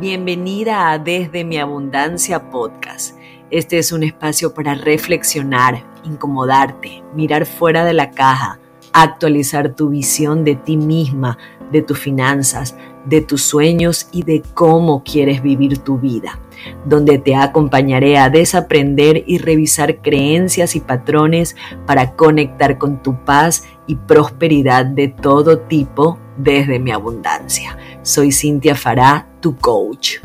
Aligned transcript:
Bienvenida 0.00 0.92
a 0.92 0.98
Desde 1.00 1.44
mi 1.44 1.58
Abundancia 1.58 2.50
Podcast. 2.50 3.16
Este 3.50 3.78
es 3.78 3.90
un 3.90 4.04
espacio 4.04 4.54
para 4.54 4.76
reflexionar, 4.76 5.82
incomodarte, 6.04 7.02
mirar 7.16 7.46
fuera 7.46 7.84
de 7.84 7.94
la 7.94 8.12
caja, 8.12 8.60
actualizar 8.92 9.74
tu 9.74 9.88
visión 9.88 10.44
de 10.44 10.54
ti 10.54 10.76
misma, 10.76 11.36
de 11.72 11.82
tus 11.82 11.98
finanzas, 11.98 12.76
de 13.06 13.22
tus 13.22 13.42
sueños 13.42 14.08
y 14.12 14.22
de 14.22 14.42
cómo 14.54 15.02
quieres 15.02 15.42
vivir 15.42 15.78
tu 15.78 15.98
vida, 15.98 16.38
donde 16.84 17.18
te 17.18 17.34
acompañaré 17.34 18.18
a 18.18 18.30
desaprender 18.30 19.24
y 19.26 19.38
revisar 19.38 20.00
creencias 20.00 20.76
y 20.76 20.80
patrones 20.80 21.56
para 21.86 22.14
conectar 22.14 22.78
con 22.78 23.02
tu 23.02 23.24
paz 23.24 23.64
y 23.88 23.96
prosperidad 23.96 24.86
de 24.86 25.08
todo 25.08 25.58
tipo 25.58 26.20
desde 26.36 26.78
mi 26.78 26.92
abundancia. 26.92 27.76
Soy 28.08 28.32
Cintia 28.32 28.74
Fará, 28.74 29.26
tu 29.38 29.54
coach. 29.54 30.16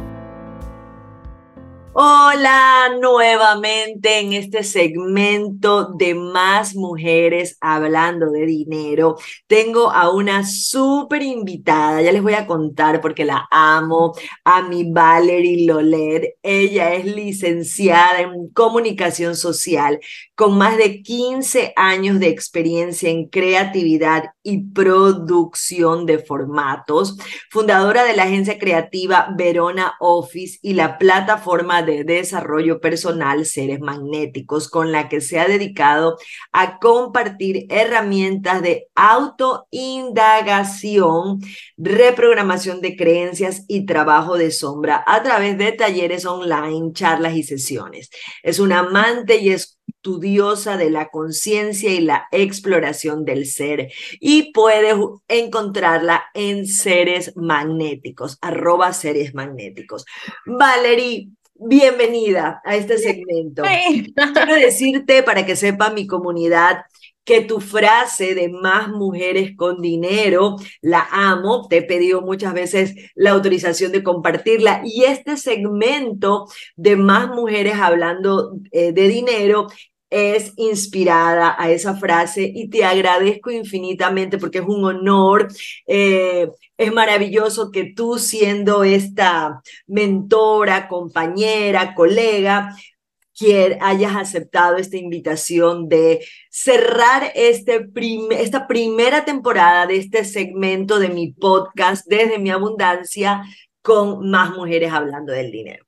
Hola 1.96 2.90
nuevamente 3.00 4.20
en 4.20 4.34
este 4.34 4.64
segmento 4.64 5.90
de 5.94 6.16
más 6.16 6.76
mujeres 6.76 7.56
hablando 7.62 8.32
de 8.32 8.48
dinero. 8.48 9.18
Tengo 9.46 9.92
a 9.92 10.12
una 10.12 10.44
súper 10.44 11.22
invitada, 11.22 12.02
ya 12.02 12.12
les 12.12 12.24
voy 12.24 12.34
a 12.34 12.48
contar 12.48 13.00
porque 13.00 13.26
la 13.26 13.48
amo, 13.52 14.14
a 14.44 14.64
mi 14.64 14.90
Valerie 14.90 15.68
Lolet. 15.68 16.38
Ella 16.42 16.96
es 16.96 17.06
licenciada 17.06 18.22
en 18.22 18.48
comunicación 18.54 19.36
social 19.36 20.00
con 20.34 20.58
más 20.58 20.78
de 20.78 21.04
15 21.04 21.74
años 21.76 22.20
de 22.20 22.30
experiencia 22.30 23.12
en 23.12 23.28
creatividad 23.28 24.24
y 24.44 24.72
producción 24.72 26.06
de 26.06 26.20
formatos, 26.20 27.18
fundadora 27.50 28.04
de 28.04 28.16
la 28.16 28.24
agencia 28.24 28.60
creativa 28.60 29.30
Verona 29.36 29.96
Office 30.00 30.60
y 30.62 30.74
la 30.74 30.98
plataforma 30.98 31.82
de 31.82 32.04
desarrollo 32.04 32.82
personal 32.82 33.46
Seres 33.46 33.80
Magnéticos, 33.80 34.70
con 34.70 34.92
la 34.92 35.08
que 35.10 35.22
se 35.22 35.40
ha 35.40 35.48
dedicado 35.48 36.18
a 36.52 36.80
compartir 36.80 37.66
herramientas 37.70 38.62
de 38.62 38.88
autoindagación, 38.96 41.40
reprogramación 41.78 42.82
de 42.82 42.96
creencias 42.96 43.66
y 43.68 43.86
trabajo 43.86 44.38
de 44.38 44.52
sombra 44.52 45.04
a 45.08 45.24
través 45.24 45.58
de 45.58 45.72
talleres 45.72 46.26
online, 46.26 46.94
charlas 46.94 47.36
y 47.36 47.44
sesiones. 47.44 48.10
Es 48.44 48.60
una 48.60 48.80
amante 48.80 49.38
y 49.38 49.50
es 49.50 49.80
estudiosa 50.04 50.76
de 50.76 50.90
la 50.90 51.08
conciencia 51.08 51.90
y 51.90 52.02
la 52.02 52.28
exploración 52.34 53.24
del 53.24 53.46
ser 53.46 53.90
y 54.20 54.52
puedes 54.52 54.96
encontrarla 55.30 56.26
en 56.34 56.68
seres 56.68 57.32
magnéticos, 57.38 58.38
arroba 58.42 58.92
seres 58.92 59.34
magnéticos. 59.34 60.06
Valerie, 60.46 61.30
bienvenida 61.56 62.62
a 62.66 62.76
este 62.76 62.98
segmento. 62.98 63.64
Quiero 64.34 64.56
decirte 64.56 65.24
para 65.24 65.46
que 65.46 65.56
sepa 65.56 65.90
mi 65.90 66.06
comunidad 66.06 66.82
que 67.24 67.40
tu 67.40 67.62
frase 67.62 68.36
de 68.36 68.50
más 68.50 68.90
mujeres 68.90 69.56
con 69.56 69.82
dinero, 69.82 70.58
la 70.82 71.08
amo, 71.10 71.68
te 71.70 71.78
he 71.78 71.84
pedido 71.84 72.22
muchas 72.22 72.54
veces 72.54 72.96
la 73.16 73.32
autorización 73.32 73.94
de 73.94 74.04
compartirla 74.04 74.82
y 74.84 75.06
este 75.06 75.38
segmento 75.38 76.48
de 76.76 76.98
más 76.98 77.30
mujeres 77.30 77.76
hablando 77.76 78.58
eh, 78.72 78.92
de 78.92 79.08
dinero 79.08 79.68
es 80.14 80.54
inspirada 80.58 81.56
a 81.58 81.72
esa 81.72 81.96
frase 81.96 82.44
y 82.54 82.70
te 82.70 82.86
agradezco 82.86 83.50
infinitamente 83.50 84.38
porque 84.38 84.60
es 84.60 84.66
un 84.66 84.86
honor. 84.86 85.48
Eh, 85.88 86.50
es 86.78 86.94
maravilloso 86.94 87.72
que 87.72 87.94
tú 87.96 88.20
siendo 88.20 88.84
esta 88.84 89.62
mentora, 89.88 90.88
compañera, 90.88 91.96
colega, 91.96 92.76
que 93.36 93.80
hayas 93.82 94.16
aceptado 94.16 94.78
esta 94.78 94.98
invitación 94.98 95.90
de 95.90 96.24
cerrar 96.52 97.32
este 97.34 97.90
esta 98.38 98.68
primera 98.68 99.26
temporada 99.26 99.88
de 99.88 99.98
este 99.98 100.24
segmento 100.26 101.00
de 101.00 101.10
mi 101.10 101.34
podcast 101.34 102.06
desde 102.06 102.38
mi 102.38 102.52
abundancia 102.52 103.42
con 103.82 104.30
más 104.30 104.52
mujeres 104.52 104.94
hablando 104.94 105.34
del 105.34 105.52
dinero. 105.52 105.84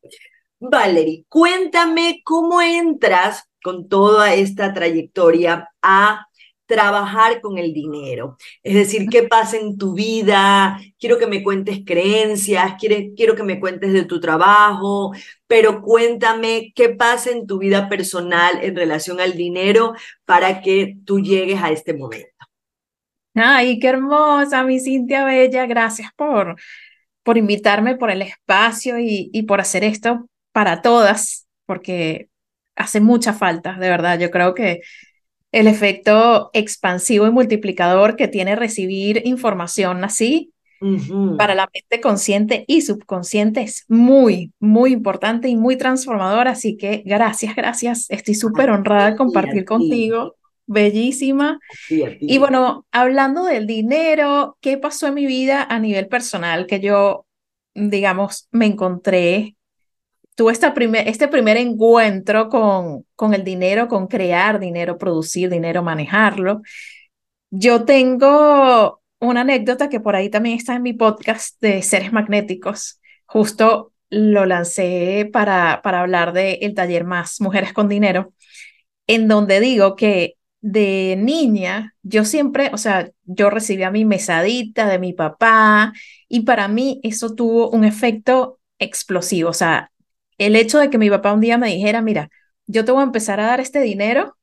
Valerie, 0.60 1.26
cuéntame 1.30 2.22
cómo 2.24 2.60
entras 2.62 3.48
con 3.66 3.90
toda 3.90 4.36
esta 4.36 4.76
trayectoria 4.76 5.72
a 5.82 6.28
trabajar 6.68 7.42
con 7.42 7.58
el 7.58 7.74
dinero. 7.74 8.38
Es 8.62 8.76
decir, 8.76 9.08
qué 9.10 9.24
pasa 9.24 9.58
en 9.58 9.76
tu 9.80 9.96
vida, 9.96 10.80
quiero 11.00 11.18
que 11.18 11.26
me 11.26 11.42
cuentes 11.42 11.80
creencias, 11.84 12.76
quiero, 12.80 13.14
quiero 13.16 13.36
que 13.36 13.42
me 13.42 13.60
cuentes 13.60 13.92
de 13.92 14.06
tu 14.06 14.20
trabajo, 14.20 15.14
pero 15.48 15.82
cuéntame 15.82 16.74
qué 16.76 16.90
pasa 16.90 17.32
en 17.32 17.48
tu 17.48 17.58
vida 17.58 17.90
personal 17.90 18.60
en 18.62 18.76
relación 18.76 19.20
al 19.20 19.34
dinero 19.36 19.96
para 20.26 20.62
que 20.62 20.98
tú 21.04 21.20
llegues 21.20 21.60
a 21.64 21.72
este 21.72 21.96
momento. 21.96 22.30
Ay, 23.34 23.80
qué 23.80 23.88
hermosa, 23.88 24.64
mi 24.64 24.80
Cintia 24.80 25.26
Bella, 25.26 25.66
gracias 25.66 26.12
por, 26.16 26.56
por 27.24 27.40
invitarme, 27.40 27.96
por 27.96 28.12
el 28.12 28.22
espacio 28.22 29.00
y, 29.00 29.32
y 29.34 29.42
por 29.42 29.60
hacer 29.60 29.84
esto 29.84 30.30
para 30.52 30.84
todas, 30.84 31.48
porque 31.66 32.30
hace 32.76 33.00
mucha 33.00 33.34
falta, 33.34 33.74
de 33.74 33.90
verdad. 33.90 34.20
Yo 34.20 34.32
creo 34.32 34.54
que 34.54 34.82
el 35.52 35.68
efecto 35.68 36.50
expansivo 36.54 37.28
y 37.28 37.32
multiplicador 37.32 38.16
que 38.16 38.28
tiene 38.28 38.56
recibir 38.56 39.22
información 39.26 40.04
así 40.04 40.52
para 41.38 41.56
la 41.56 41.68
mente 41.74 42.02
consciente 42.02 42.66
y 42.68 42.82
subconsciente 42.82 43.62
es 43.62 43.86
muy, 43.88 44.52
muy 44.60 44.92
importante 44.92 45.48
y 45.48 45.56
muy 45.56 45.78
transformador. 45.78 46.48
Así 46.48 46.78
que 46.78 47.02
gracias, 47.06 47.56
gracias. 47.56 48.06
Estoy 48.10 48.36
súper 48.36 48.70
honrada 48.70 49.12
de 49.12 49.16
compartir 49.16 49.66
contigo. 49.66 50.36
Bellísima. 50.68 51.60
Y 51.90 52.38
bueno, 52.38 52.86
hablando 52.92 53.46
del 53.46 53.68
dinero, 53.68 54.58
¿qué 54.62 54.78
pasó 54.78 55.08
en 55.08 55.14
mi 55.14 55.26
vida 55.26 55.64
a 55.64 55.80
nivel 55.80 56.08
personal? 56.08 56.68
Que 56.68 56.80
yo, 56.80 57.26
digamos, 57.74 58.48
me 58.52 58.66
encontré 58.66 59.55
tuve 60.36 60.52
esta 60.52 60.74
primer, 60.74 61.08
este 61.08 61.28
primer 61.28 61.58
encuentro 61.58 62.50
con, 62.50 63.06
con 63.16 63.34
el 63.34 63.44
dinero, 63.44 63.88
con 63.88 64.08
crear 64.08 64.60
dinero, 64.60 64.98
producir 64.98 65.50
dinero, 65.50 65.82
manejarlo. 65.84 66.62
Yo 67.50 67.86
tengo 67.86 69.02
una 69.20 69.42
anécdota 69.42 69.90
que 69.90 70.00
por 70.00 70.16
ahí 70.16 70.30
también 70.30 70.58
está 70.58 70.76
en 70.76 70.84
mi 70.84 70.94
podcast 70.94 71.60
de 71.62 71.82
seres 71.82 72.12
magnéticos. 72.12 73.00
Justo 73.26 73.94
lo 74.10 74.46
lancé 74.46 75.30
para, 75.32 75.82
para 75.84 76.02
hablar 76.02 76.34
del 76.34 76.58
el 76.62 76.74
taller 76.74 77.06
Más 77.06 77.42
Mujeres 77.42 77.74
con 77.74 77.88
Dinero, 77.90 78.34
en 79.08 79.28
donde 79.28 79.60
digo 79.60 79.96
que 79.96 80.36
de 80.62 81.16
niña 81.18 81.96
yo 82.02 82.26
siempre, 82.26 82.72
o 82.74 82.78
sea, 82.78 83.12
yo 83.24 83.50
recibía 83.50 83.92
mi 83.92 84.04
mesadita 84.04 84.88
de 84.88 85.00
mi 85.00 85.14
papá 85.14 85.94
y 86.28 86.42
para 86.42 86.68
mí 86.68 87.00
eso 87.04 87.36
tuvo 87.36 87.70
un 87.70 87.84
efecto 87.84 88.60
explosivo, 88.80 89.50
o 89.50 89.54
sea, 89.54 89.92
el 90.38 90.56
hecho 90.56 90.80
de 90.80 90.90
que 90.90 90.98
mi 90.98 91.10
papá 91.10 91.34
un 91.34 91.42
día 91.42 91.58
me 91.58 91.68
dijera, 91.68 92.02
mira, 92.02 92.30
yo 92.68 92.86
te 92.86 92.92
voy 92.92 93.02
a 93.02 93.06
empezar 93.06 93.40
a 93.40 93.46
dar 93.48 93.60
este 93.60 93.82
dinero 93.82 94.38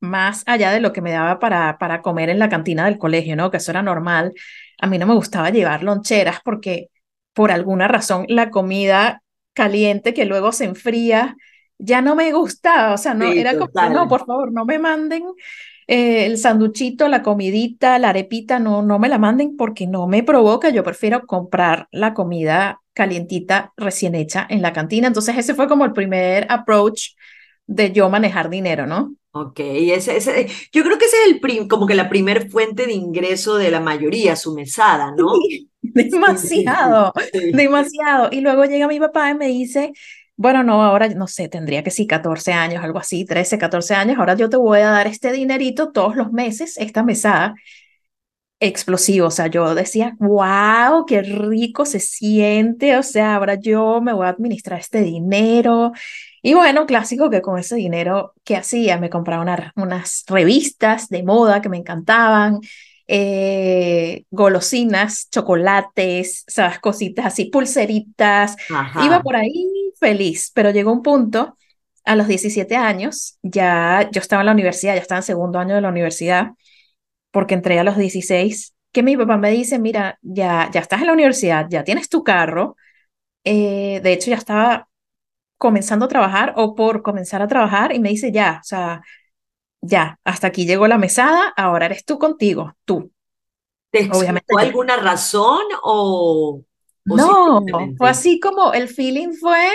más 0.00 0.42
allá 0.46 0.70
de 0.70 0.80
lo 0.80 0.92
que 0.92 1.00
me 1.00 1.12
daba 1.12 1.38
para, 1.38 1.78
para 1.78 2.02
comer 2.02 2.28
en 2.28 2.38
la 2.38 2.48
cantina 2.48 2.84
del 2.84 2.98
colegio, 2.98 3.36
¿no? 3.36 3.50
Que 3.50 3.56
eso 3.56 3.70
era 3.70 3.82
normal. 3.82 4.34
A 4.80 4.86
mí 4.86 4.98
no 4.98 5.06
me 5.06 5.14
gustaba 5.14 5.50
llevar 5.50 5.82
loncheras 5.82 6.40
porque 6.44 6.90
por 7.32 7.50
alguna 7.50 7.88
razón 7.88 8.26
la 8.28 8.50
comida 8.50 9.22
caliente 9.54 10.14
que 10.14 10.24
luego 10.24 10.52
se 10.52 10.64
enfría 10.64 11.36
ya 11.78 12.00
no 12.00 12.14
me 12.14 12.32
gustaba, 12.32 12.94
o 12.94 12.98
sea, 12.98 13.14
no, 13.14 13.26
era 13.26 13.56
como, 13.58 13.88
no, 13.90 14.08
por 14.08 14.24
favor, 14.24 14.52
no 14.52 14.64
me 14.64 14.78
manden 14.78 15.24
eh, 15.86 16.26
el 16.26 16.38
sanduchito, 16.38 17.08
la 17.08 17.22
comidita, 17.22 17.98
la 17.98 18.10
arepita, 18.10 18.58
no, 18.58 18.82
no 18.82 18.98
me 18.98 19.08
la 19.08 19.18
manden 19.18 19.56
porque 19.56 19.86
no 19.86 20.06
me 20.06 20.22
provoca, 20.22 20.70
yo 20.70 20.84
prefiero 20.84 21.26
comprar 21.26 21.88
la 21.90 22.14
comida 22.14 22.80
calientita, 22.94 23.72
recién 23.76 24.14
hecha 24.14 24.46
en 24.48 24.62
la 24.62 24.72
cantina. 24.72 25.08
Entonces 25.08 25.36
ese 25.36 25.54
fue 25.54 25.68
como 25.68 25.84
el 25.84 25.92
primer 25.92 26.46
approach 26.48 27.10
de 27.66 27.92
yo 27.92 28.08
manejar 28.08 28.48
dinero, 28.48 28.86
¿no? 28.86 29.14
Ok, 29.32 29.58
ese, 29.58 30.16
ese, 30.16 30.46
yo 30.72 30.84
creo 30.84 30.96
que 30.96 31.06
ese 31.06 31.16
es 31.26 31.42
el 31.42 31.68
como 31.68 31.86
que 31.88 31.96
la 31.96 32.08
primer 32.08 32.48
fuente 32.50 32.86
de 32.86 32.92
ingreso 32.92 33.56
de 33.56 33.70
la 33.70 33.80
mayoría, 33.80 34.36
su 34.36 34.54
mesada, 34.54 35.12
¿no? 35.16 35.32
demasiado, 35.82 37.12
demasiado. 37.52 38.28
Y 38.30 38.40
luego 38.40 38.64
llega 38.64 38.86
mi 38.86 39.00
papá 39.00 39.30
y 39.30 39.34
me 39.34 39.48
dice, 39.48 39.92
bueno, 40.36 40.62
no, 40.62 40.82
ahora 40.82 41.08
no 41.08 41.26
sé, 41.26 41.48
tendría 41.48 41.82
que 41.82 41.90
sí 41.90 42.06
14 42.06 42.52
años, 42.52 42.84
algo 42.84 42.98
así, 42.98 43.24
13, 43.24 43.58
14 43.58 43.94
años, 43.94 44.18
ahora 44.18 44.34
yo 44.34 44.48
te 44.48 44.56
voy 44.56 44.80
a 44.80 44.90
dar 44.90 45.06
este 45.06 45.32
dinerito 45.32 45.90
todos 45.92 46.16
los 46.16 46.32
meses, 46.32 46.76
esta 46.78 47.02
mesada, 47.02 47.54
explosivo, 48.60 49.26
o 49.26 49.30
sea, 49.30 49.48
yo 49.48 49.74
decía, 49.74 50.16
wow, 50.18 51.04
qué 51.06 51.22
rico 51.22 51.84
se 51.84 52.00
siente, 52.00 52.96
o 52.96 53.02
sea, 53.02 53.36
ahora 53.36 53.56
yo 53.56 54.00
me 54.00 54.12
voy 54.12 54.26
a 54.26 54.30
administrar 54.30 54.80
este 54.80 55.02
dinero. 55.02 55.92
Y 56.42 56.54
bueno, 56.54 56.86
clásico 56.86 57.30
que 57.30 57.42
con 57.42 57.58
ese 57.58 57.76
dinero, 57.76 58.34
¿qué 58.44 58.56
hacía? 58.56 58.98
Me 58.98 59.10
compraba 59.10 59.72
unas 59.76 60.24
revistas 60.28 61.08
de 61.08 61.22
moda 61.22 61.62
que 61.62 61.68
me 61.68 61.78
encantaban 61.78 62.60
eh, 63.06 64.24
golosinas, 64.30 65.28
chocolates, 65.30 66.44
sabes, 66.46 66.78
cositas 66.78 67.26
así, 67.26 67.46
pulseritas. 67.46 68.56
Iba 69.04 69.22
por 69.22 69.36
ahí 69.36 69.92
feliz, 69.98 70.50
pero 70.54 70.70
llegó 70.70 70.92
un 70.92 71.02
punto 71.02 71.56
a 72.04 72.16
los 72.16 72.28
17 72.28 72.76
años, 72.76 73.38
ya 73.42 74.08
yo 74.12 74.20
estaba 74.20 74.42
en 74.42 74.46
la 74.46 74.52
universidad, 74.52 74.94
ya 74.94 75.00
estaba 75.00 75.20
en 75.20 75.24
segundo 75.24 75.58
año 75.58 75.74
de 75.74 75.80
la 75.80 75.88
universidad, 75.88 76.48
porque 77.34 77.54
entré 77.54 77.80
a 77.80 77.84
los 77.84 77.96
16, 77.96 78.76
que 78.92 79.02
mi 79.02 79.16
papá 79.16 79.36
me 79.36 79.50
dice, 79.50 79.80
mira, 79.80 80.20
ya, 80.22 80.70
ya 80.72 80.80
estás 80.80 81.00
en 81.00 81.08
la 81.08 81.12
universidad, 81.12 81.66
ya 81.68 81.82
tienes 81.82 82.08
tu 82.08 82.22
carro, 82.22 82.76
eh, 83.42 84.00
de 84.04 84.12
hecho 84.12 84.30
ya 84.30 84.36
estaba 84.36 84.88
comenzando 85.58 86.06
a 86.06 86.08
trabajar 86.08 86.54
o 86.56 86.76
por 86.76 87.02
comenzar 87.02 87.42
a 87.42 87.48
trabajar 87.48 87.92
y 87.92 87.98
me 87.98 88.10
dice, 88.10 88.30
ya, 88.30 88.60
o 88.62 88.64
sea, 88.64 89.02
ya, 89.80 90.20
hasta 90.22 90.46
aquí 90.46 90.64
llegó 90.64 90.86
la 90.86 90.96
mesada, 90.96 91.52
ahora 91.56 91.86
eres 91.86 92.04
tú 92.04 92.20
contigo, 92.20 92.76
tú. 92.84 93.10
¿Te 93.90 94.08
Obviamente, 94.12 94.54
alguna 94.56 94.96
razón 94.96 95.62
o, 95.82 96.62
no, 97.04 97.64
fue 97.98 98.08
así 98.08 98.38
como 98.38 98.72
el 98.72 98.88
feeling 98.88 99.32
fue 99.32 99.68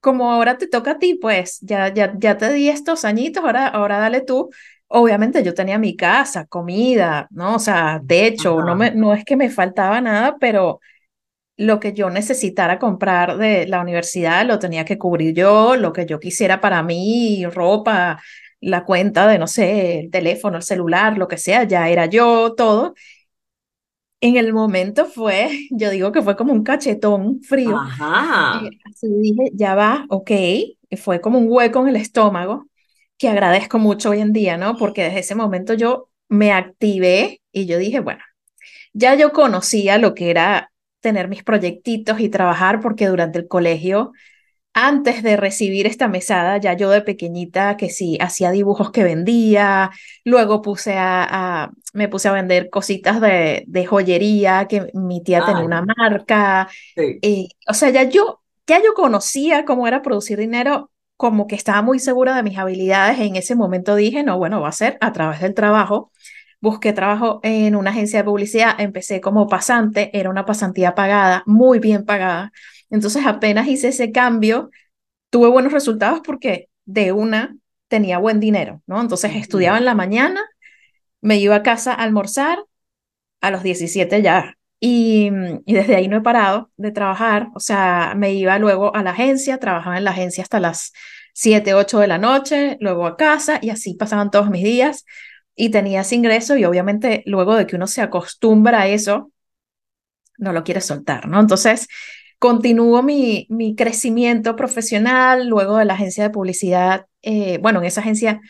como 0.00 0.30
ahora 0.30 0.58
te 0.58 0.68
toca 0.68 0.92
a 0.92 0.98
ti, 0.98 1.14
pues 1.14 1.58
ya, 1.62 1.92
ya, 1.92 2.12
ya 2.18 2.36
te 2.36 2.52
di 2.52 2.68
estos 2.68 3.06
añitos, 3.06 3.42
ahora, 3.42 3.66
ahora 3.66 3.98
dale 3.98 4.20
tú. 4.20 4.50
Obviamente 4.88 5.42
yo 5.42 5.54
tenía 5.54 5.78
mi 5.78 5.96
casa, 5.96 6.46
comida, 6.46 7.28
¿no? 7.30 7.56
O 7.56 7.58
sea, 7.58 8.00
de 8.02 8.26
hecho, 8.26 8.62
no, 8.62 8.74
me, 8.74 8.90
no 8.92 9.12
es 9.14 9.24
que 9.24 9.36
me 9.36 9.50
faltaba 9.50 10.00
nada, 10.00 10.36
pero 10.40 10.80
lo 11.56 11.80
que 11.80 11.92
yo 11.92 12.10
necesitara 12.10 12.78
comprar 12.78 13.36
de 13.36 13.66
la 13.66 13.80
universidad 13.80 14.46
lo 14.46 14.58
tenía 14.58 14.84
que 14.84 14.98
cubrir 14.98 15.34
yo, 15.34 15.76
lo 15.76 15.92
que 15.92 16.06
yo 16.06 16.20
quisiera 16.20 16.60
para 16.60 16.82
mí, 16.82 17.44
ropa, 17.46 18.20
la 18.60 18.84
cuenta 18.84 19.26
de, 19.26 19.38
no 19.38 19.46
sé, 19.46 20.00
el 20.00 20.10
teléfono, 20.10 20.56
el 20.56 20.62
celular, 20.62 21.18
lo 21.18 21.28
que 21.28 21.36
sea, 21.38 21.64
ya 21.64 21.88
era 21.88 22.06
yo, 22.06 22.54
todo. 22.54 22.94
En 24.20 24.36
el 24.36 24.52
momento 24.52 25.06
fue, 25.06 25.48
yo 25.70 25.90
digo 25.90 26.12
que 26.12 26.22
fue 26.22 26.36
como 26.36 26.52
un 26.52 26.62
cachetón 26.64 27.40
frío. 27.42 27.76
Ajá. 27.76 28.62
Eh, 28.66 28.70
así 28.84 29.08
dije, 29.20 29.50
ya 29.54 29.74
va, 29.74 30.06
ok, 30.08 30.30
fue 30.96 31.20
como 31.20 31.38
un 31.38 31.46
hueco 31.48 31.80
en 31.80 31.88
el 31.88 31.96
estómago, 31.96 32.66
que 33.18 33.28
agradezco 33.28 33.78
mucho 33.78 34.10
hoy 34.10 34.20
en 34.20 34.32
día, 34.32 34.56
¿no? 34.56 34.76
Porque 34.76 35.04
desde 35.04 35.20
ese 35.20 35.34
momento 35.34 35.74
yo 35.74 36.08
me 36.28 36.52
activé 36.52 37.42
y 37.52 37.66
yo 37.66 37.78
dije, 37.78 38.00
bueno, 38.00 38.22
ya 38.92 39.14
yo 39.14 39.32
conocía 39.32 39.98
lo 39.98 40.14
que 40.14 40.30
era 40.30 40.72
tener 41.00 41.28
mis 41.28 41.44
proyectitos 41.44 42.20
y 42.20 42.28
trabajar, 42.28 42.80
porque 42.80 43.06
durante 43.08 43.38
el 43.38 43.48
colegio 43.48 44.12
antes 44.74 45.22
de 45.24 45.36
recibir 45.36 45.86
esta 45.86 46.06
mesada, 46.08 46.58
ya 46.58 46.74
yo 46.74 46.90
de 46.90 47.02
pequeñita 47.02 47.76
que 47.76 47.90
sí, 47.90 48.16
hacía 48.20 48.52
dibujos 48.52 48.92
que 48.92 49.02
vendía, 49.02 49.90
luego 50.24 50.62
puse 50.62 50.94
a, 50.96 51.70
me 51.94 52.08
puse 52.08 52.28
a 52.28 52.32
vender 52.32 52.70
cositas 52.70 53.20
de, 53.20 53.64
de 53.66 53.86
joyería, 53.86 54.66
que 54.68 54.88
mi 54.94 55.22
tía 55.22 55.44
tenía 55.44 55.64
una 55.64 55.82
marca, 55.82 56.68
y, 57.20 57.48
o 57.68 57.74
sea, 57.74 57.90
ya 57.90 58.04
yo, 58.04 58.40
ya 58.68 58.78
yo 58.82 58.94
conocía 58.94 59.64
cómo 59.64 59.88
era 59.88 60.02
producir 60.02 60.38
dinero, 60.38 60.90
como 61.18 61.48
que 61.48 61.56
estaba 61.56 61.82
muy 61.82 61.98
segura 61.98 62.36
de 62.36 62.44
mis 62.44 62.56
habilidades, 62.58 63.18
en 63.18 63.36
ese 63.36 63.56
momento 63.56 63.96
dije, 63.96 64.22
no, 64.22 64.38
bueno, 64.38 64.60
va 64.60 64.68
a 64.68 64.72
ser 64.72 64.98
a 65.00 65.12
través 65.12 65.40
del 65.40 65.52
trabajo, 65.52 66.12
busqué 66.60 66.92
trabajo 66.92 67.40
en 67.42 67.74
una 67.76 67.90
agencia 67.90 68.20
de 68.20 68.24
publicidad, 68.24 68.80
empecé 68.80 69.20
como 69.20 69.48
pasante, 69.48 70.16
era 70.16 70.30
una 70.30 70.46
pasantía 70.46 70.94
pagada, 70.94 71.42
muy 71.44 71.80
bien 71.80 72.04
pagada, 72.04 72.52
entonces 72.88 73.26
apenas 73.26 73.66
hice 73.66 73.88
ese 73.88 74.12
cambio, 74.12 74.70
tuve 75.30 75.48
buenos 75.48 75.72
resultados 75.72 76.20
porque 76.24 76.68
de 76.84 77.12
una 77.12 77.56
tenía 77.88 78.18
buen 78.18 78.38
dinero, 78.38 78.82
¿no? 78.86 79.00
Entonces 79.00 79.34
estudiaba 79.34 79.78
en 79.78 79.86
la 79.86 79.94
mañana, 79.94 80.44
me 81.20 81.38
iba 81.38 81.56
a 81.56 81.62
casa 81.64 81.92
a 81.92 82.04
almorzar 82.04 82.64
a 83.40 83.50
los 83.50 83.62
17 83.64 84.22
ya. 84.22 84.57
Y, 84.80 85.30
y, 85.66 85.74
desde 85.74 85.96
ahí 85.96 86.06
no 86.08 86.18
he 86.18 86.20
parado 86.20 86.70
de 86.76 86.92
trabajar, 86.92 87.48
o 87.54 87.60
sea, 87.60 88.14
me 88.16 88.32
iba 88.34 88.58
luego 88.60 88.94
a 88.94 89.02
la 89.02 89.10
agencia, 89.10 89.58
trabajaba 89.58 89.98
en 89.98 90.04
la 90.04 90.12
agencia 90.12 90.42
hasta 90.44 90.60
las 90.60 90.92
7, 91.32 91.74
8 91.74 91.98
de 91.98 92.06
la 92.06 92.18
noche, 92.18 92.76
luego 92.80 93.06
a 93.06 93.16
casa 93.16 93.58
y 93.60 93.70
así 93.70 93.94
pasaban 93.94 94.30
todos 94.30 94.50
mis 94.50 94.62
días 94.62 95.04
y 95.56 95.70
tenía 95.70 96.02
ese 96.02 96.14
ingreso 96.14 96.56
y 96.56 96.64
obviamente 96.64 97.24
luego 97.26 97.56
de 97.56 97.66
que 97.66 97.74
uno 97.76 97.88
se 97.88 98.02
acostumbra 98.02 98.82
a 98.82 98.88
eso, 98.88 99.32
no 100.36 100.52
lo 100.52 100.62
quiere 100.62 100.80
soltar, 100.80 101.26
¿no? 101.26 101.40
Entonces, 101.40 101.88
Continúo 102.38 103.02
mi, 103.02 103.46
mi 103.50 103.74
crecimiento 103.74 104.54
profesional 104.54 105.48
luego 105.48 105.76
de 105.76 105.84
la 105.84 105.94
agencia 105.94 106.22
de 106.22 106.30
publicidad. 106.30 107.06
Eh, 107.22 107.58
bueno, 107.60 107.80
en 107.80 107.86
esa 107.86 108.00
agencia 108.00 108.40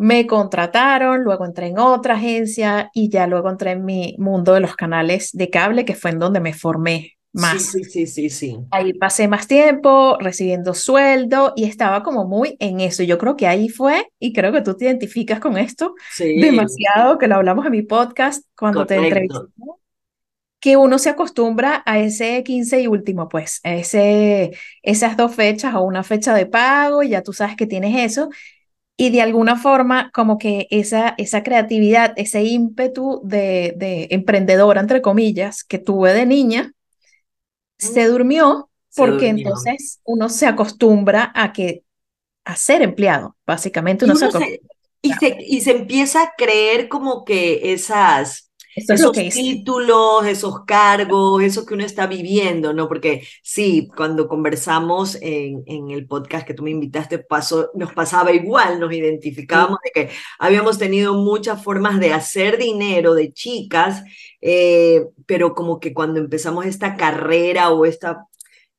me 0.00 0.26
contrataron, 0.26 1.24
luego 1.24 1.44
entré 1.44 1.66
en 1.66 1.78
otra 1.78 2.14
agencia 2.14 2.90
y 2.94 3.10
ya 3.10 3.26
luego 3.26 3.50
entré 3.50 3.72
en 3.72 3.84
mi 3.84 4.16
mundo 4.18 4.54
de 4.54 4.60
los 4.60 4.74
canales 4.74 5.28
de 5.34 5.50
cable, 5.50 5.84
que 5.84 5.94
fue 5.94 6.10
en 6.10 6.18
donde 6.18 6.40
me 6.40 6.54
formé 6.54 7.18
más. 7.34 7.60
Sí, 7.60 7.84
sí, 7.84 8.06
sí, 8.06 8.30
sí, 8.30 8.56
Ahí 8.70 8.94
pasé 8.94 9.28
más 9.28 9.46
tiempo 9.46 10.16
recibiendo 10.18 10.72
sueldo 10.72 11.52
y 11.54 11.64
estaba 11.64 12.02
como 12.02 12.24
muy 12.24 12.56
en 12.60 12.80
eso. 12.80 13.02
Yo 13.02 13.18
creo 13.18 13.36
que 13.36 13.46
ahí 13.46 13.68
fue, 13.68 14.08
y 14.18 14.32
creo 14.32 14.52
que 14.52 14.62
tú 14.62 14.74
te 14.74 14.86
identificas 14.86 15.38
con 15.38 15.58
esto 15.58 15.94
demasiado, 16.18 17.18
que 17.18 17.28
lo 17.28 17.34
hablamos 17.34 17.66
en 17.66 17.72
mi 17.72 17.82
podcast 17.82 18.46
cuando 18.56 18.86
te 18.86 18.96
entrevisté 18.96 19.36
que 20.60 20.76
uno 20.76 20.98
se 20.98 21.08
acostumbra 21.08 21.82
a 21.86 21.98
ese 21.98 22.42
15 22.44 22.82
y 22.82 22.86
último, 22.86 23.28
pues, 23.28 23.60
ese, 23.62 24.50
esas 24.82 25.16
dos 25.16 25.34
fechas 25.34 25.74
o 25.74 25.80
una 25.80 26.04
fecha 26.04 26.34
de 26.34 26.44
pago 26.46 27.02
y 27.02 27.08
ya 27.10 27.22
tú 27.22 27.32
sabes 27.32 27.56
que 27.56 27.66
tienes 27.66 27.96
eso. 27.96 28.28
Y 29.02 29.08
de 29.08 29.22
alguna 29.22 29.56
forma, 29.56 30.10
como 30.12 30.36
que 30.36 30.66
esa, 30.70 31.14
esa 31.16 31.42
creatividad, 31.42 32.12
ese 32.16 32.42
ímpetu 32.42 33.22
de, 33.24 33.72
de 33.78 34.08
emprendedora, 34.10 34.78
entre 34.78 35.00
comillas, 35.00 35.64
que 35.64 35.78
tuve 35.78 36.12
de 36.12 36.26
niña, 36.26 36.74
se 37.78 38.04
durmió 38.04 38.68
porque 38.94 39.28
entonces 39.28 40.00
uno 40.04 40.28
se 40.28 40.46
acostumbra 40.46 41.32
a 41.34 41.54
que 41.54 41.82
a 42.44 42.56
ser 42.56 42.82
empleado, 42.82 43.38
básicamente 43.46 44.04
uno, 44.04 44.16
se, 44.16 44.60
y, 45.00 45.14
se, 45.14 45.36
y 45.48 45.62
se 45.62 45.70
empieza 45.70 46.22
a 46.22 46.32
creer 46.36 46.88
como 46.90 47.24
que 47.24 47.72
esas 47.72 48.49
esos 48.74 49.12
títulos, 49.12 50.26
esos 50.26 50.64
cargos, 50.64 51.42
eso 51.42 51.66
que 51.66 51.74
uno 51.74 51.84
está 51.84 52.06
viviendo, 52.06 52.72
¿no? 52.72 52.88
Porque 52.88 53.26
sí, 53.42 53.88
cuando 53.96 54.28
conversamos 54.28 55.16
en, 55.20 55.62
en 55.66 55.90
el 55.90 56.06
podcast 56.06 56.46
que 56.46 56.54
tú 56.54 56.62
me 56.62 56.70
invitaste, 56.70 57.18
pasó, 57.18 57.70
nos 57.74 57.92
pasaba 57.92 58.32
igual, 58.32 58.78
nos 58.78 58.92
identificábamos 58.92 59.78
de 59.84 59.90
que 59.90 60.10
habíamos 60.38 60.78
tenido 60.78 61.14
muchas 61.14 61.62
formas 61.62 61.98
de 62.00 62.12
hacer 62.12 62.58
dinero 62.58 63.14
de 63.14 63.32
chicas, 63.32 64.02
eh, 64.40 65.04
pero 65.26 65.54
como 65.54 65.80
que 65.80 65.92
cuando 65.92 66.20
empezamos 66.20 66.66
esta 66.66 66.96
carrera 66.96 67.70
o 67.70 67.84
esta 67.84 68.26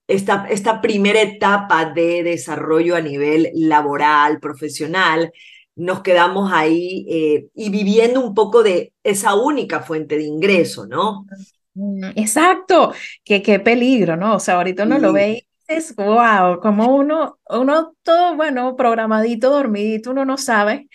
esta, 0.07 0.45
esta, 0.49 0.81
primera 0.81 1.21
etapa 1.21 1.85
de 1.85 2.23
desarrollo 2.23 2.97
a 2.97 3.01
nivel 3.01 3.49
laboral, 3.53 4.41
profesional, 4.41 5.31
nos 5.75 6.01
quedamos 6.01 6.51
ahí 6.53 7.05
eh, 7.09 7.47
y 7.55 7.69
viviendo 7.69 8.21
un 8.25 8.33
poco 8.33 8.63
de 8.63 8.93
esa 9.03 9.35
única 9.35 9.81
fuente 9.81 10.17
de 10.17 10.23
ingreso, 10.23 10.85
¿no? 10.87 11.25
Mm, 11.73 12.05
exacto, 12.15 12.93
qué, 13.23 13.41
qué 13.41 13.59
peligro, 13.59 14.17
¿no? 14.17 14.35
O 14.35 14.39
sea, 14.39 14.55
ahorita 14.55 14.83
uno 14.83 14.99
lo 14.99 15.13
ve 15.13 15.31
y 15.31 15.47
dices, 15.73 15.95
wow, 15.95 16.59
como 16.61 16.95
uno, 16.95 17.39
uno 17.49 17.95
todo, 18.03 18.35
bueno, 18.35 18.75
programadito, 18.75 19.49
dormidito, 19.51 20.11
uno 20.11 20.25
no 20.25 20.37
sabe. 20.37 20.89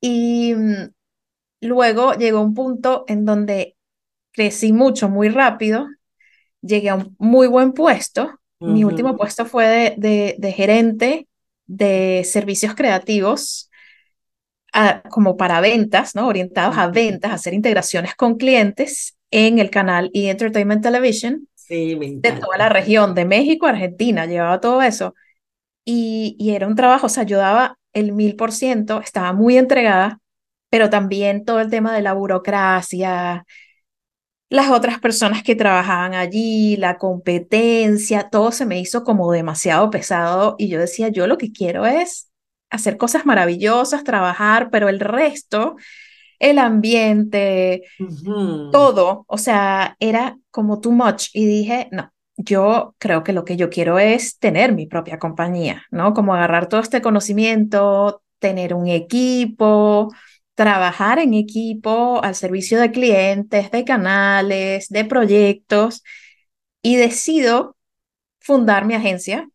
Y 0.00 0.54
mm, 0.54 0.90
luego 1.62 2.14
llegó 2.14 2.40
un 2.40 2.54
punto 2.54 3.04
en 3.08 3.24
donde 3.24 3.76
crecí 4.32 4.72
mucho, 4.72 5.08
muy 5.08 5.28
rápido, 5.28 5.86
llegué 6.60 6.90
a 6.90 6.96
un 6.96 7.16
muy 7.18 7.46
buen 7.48 7.72
puesto. 7.72 8.30
Mi 8.64 8.84
último 8.84 9.16
puesto 9.16 9.46
fue 9.46 9.66
de, 9.66 9.94
de, 9.98 10.36
de 10.38 10.52
gerente 10.52 11.28
de 11.66 12.22
servicios 12.24 12.74
creativos 12.74 13.70
como 15.10 15.36
para 15.36 15.60
ventas, 15.60 16.14
¿no? 16.14 16.26
Orientados 16.28 16.76
a 16.78 16.88
ventas, 16.88 17.30
a 17.30 17.34
hacer 17.34 17.54
integraciones 17.54 18.14
con 18.14 18.36
clientes 18.36 19.16
en 19.30 19.58
el 19.58 19.70
canal 19.70 20.10
E! 20.14 20.30
Entertainment 20.30 20.82
Television 20.82 21.48
de 22.22 22.32
toda 22.32 22.56
la 22.58 22.68
región, 22.68 23.14
de 23.14 23.24
México, 23.24 23.66
Argentina, 23.66 24.26
llevaba 24.26 24.60
todo 24.60 24.82
eso. 24.82 25.14
Y, 25.84 26.36
y 26.38 26.52
era 26.52 26.66
un 26.66 26.76
trabajo, 26.76 27.06
o 27.06 27.10
sea, 27.10 27.24
yo 27.24 27.38
daba 27.38 27.78
el 27.92 28.12
mil 28.12 28.36
por 28.36 28.52
ciento, 28.52 29.00
estaba 29.00 29.32
muy 29.32 29.58
entregada, 29.58 30.20
pero 30.70 30.90
también 30.90 31.44
todo 31.44 31.60
el 31.60 31.70
tema 31.70 31.94
de 31.94 32.02
la 32.02 32.14
burocracia, 32.14 33.44
las 34.48 34.70
otras 34.70 35.00
personas 35.00 35.42
que 35.42 35.56
trabajaban 35.56 36.14
allí, 36.14 36.76
la 36.76 36.98
competencia, 36.98 38.28
todo 38.30 38.52
se 38.52 38.66
me 38.66 38.78
hizo 38.80 39.02
como 39.04 39.32
demasiado 39.32 39.90
pesado 39.90 40.54
y 40.58 40.68
yo 40.68 40.78
decía, 40.80 41.08
yo 41.08 41.26
lo 41.26 41.38
que 41.38 41.52
quiero 41.52 41.86
es 41.86 42.30
hacer 42.74 42.96
cosas 42.96 43.24
maravillosas, 43.24 44.04
trabajar, 44.04 44.68
pero 44.70 44.88
el 44.88 45.00
resto, 45.00 45.76
el 46.38 46.58
ambiente, 46.58 47.84
todo, 48.72 49.24
o 49.28 49.38
sea, 49.38 49.96
era 50.00 50.36
como 50.50 50.80
too 50.80 50.92
much 50.92 51.28
y 51.32 51.46
dije, 51.46 51.88
no, 51.92 52.12
yo 52.36 52.94
creo 52.98 53.22
que 53.22 53.32
lo 53.32 53.44
que 53.44 53.56
yo 53.56 53.70
quiero 53.70 53.98
es 53.98 54.38
tener 54.38 54.72
mi 54.72 54.86
propia 54.86 55.18
compañía, 55.18 55.84
¿no? 55.90 56.14
Como 56.14 56.34
agarrar 56.34 56.68
todo 56.68 56.80
este 56.80 57.00
conocimiento, 57.00 58.22
tener 58.40 58.74
un 58.74 58.88
equipo, 58.88 60.12
trabajar 60.54 61.20
en 61.20 61.34
equipo 61.34 62.22
al 62.24 62.34
servicio 62.34 62.80
de 62.80 62.90
clientes, 62.90 63.70
de 63.70 63.84
canales, 63.84 64.88
de 64.88 65.04
proyectos 65.04 66.02
y 66.82 66.96
decido 66.96 67.76
fundar 68.40 68.84
mi 68.84 68.94
agencia, 68.94 69.48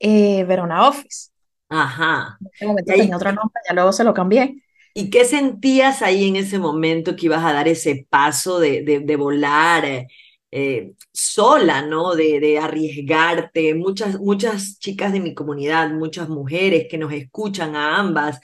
eh, 0.00 0.44
Verona 0.44 0.88
Office. 0.88 1.30
Ajá. 1.68 2.38
En 2.40 2.46
este 2.52 2.66
momento 2.66 2.92
tenía 2.92 3.16
otro 3.16 3.32
nombre, 3.32 3.60
ya 3.68 3.74
luego 3.74 3.92
se 3.92 4.04
lo 4.04 4.14
cambié. 4.14 4.62
¿Y 4.94 5.10
qué 5.10 5.24
sentías 5.24 6.00
ahí 6.02 6.28
en 6.28 6.36
ese 6.36 6.58
momento 6.58 7.16
que 7.16 7.26
ibas 7.26 7.44
a 7.44 7.52
dar 7.52 7.68
ese 7.68 8.06
paso 8.08 8.58
de, 8.58 8.82
de, 8.82 9.16
volar 9.16 10.06
eh, 10.50 10.92
sola, 11.12 11.82
¿no? 11.82 12.14
De, 12.14 12.40
de, 12.40 12.58
arriesgarte. 12.58 13.74
Muchas, 13.74 14.18
muchas 14.18 14.78
chicas 14.78 15.12
de 15.12 15.20
mi 15.20 15.34
comunidad, 15.34 15.90
muchas 15.90 16.30
mujeres 16.30 16.86
que 16.88 16.96
nos 16.96 17.12
escuchan 17.12 17.76
a 17.76 17.98
ambas, 17.98 18.40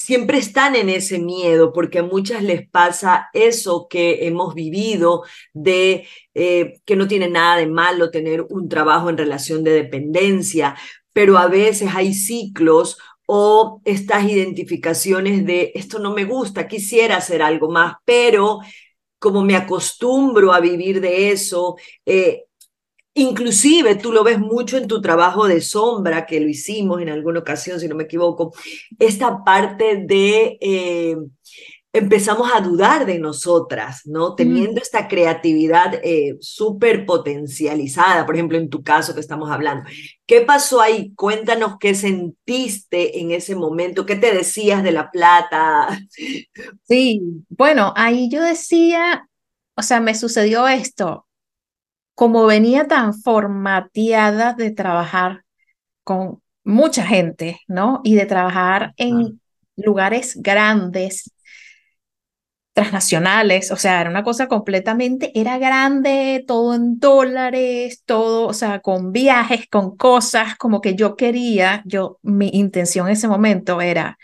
siempre 0.00 0.38
están 0.38 0.76
en 0.76 0.88
ese 0.88 1.18
miedo 1.18 1.72
porque 1.74 1.98
a 1.98 2.02
muchas 2.02 2.42
les 2.42 2.66
pasa 2.68 3.28
eso 3.34 3.86
que 3.88 4.26
hemos 4.26 4.54
vivido 4.54 5.24
de 5.52 6.06
eh, 6.34 6.80
que 6.86 6.96
no 6.96 7.06
tiene 7.06 7.28
nada 7.28 7.56
de 7.56 7.66
malo 7.66 8.10
tener 8.10 8.42
un 8.48 8.68
trabajo 8.68 9.10
en 9.10 9.18
relación 9.18 9.62
de 9.62 9.72
dependencia, 9.72 10.74
pero 11.12 11.38
a 11.38 11.48
veces 11.48 11.90
hay 11.94 12.14
ciclos 12.14 12.98
o 13.26 13.80
estas 13.84 14.24
identificaciones 14.24 15.46
de 15.46 15.72
esto 15.74 15.98
no 15.98 16.12
me 16.12 16.24
gusta, 16.24 16.66
quisiera 16.68 17.16
hacer 17.16 17.42
algo 17.42 17.70
más, 17.70 17.94
pero 18.04 18.60
como 19.18 19.42
me 19.44 19.54
acostumbro 19.54 20.52
a 20.52 20.60
vivir 20.60 21.00
de 21.00 21.30
eso, 21.30 21.76
eh, 22.06 22.44
Inclusive 23.14 23.96
tú 23.96 24.12
lo 24.12 24.22
ves 24.22 24.38
mucho 24.38 24.76
en 24.76 24.86
tu 24.86 25.00
trabajo 25.02 25.48
de 25.48 25.60
sombra, 25.60 26.26
que 26.26 26.38
lo 26.38 26.48
hicimos 26.48 27.02
en 27.02 27.08
alguna 27.08 27.40
ocasión, 27.40 27.80
si 27.80 27.88
no 27.88 27.96
me 27.96 28.04
equivoco, 28.04 28.54
esta 29.00 29.42
parte 29.42 30.04
de 30.06 30.56
eh, 30.60 31.16
empezamos 31.92 32.50
a 32.54 32.60
dudar 32.60 33.04
de 33.04 33.18
nosotras, 33.18 34.02
¿no? 34.04 34.34
Teniendo 34.34 34.80
esta 34.80 35.08
creatividad 35.08 35.94
eh, 36.02 36.36
súper 36.40 37.04
potencializada, 37.04 38.24
por 38.26 38.36
ejemplo, 38.36 38.58
en 38.58 38.70
tu 38.70 38.82
caso 38.82 39.14
que 39.14 39.20
estamos 39.20 39.50
hablando. 39.50 39.88
¿Qué 40.26 40.42
pasó 40.42 40.80
ahí? 40.80 41.12
Cuéntanos 41.14 41.76
qué 41.80 41.94
sentiste 41.94 43.20
en 43.20 43.32
ese 43.32 43.56
momento, 43.56 44.06
qué 44.06 44.16
te 44.16 44.32
decías 44.32 44.82
de 44.82 44.92
la 44.92 45.10
plata. 45.10 46.00
Sí, 46.84 47.22
bueno, 47.48 47.92
ahí 47.96 48.28
yo 48.30 48.42
decía, 48.42 49.28
o 49.74 49.82
sea, 49.82 50.00
me 50.00 50.14
sucedió 50.14 50.68
esto 50.68 51.26
como 52.20 52.44
venía 52.44 52.86
tan 52.86 53.14
formateada 53.14 54.52
de 54.52 54.70
trabajar 54.72 55.42
con 56.04 56.42
mucha 56.64 57.02
gente, 57.06 57.60
¿no? 57.66 58.02
Y 58.04 58.14
de 58.14 58.26
trabajar 58.26 58.92
en 58.98 59.40
lugares 59.74 60.36
grandes, 60.36 61.32
transnacionales, 62.80 63.70
o 63.70 63.76
sea, 63.76 64.00
era 64.00 64.10
una 64.10 64.24
cosa 64.24 64.48
completamente, 64.48 65.30
era 65.38 65.58
grande, 65.58 66.44
todo 66.46 66.74
en 66.74 66.98
dólares, 66.98 68.02
todo, 68.06 68.46
o 68.48 68.54
sea, 68.54 68.80
con 68.80 69.12
viajes, 69.12 69.66
con 69.70 69.96
cosas, 69.96 70.56
como 70.56 70.80
que 70.80 70.94
yo 70.94 71.14
quería, 71.16 71.82
yo, 71.84 72.18
mi 72.22 72.48
intención 72.52 73.06
en 73.06 73.12
ese 73.12 73.28
momento 73.28 73.80
era 73.80 74.18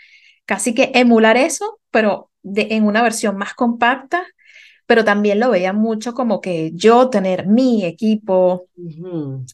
casi 0.45 0.73
que 0.73 0.91
emular 0.95 1.37
eso, 1.37 1.79
pero 1.91 2.31
de, 2.41 2.67
en 2.71 2.85
una 2.85 3.03
versión 3.03 3.37
más 3.37 3.53
compacta 3.53 4.25
pero 4.87 5.03
también 5.03 5.41
lo 5.41 5.49
veía 5.49 5.73
mucho 5.73 6.13
como 6.13 6.39
que 6.39 6.71
yo 6.73 7.09
tener 7.09 7.45
mi 7.45 7.83
equipo 7.83 8.67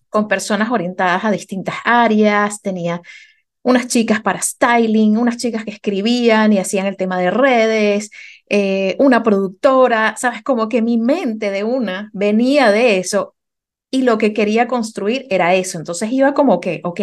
con 0.09 0.27
personas 0.27 0.69
orientadas 0.69 1.25
a 1.25 1.31
distintas 1.31 1.73
áreas, 1.83 2.61
tenía 2.61 3.01
unas 3.63 3.87
chicas 3.87 4.21
para 4.21 4.41
styling, 4.41 5.17
unas 5.17 5.37
chicas 5.37 5.65
que 5.65 5.71
escribían 5.71 6.53
y 6.53 6.59
hacían 6.59 6.85
el 6.85 6.97
tema 6.97 7.17
de 7.17 7.31
redes, 7.31 8.11
eh, 8.55 8.95
una 8.99 9.23
productora, 9.23 10.15
sabes, 10.15 10.43
como 10.43 10.69
que 10.69 10.83
mi 10.83 10.99
mente 10.99 11.49
de 11.49 11.63
una 11.63 12.11
venía 12.13 12.71
de 12.71 12.99
eso 12.99 13.35
y 13.91 14.03
lo 14.03 14.19
que 14.19 14.31
quería 14.33 14.67
construir 14.67 15.25
era 15.31 15.55
eso. 15.55 15.79
Entonces 15.79 16.11
iba 16.11 16.35
como 16.35 16.59
que, 16.59 16.79
ok, 16.83 17.01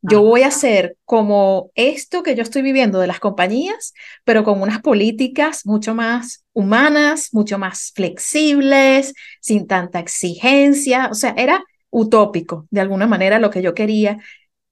yo 0.00 0.22
voy 0.22 0.42
a 0.42 0.48
hacer 0.48 0.96
como 1.04 1.72
esto 1.74 2.22
que 2.22 2.36
yo 2.36 2.44
estoy 2.44 2.62
viviendo 2.62 3.00
de 3.00 3.08
las 3.08 3.18
compañías, 3.18 3.94
pero 4.24 4.44
con 4.44 4.62
unas 4.62 4.80
políticas 4.80 5.66
mucho 5.66 5.92
más 5.96 6.44
humanas, 6.52 7.30
mucho 7.32 7.58
más 7.58 7.90
flexibles, 7.92 9.12
sin 9.40 9.66
tanta 9.66 9.98
exigencia. 9.98 11.08
O 11.10 11.14
sea, 11.14 11.34
era 11.36 11.64
utópico 11.90 12.68
de 12.70 12.80
alguna 12.80 13.08
manera 13.08 13.40
lo 13.40 13.50
que 13.50 13.62
yo 13.62 13.74
quería. 13.74 14.18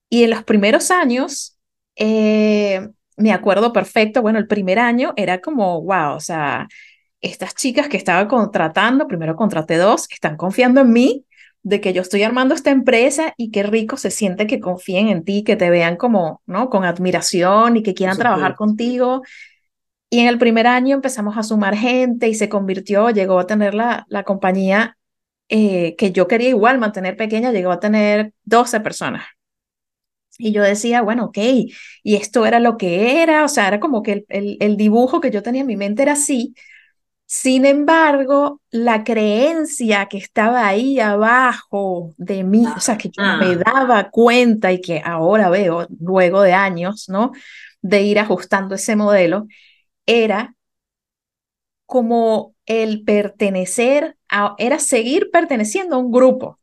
Y 0.08 0.22
en 0.22 0.30
los 0.30 0.44
primeros 0.44 0.92
años, 0.92 1.58
eh, 1.96 2.88
me 3.16 3.32
acuerdo 3.32 3.72
perfecto, 3.72 4.22
bueno, 4.22 4.38
el 4.38 4.46
primer 4.46 4.78
año 4.78 5.12
era 5.16 5.40
como, 5.40 5.82
wow, 5.82 6.14
o 6.14 6.20
sea, 6.20 6.68
estas 7.20 7.54
chicas 7.54 7.88
que 7.88 7.96
estaba 7.96 8.28
contratando, 8.28 9.06
primero 9.06 9.36
contraté 9.36 9.76
dos, 9.76 10.06
están 10.10 10.36
confiando 10.36 10.80
en 10.80 10.92
mí, 10.92 11.24
de 11.62 11.80
que 11.80 11.94
yo 11.94 12.02
estoy 12.02 12.22
armando 12.22 12.54
esta 12.54 12.70
empresa 12.70 13.32
y 13.38 13.50
qué 13.50 13.62
rico 13.62 13.96
se 13.96 14.10
siente 14.10 14.46
que 14.46 14.60
confíen 14.60 15.08
en 15.08 15.24
ti, 15.24 15.44
que 15.44 15.56
te 15.56 15.70
vean 15.70 15.96
como, 15.96 16.42
¿no? 16.44 16.68
Con 16.68 16.84
admiración 16.84 17.78
y 17.78 17.82
que 17.82 17.94
quieran 17.94 18.18
trabajar 18.18 18.54
contigo. 18.54 19.22
Y 20.10 20.20
en 20.20 20.28
el 20.28 20.38
primer 20.38 20.66
año 20.66 20.94
empezamos 20.94 21.38
a 21.38 21.42
sumar 21.42 21.74
gente 21.74 22.28
y 22.28 22.34
se 22.34 22.50
convirtió, 22.50 23.08
llegó 23.08 23.38
a 23.38 23.46
tener 23.46 23.74
la, 23.74 24.04
la 24.08 24.24
compañía 24.24 24.98
eh, 25.48 25.96
que 25.96 26.12
yo 26.12 26.28
quería 26.28 26.50
igual 26.50 26.78
mantener 26.78 27.16
pequeña, 27.16 27.50
llegó 27.50 27.72
a 27.72 27.80
tener 27.80 28.32
12 28.44 28.80
personas. 28.80 29.24
Y 30.38 30.52
yo 30.52 30.62
decía, 30.62 31.02
bueno, 31.02 31.26
ok, 31.26 31.38
y 32.02 32.16
esto 32.16 32.46
era 32.46 32.60
lo 32.60 32.76
que 32.76 33.22
era, 33.22 33.44
o 33.44 33.48
sea, 33.48 33.68
era 33.68 33.80
como 33.80 34.02
que 34.02 34.12
el, 34.12 34.26
el, 34.28 34.56
el 34.60 34.76
dibujo 34.76 35.20
que 35.20 35.30
yo 35.30 35.42
tenía 35.42 35.60
en 35.62 35.66
mi 35.68 35.76
mente 35.76 36.02
era 36.02 36.12
así, 36.12 36.54
sin 37.26 37.64
embargo, 37.66 38.60
la 38.70 39.02
creencia 39.04 40.06
que 40.06 40.18
estaba 40.18 40.66
ahí 40.68 41.00
abajo 41.00 42.14
de 42.18 42.44
mí, 42.44 42.74
o 42.76 42.80
sea, 42.80 42.98
que 42.98 43.10
yo 43.10 43.24
me 43.32 43.56
daba 43.56 44.10
cuenta 44.10 44.72
y 44.72 44.80
que 44.80 45.02
ahora 45.04 45.50
veo, 45.50 45.86
luego 46.00 46.42
de 46.42 46.52
años, 46.54 47.08
¿no? 47.08 47.32
De 47.82 48.02
ir 48.02 48.18
ajustando 48.18 48.74
ese 48.76 48.96
modelo, 48.96 49.46
era 50.06 50.54
como 51.86 52.54
el 52.66 53.04
pertenecer, 53.04 54.16
era 54.58 54.78
seguir 54.78 55.30
perteneciendo 55.30 55.96
a 55.96 55.98
un 55.98 56.10
grupo, 56.12 56.58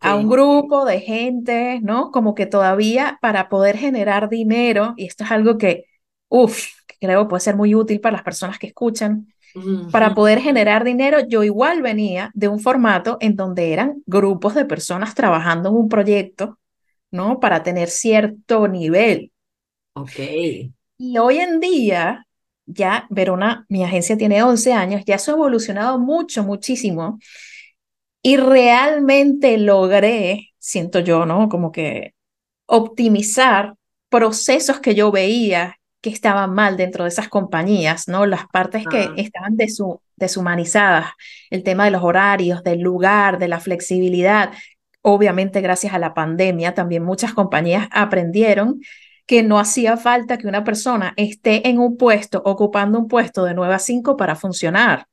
a 0.00 0.14
un 0.16 0.28
grupo 0.28 0.84
de 0.84 1.00
gente, 1.00 1.80
¿no? 1.82 2.10
Como 2.10 2.34
que 2.34 2.46
todavía 2.46 3.18
para 3.20 3.48
poder 3.48 3.76
generar 3.76 4.28
dinero, 4.28 4.94
y 4.96 5.06
esto 5.06 5.24
es 5.24 5.30
algo 5.30 5.58
que, 5.58 5.86
uff, 6.28 6.68
creo 7.00 7.28
puede 7.28 7.40
ser 7.40 7.56
muy 7.56 7.74
útil 7.74 8.00
para 8.00 8.12
las 8.14 8.22
personas 8.22 8.58
que 8.58 8.68
escuchan, 8.68 9.32
para 9.90 10.14
poder 10.14 10.40
generar 10.40 10.82
dinero, 10.82 11.18
yo 11.28 11.42
igual 11.42 11.82
venía 11.82 12.30
de 12.34 12.48
un 12.48 12.58
formato 12.58 13.18
en 13.20 13.36
donde 13.36 13.72
eran 13.72 14.02
grupos 14.06 14.54
de 14.54 14.64
personas 14.64 15.14
trabajando 15.14 15.68
en 15.68 15.74
un 15.74 15.88
proyecto, 15.88 16.58
¿no? 17.10 17.38
Para 17.38 17.62
tener 17.62 17.90
cierto 17.90 18.66
nivel. 18.66 19.30
Ok. 19.94 20.18
Y 20.98 21.18
hoy 21.18 21.38
en 21.38 21.60
día, 21.60 22.26
ya 22.64 23.06
Verona, 23.10 23.66
mi 23.68 23.84
agencia 23.84 24.16
tiene 24.16 24.42
11 24.42 24.72
años, 24.72 25.02
ya 25.04 25.16
eso 25.16 25.32
ha 25.32 25.34
evolucionado 25.34 25.98
mucho, 25.98 26.44
muchísimo. 26.44 27.18
Y 28.22 28.36
realmente 28.36 29.58
logré, 29.58 30.50
siento 30.58 31.00
yo, 31.00 31.26
¿no? 31.26 31.48
Como 31.48 31.72
que 31.72 32.14
optimizar 32.66 33.74
procesos 34.08 34.78
que 34.80 34.94
yo 34.94 35.10
veía 35.10 35.76
que 36.00 36.10
estaban 36.10 36.52
mal 36.52 36.76
dentro 36.76 37.04
de 37.04 37.08
esas 37.08 37.28
compañías, 37.28 38.08
¿no? 38.08 38.26
Las 38.26 38.46
partes 38.48 38.84
que 38.86 38.98
ah. 38.98 39.14
estaban 39.16 39.56
deshumanizadas, 40.16 41.12
el 41.50 41.62
tema 41.62 41.84
de 41.84 41.92
los 41.92 42.02
horarios, 42.02 42.62
del 42.64 42.80
lugar, 42.80 43.38
de 43.38 43.48
la 43.48 43.60
flexibilidad. 43.60 44.52
Obviamente, 45.00 45.60
gracias 45.60 45.94
a 45.94 45.98
la 45.98 46.14
pandemia, 46.14 46.74
también 46.74 47.04
muchas 47.04 47.34
compañías 47.34 47.88
aprendieron 47.92 48.80
que 49.26 49.42
no 49.42 49.58
hacía 49.58 49.96
falta 49.96 50.38
que 50.38 50.48
una 50.48 50.64
persona 50.64 51.14
esté 51.16 51.68
en 51.68 51.78
un 51.78 51.96
puesto, 51.96 52.42
ocupando 52.44 52.98
un 52.98 53.08
puesto 53.08 53.44
de 53.44 53.54
9 53.54 53.74
a 53.74 53.78
5 53.78 54.16
para 54.16 54.34
funcionar 54.34 55.06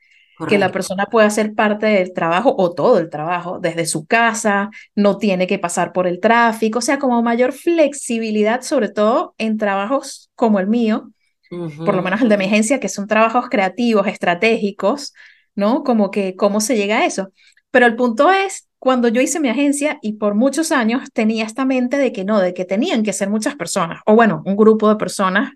que 0.47 0.57
la 0.57 0.71
persona 0.71 1.05
puede 1.07 1.27
hacer 1.27 1.53
parte 1.53 1.85
del 1.85 2.13
trabajo 2.13 2.55
o 2.57 2.73
todo 2.73 2.97
el 2.99 3.09
trabajo 3.09 3.59
desde 3.59 3.85
su 3.85 4.05
casa, 4.05 4.69
no 4.95 5.17
tiene 5.17 5.47
que 5.47 5.59
pasar 5.59 5.91
por 5.91 6.07
el 6.07 6.19
tráfico, 6.19 6.79
o 6.79 6.81
sea, 6.81 6.99
como 6.99 7.21
mayor 7.21 7.51
flexibilidad, 7.51 8.61
sobre 8.61 8.89
todo 8.89 9.35
en 9.37 9.57
trabajos 9.57 10.29
como 10.35 10.59
el 10.59 10.67
mío, 10.67 11.11
por 11.49 11.95
lo 11.95 12.01
menos 12.01 12.21
el 12.21 12.29
de 12.29 12.37
mi 12.37 12.45
agencia, 12.45 12.79
que 12.79 12.89
son 12.89 13.07
trabajos 13.07 13.49
creativos, 13.49 14.07
estratégicos, 14.07 15.13
¿no? 15.55 15.83
Como 15.83 16.11
que 16.11 16.35
cómo 16.35 16.61
se 16.61 16.77
llega 16.77 16.99
a 16.99 17.05
eso. 17.05 17.31
Pero 17.71 17.85
el 17.85 17.95
punto 17.95 18.31
es, 18.31 18.67
cuando 18.77 19.07
yo 19.09 19.21
hice 19.21 19.39
mi 19.39 19.49
agencia 19.49 19.99
y 20.01 20.13
por 20.13 20.35
muchos 20.35 20.71
años 20.71 21.09
tenía 21.11 21.43
esta 21.43 21.65
mente 21.65 21.97
de 21.97 22.13
que 22.13 22.23
no, 22.23 22.39
de 22.39 22.53
que 22.53 22.65
tenían 22.65 23.03
que 23.03 23.13
ser 23.13 23.29
muchas 23.29 23.55
personas, 23.55 24.01
o 24.05 24.15
bueno, 24.15 24.41
un 24.45 24.55
grupo 24.55 24.87
de 24.89 24.95
personas 24.95 25.51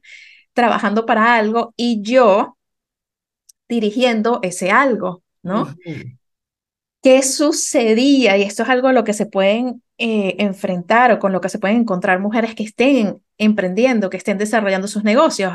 trabajando 0.53 1.05
para 1.05 1.35
algo 1.35 1.73
y 1.77 2.01
yo 2.01 2.57
dirigiendo 3.73 4.39
ese 4.43 4.71
algo, 4.71 5.23
¿no? 5.41 5.75
¿Qué 7.01 7.21
sucedía? 7.21 8.37
Y 8.37 8.43
esto 8.43 8.63
es 8.63 8.69
algo 8.69 8.87
a 8.87 8.93
lo 8.93 9.03
que 9.03 9.13
se 9.13 9.25
pueden 9.25 9.83
eh, 9.97 10.35
enfrentar 10.39 11.11
o 11.11 11.19
con 11.19 11.33
lo 11.33 11.41
que 11.41 11.49
se 11.49 11.59
pueden 11.59 11.77
encontrar 11.77 12.19
mujeres 12.19 12.55
que 12.55 12.63
estén 12.63 13.21
emprendiendo, 13.37 14.09
que 14.09 14.17
estén 14.17 14.37
desarrollando 14.37 14.87
sus 14.87 15.03
negocios. 15.03 15.53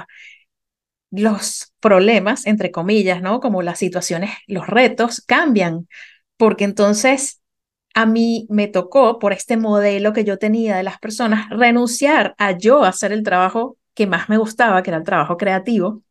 los 1.10 1.72
problemas, 1.80 2.46
entre 2.46 2.70
comillas, 2.70 3.22
¿no? 3.22 3.40
Como 3.40 3.62
las 3.62 3.78
situaciones, 3.78 4.30
los 4.46 4.66
retos 4.66 5.22
cambian, 5.26 5.88
porque 6.36 6.64
entonces 6.64 7.40
a 7.94 8.06
mí 8.06 8.46
me 8.50 8.68
tocó, 8.68 9.18
por 9.18 9.32
este 9.32 9.56
modelo 9.56 10.12
que 10.12 10.24
yo 10.24 10.38
tenía 10.38 10.76
de 10.76 10.82
las 10.82 10.98
personas, 10.98 11.48
renunciar 11.50 12.34
a 12.38 12.52
yo 12.52 12.84
hacer 12.84 13.12
el 13.12 13.22
trabajo 13.22 13.76
que 13.94 14.06
más 14.06 14.28
me 14.28 14.36
gustaba, 14.38 14.82
que 14.82 14.90
era 14.90 14.98
el 14.98 15.04
trabajo 15.04 15.36
creativo, 15.36 16.02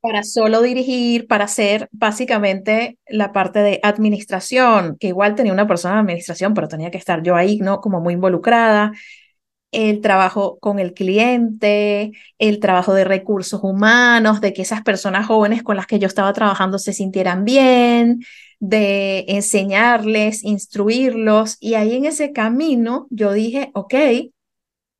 para 0.00 0.22
solo 0.22 0.62
dirigir, 0.62 1.26
para 1.26 1.44
hacer 1.44 1.88
básicamente 1.92 2.98
la 3.08 3.32
parte 3.32 3.60
de 3.60 3.80
administración, 3.82 4.96
que 4.98 5.08
igual 5.08 5.34
tenía 5.34 5.52
una 5.52 5.66
persona 5.66 5.94
de 5.94 6.00
administración, 6.00 6.54
pero 6.54 6.68
tenía 6.68 6.90
que 6.90 6.98
estar 6.98 7.22
yo 7.22 7.36
ahí, 7.36 7.58
¿no? 7.58 7.80
Como 7.80 8.00
muy 8.00 8.14
involucrada. 8.14 8.92
El 9.70 10.00
trabajo 10.00 10.58
con 10.60 10.78
el 10.78 10.94
cliente, 10.94 12.12
el 12.38 12.58
trabajo 12.58 12.94
de 12.94 13.04
recursos 13.04 13.60
humanos, 13.62 14.40
de 14.40 14.54
que 14.54 14.62
esas 14.62 14.82
personas 14.82 15.26
jóvenes 15.26 15.62
con 15.62 15.76
las 15.76 15.86
que 15.86 15.98
yo 15.98 16.06
estaba 16.06 16.32
trabajando 16.32 16.78
se 16.78 16.94
sintieran 16.94 17.44
bien, 17.44 18.20
de 18.60 19.26
enseñarles, 19.28 20.42
instruirlos. 20.42 21.58
Y 21.60 21.74
ahí 21.74 21.96
en 21.96 22.06
ese 22.06 22.32
camino 22.32 23.06
yo 23.10 23.32
dije, 23.32 23.70
ok, 23.74 23.94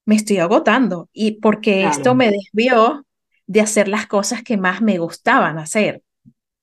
me 0.04 0.14
estoy 0.16 0.38
agotando 0.38 1.08
y 1.12 1.32
porque 1.40 1.86
esto 1.86 2.14
me 2.14 2.30
desvió 2.30 3.04
de 3.48 3.60
hacer 3.60 3.88
las 3.88 4.06
cosas 4.06 4.44
que 4.44 4.56
más 4.56 4.80
me 4.80 4.98
gustaban 4.98 5.58
hacer. 5.58 6.02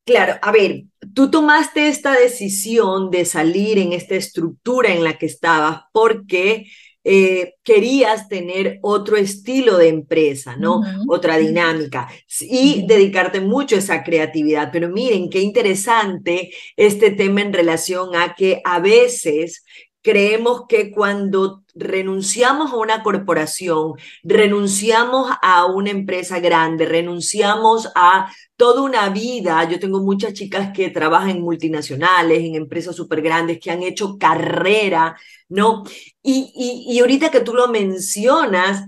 Claro, 0.05 0.35
a 0.41 0.51
ver, 0.51 0.83
tú 1.15 1.31
tomaste 1.31 1.87
esta 1.87 2.13
decisión 2.13 3.09
de 3.09 3.25
salir 3.25 3.79
en 3.79 3.91
esta 3.91 4.15
estructura 4.15 4.93
en 4.93 5.03
la 5.03 5.17
que 5.17 5.25
estabas 5.25 5.81
porque 5.91 6.67
eh, 7.03 7.55
querías 7.63 8.29
tener 8.29 8.77
otro 8.83 9.17
estilo 9.17 9.77
de 9.77 9.89
empresa, 9.89 10.57
¿no? 10.57 10.81
Otra 11.07 11.37
dinámica 11.37 12.07
y 12.39 12.85
dedicarte 12.87 13.41
mucho 13.41 13.75
a 13.75 13.79
esa 13.79 14.03
creatividad. 14.03 14.69
Pero 14.71 14.89
miren, 14.89 15.29
qué 15.29 15.41
interesante 15.41 16.51
este 16.75 17.09
tema 17.09 17.41
en 17.41 17.53
relación 17.53 18.15
a 18.15 18.35
que 18.35 18.61
a 18.63 18.79
veces 18.79 19.63
creemos 20.05 20.65
que 20.69 20.91
cuando 20.91 21.63
renunciamos 21.73 22.71
a 22.71 22.77
una 22.77 23.01
corporación, 23.01 23.93
renunciamos 24.23 25.31
a 25.41 25.65
una 25.65 25.89
empresa 25.89 26.39
grande, 26.39 26.85
renunciamos 26.85 27.89
a 27.95 28.31
toda 28.55 28.83
una 28.83 29.09
vida. 29.09 29.67
Yo 29.67 29.79
tengo 29.79 30.03
muchas 30.03 30.33
chicas 30.33 30.71
que 30.75 30.91
trabajan 30.91 31.31
en 31.31 31.41
multinacionales, 31.41 32.43
en 32.43 32.53
empresas 32.53 32.95
súper 32.95 33.23
grandes, 33.23 33.59
que 33.59 33.71
han 33.71 33.81
hecho 33.81 34.19
carrera, 34.19 35.17
¿no? 35.49 35.83
Y, 36.21 36.85
y, 36.87 36.99
ahorita 36.99 37.31
que 37.31 37.39
tú 37.39 37.55
lo 37.55 37.67
mencionas, 37.69 38.85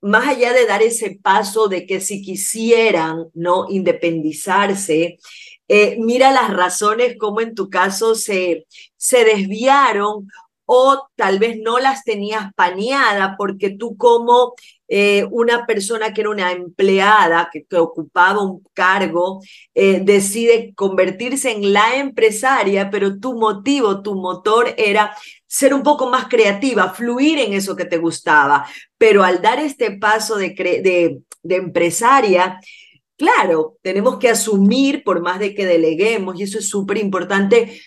más 0.00 0.28
allá 0.28 0.52
de 0.52 0.66
dar 0.66 0.80
ese 0.80 1.18
paso 1.20 1.66
de 1.66 1.86
que 1.86 2.00
si 2.00 2.22
quisieran, 2.22 3.26
¿no? 3.34 3.66
Independizarse, 3.68 5.18
eh, 5.66 5.96
mira 5.98 6.30
las 6.32 6.52
razones 6.52 7.16
como 7.18 7.40
en 7.40 7.54
tu 7.54 7.70
caso 7.70 8.14
se, 8.14 8.66
se 8.96 9.24
desviaron 9.24 10.28
o 10.64 11.08
tal 11.16 11.38
vez 11.38 11.58
no 11.60 11.78
las 11.78 12.04
tenías 12.04 12.52
paneada 12.54 13.36
porque 13.36 13.70
tú 13.70 13.96
como 13.96 14.54
eh, 14.88 15.26
una 15.30 15.64
persona 15.66 16.12
que 16.12 16.20
era 16.20 16.30
una 16.30 16.52
empleada, 16.52 17.48
que, 17.50 17.64
ocupaba 17.78 18.42
un 18.42 18.62
cargo, 18.74 19.40
eh, 19.74 20.00
decide 20.04 20.74
convertirse 20.74 21.50
en 21.50 21.72
la 21.72 21.96
empresaria, 21.96 22.90
pero 22.90 23.18
tu 23.18 23.34
motivo, 23.38 24.02
tu 24.02 24.14
motor 24.14 24.74
era 24.76 25.16
ser 25.46 25.72
un 25.72 25.82
poco 25.82 26.10
más 26.10 26.28
creativa, 26.28 26.92
fluir 26.92 27.38
en 27.38 27.54
eso 27.54 27.74
que 27.74 27.86
te 27.86 27.96
gustaba. 27.96 28.66
Pero 28.98 29.24
al 29.24 29.40
dar 29.40 29.58
este 29.60 29.92
paso 29.98 30.36
de, 30.36 30.50
de, 30.50 31.22
de 31.42 31.56
empresaria, 31.56 32.60
claro, 33.16 33.78
tenemos 33.82 34.18
que 34.18 34.28
asumir, 34.28 35.04
por 35.04 35.22
más 35.22 35.38
de 35.38 35.54
que 35.54 35.64
deleguemos, 35.64 36.38
y 36.38 36.42
eso 36.44 36.58
es 36.58 36.68
súper 36.68 36.98
importante, 36.98 37.80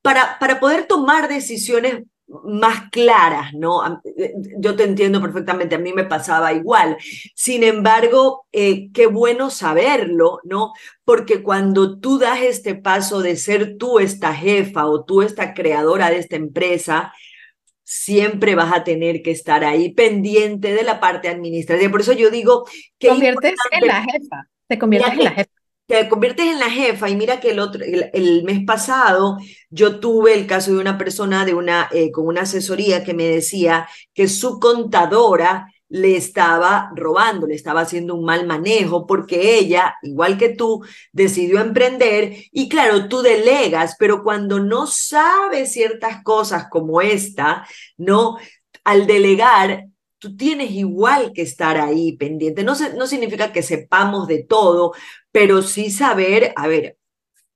para, 0.00 0.38
para 0.38 0.60
poder 0.60 0.86
tomar 0.86 1.28
decisiones 1.28 2.04
más 2.28 2.90
claras, 2.90 3.54
¿no? 3.54 4.00
Eh, 4.04 4.34
yo 4.58 4.74
te 4.74 4.84
entiendo 4.84 5.20
perfectamente, 5.20 5.76
a 5.76 5.78
mí 5.78 5.92
me 5.92 6.04
pasaba 6.04 6.52
igual. 6.52 6.96
Sin 7.34 7.62
embargo, 7.62 8.46
eh, 8.52 8.90
qué 8.92 9.06
bueno 9.06 9.50
saberlo, 9.50 10.40
¿no? 10.44 10.72
Porque 11.04 11.42
cuando 11.42 11.98
tú 12.00 12.18
das 12.18 12.42
este 12.42 12.74
paso 12.74 13.22
de 13.22 13.36
ser 13.36 13.76
tú 13.76 13.98
esta 14.00 14.34
jefa 14.34 14.86
o 14.86 15.04
tú 15.04 15.22
esta 15.22 15.54
creadora 15.54 16.10
de 16.10 16.18
esta 16.18 16.36
empresa, 16.36 17.12
siempre 17.84 18.56
vas 18.56 18.72
a 18.72 18.82
tener 18.82 19.22
que 19.22 19.30
estar 19.30 19.64
ahí 19.64 19.92
pendiente 19.92 20.74
de 20.74 20.82
la 20.82 20.98
parte 20.98 21.28
administrativa. 21.28 21.90
Por 21.90 22.00
eso 22.00 22.12
yo 22.12 22.30
digo 22.30 22.66
que... 22.98 23.08
Conviertes 23.08 23.54
en 23.70 23.86
la 23.86 24.02
jefa, 24.02 24.48
te 24.66 24.78
conviertes 24.78 25.12
en 25.12 25.24
la 25.24 25.30
jefa 25.30 25.55
te 25.86 26.08
conviertes 26.08 26.46
en 26.46 26.58
la 26.58 26.70
jefa 26.70 27.08
y 27.08 27.16
mira 27.16 27.40
que 27.40 27.50
el, 27.50 27.60
otro, 27.60 27.82
el, 27.84 28.42
mes 28.44 28.64
pasado 28.66 29.38
yo 29.70 30.00
tuve 30.00 30.34
el 30.34 30.46
caso 30.46 30.72
de 30.72 30.80
una 30.80 30.98
persona 30.98 31.44
de 31.44 31.54
una, 31.54 31.88
eh, 31.92 32.10
con 32.10 32.26
una 32.26 32.42
asesoría 32.42 33.04
que 33.04 33.14
me 33.14 33.24
decía 33.24 33.88
que 34.12 34.28
su 34.28 34.58
contadora 34.58 35.72
le 35.88 36.16
estaba 36.16 36.90
robando, 36.96 37.46
le 37.46 37.54
estaba 37.54 37.82
haciendo 37.82 38.16
un 38.16 38.24
mal 38.24 38.46
manejo 38.46 39.06
porque 39.06 39.58
ella, 39.58 39.96
igual 40.02 40.36
que 40.36 40.48
tú, 40.48 40.84
decidió 41.12 41.60
emprender 41.60 42.36
y 42.50 42.68
claro, 42.68 43.08
tú 43.08 43.22
delegas, 43.22 43.94
pero 43.98 44.24
cuando 44.24 44.58
no 44.58 44.88
sabes 44.88 45.72
ciertas 45.72 46.22
cosas 46.24 46.66
como 46.68 47.00
esta, 47.00 47.64
¿no? 47.96 48.36
Al 48.84 49.06
delegar 49.06 49.86
tú 50.18 50.36
tienes 50.36 50.70
igual 50.72 51.32
que 51.32 51.42
estar 51.42 51.76
ahí 51.78 52.16
pendiente. 52.16 52.64
No, 52.64 52.74
no 52.96 53.06
significa 53.06 53.52
que 53.52 53.62
sepamos 53.62 54.26
de 54.26 54.42
todo, 54.42 54.92
pero 55.36 55.60
sí 55.60 55.90
saber, 55.90 56.54
a 56.56 56.66
ver, 56.66 56.96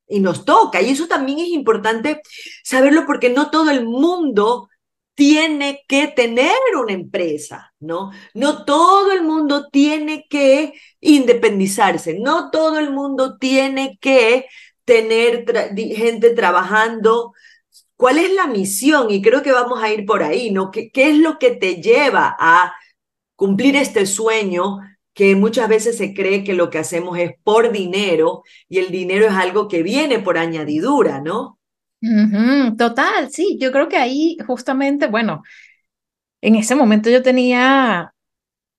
y 0.06 0.20
nos 0.20 0.44
toca. 0.44 0.82
Y 0.82 0.90
eso 0.90 1.06
también 1.06 1.38
es 1.38 1.48
importante 1.48 2.20
saberlo 2.62 3.06
porque 3.06 3.30
no 3.30 3.50
todo 3.50 3.70
el 3.70 3.86
mundo 3.86 4.68
tiene 5.14 5.82
que 5.88 6.08
tener 6.08 6.52
una 6.78 6.92
empresa, 6.92 7.72
¿no? 7.80 8.10
No 8.34 8.66
todo 8.66 9.12
el 9.12 9.22
mundo 9.22 9.70
tiene 9.70 10.26
que 10.28 10.74
independizarse, 11.00 12.18
no 12.18 12.50
todo 12.50 12.78
el 12.78 12.90
mundo 12.90 13.38
tiene 13.38 13.96
que 13.98 14.44
tener 14.84 15.46
gente 15.74 16.34
trabajando 16.34 17.32
¿Cuál 17.96 18.18
es 18.18 18.32
la 18.34 18.46
misión? 18.46 19.10
Y 19.10 19.22
creo 19.22 19.42
que 19.42 19.52
vamos 19.52 19.82
a 19.82 19.90
ir 19.90 20.04
por 20.04 20.22
ahí, 20.22 20.50
¿no? 20.50 20.70
¿Qué, 20.70 20.90
qué 20.90 21.10
es 21.10 21.18
lo 21.18 21.38
que 21.38 21.50
te 21.52 21.76
lleva 21.82 22.36
a 22.38 22.74
cumplir 23.36 23.76
este 23.76 24.04
sueño 24.04 24.80
que 25.14 25.36
muchas 25.36 25.68
veces 25.68 25.96
se 25.96 26.14
cree 26.14 26.44
que 26.44 26.54
lo 26.54 26.70
que 26.70 26.78
hacemos 26.78 27.18
es 27.18 27.32
por 27.42 27.72
dinero 27.72 28.42
y 28.68 28.78
el 28.78 28.90
dinero 28.90 29.26
es 29.26 29.32
algo 29.32 29.68
que 29.68 29.82
viene 29.82 30.20
por 30.20 30.38
añadidura, 30.38 31.20
¿no? 31.20 31.58
total, 32.76 33.30
sí, 33.30 33.58
yo 33.60 33.72
creo 33.72 33.88
que 33.88 33.98
ahí 33.98 34.36
justamente, 34.46 35.06
bueno, 35.06 35.42
en 36.40 36.54
ese 36.54 36.74
momento 36.74 37.10
yo 37.10 37.22
tenía 37.22 38.14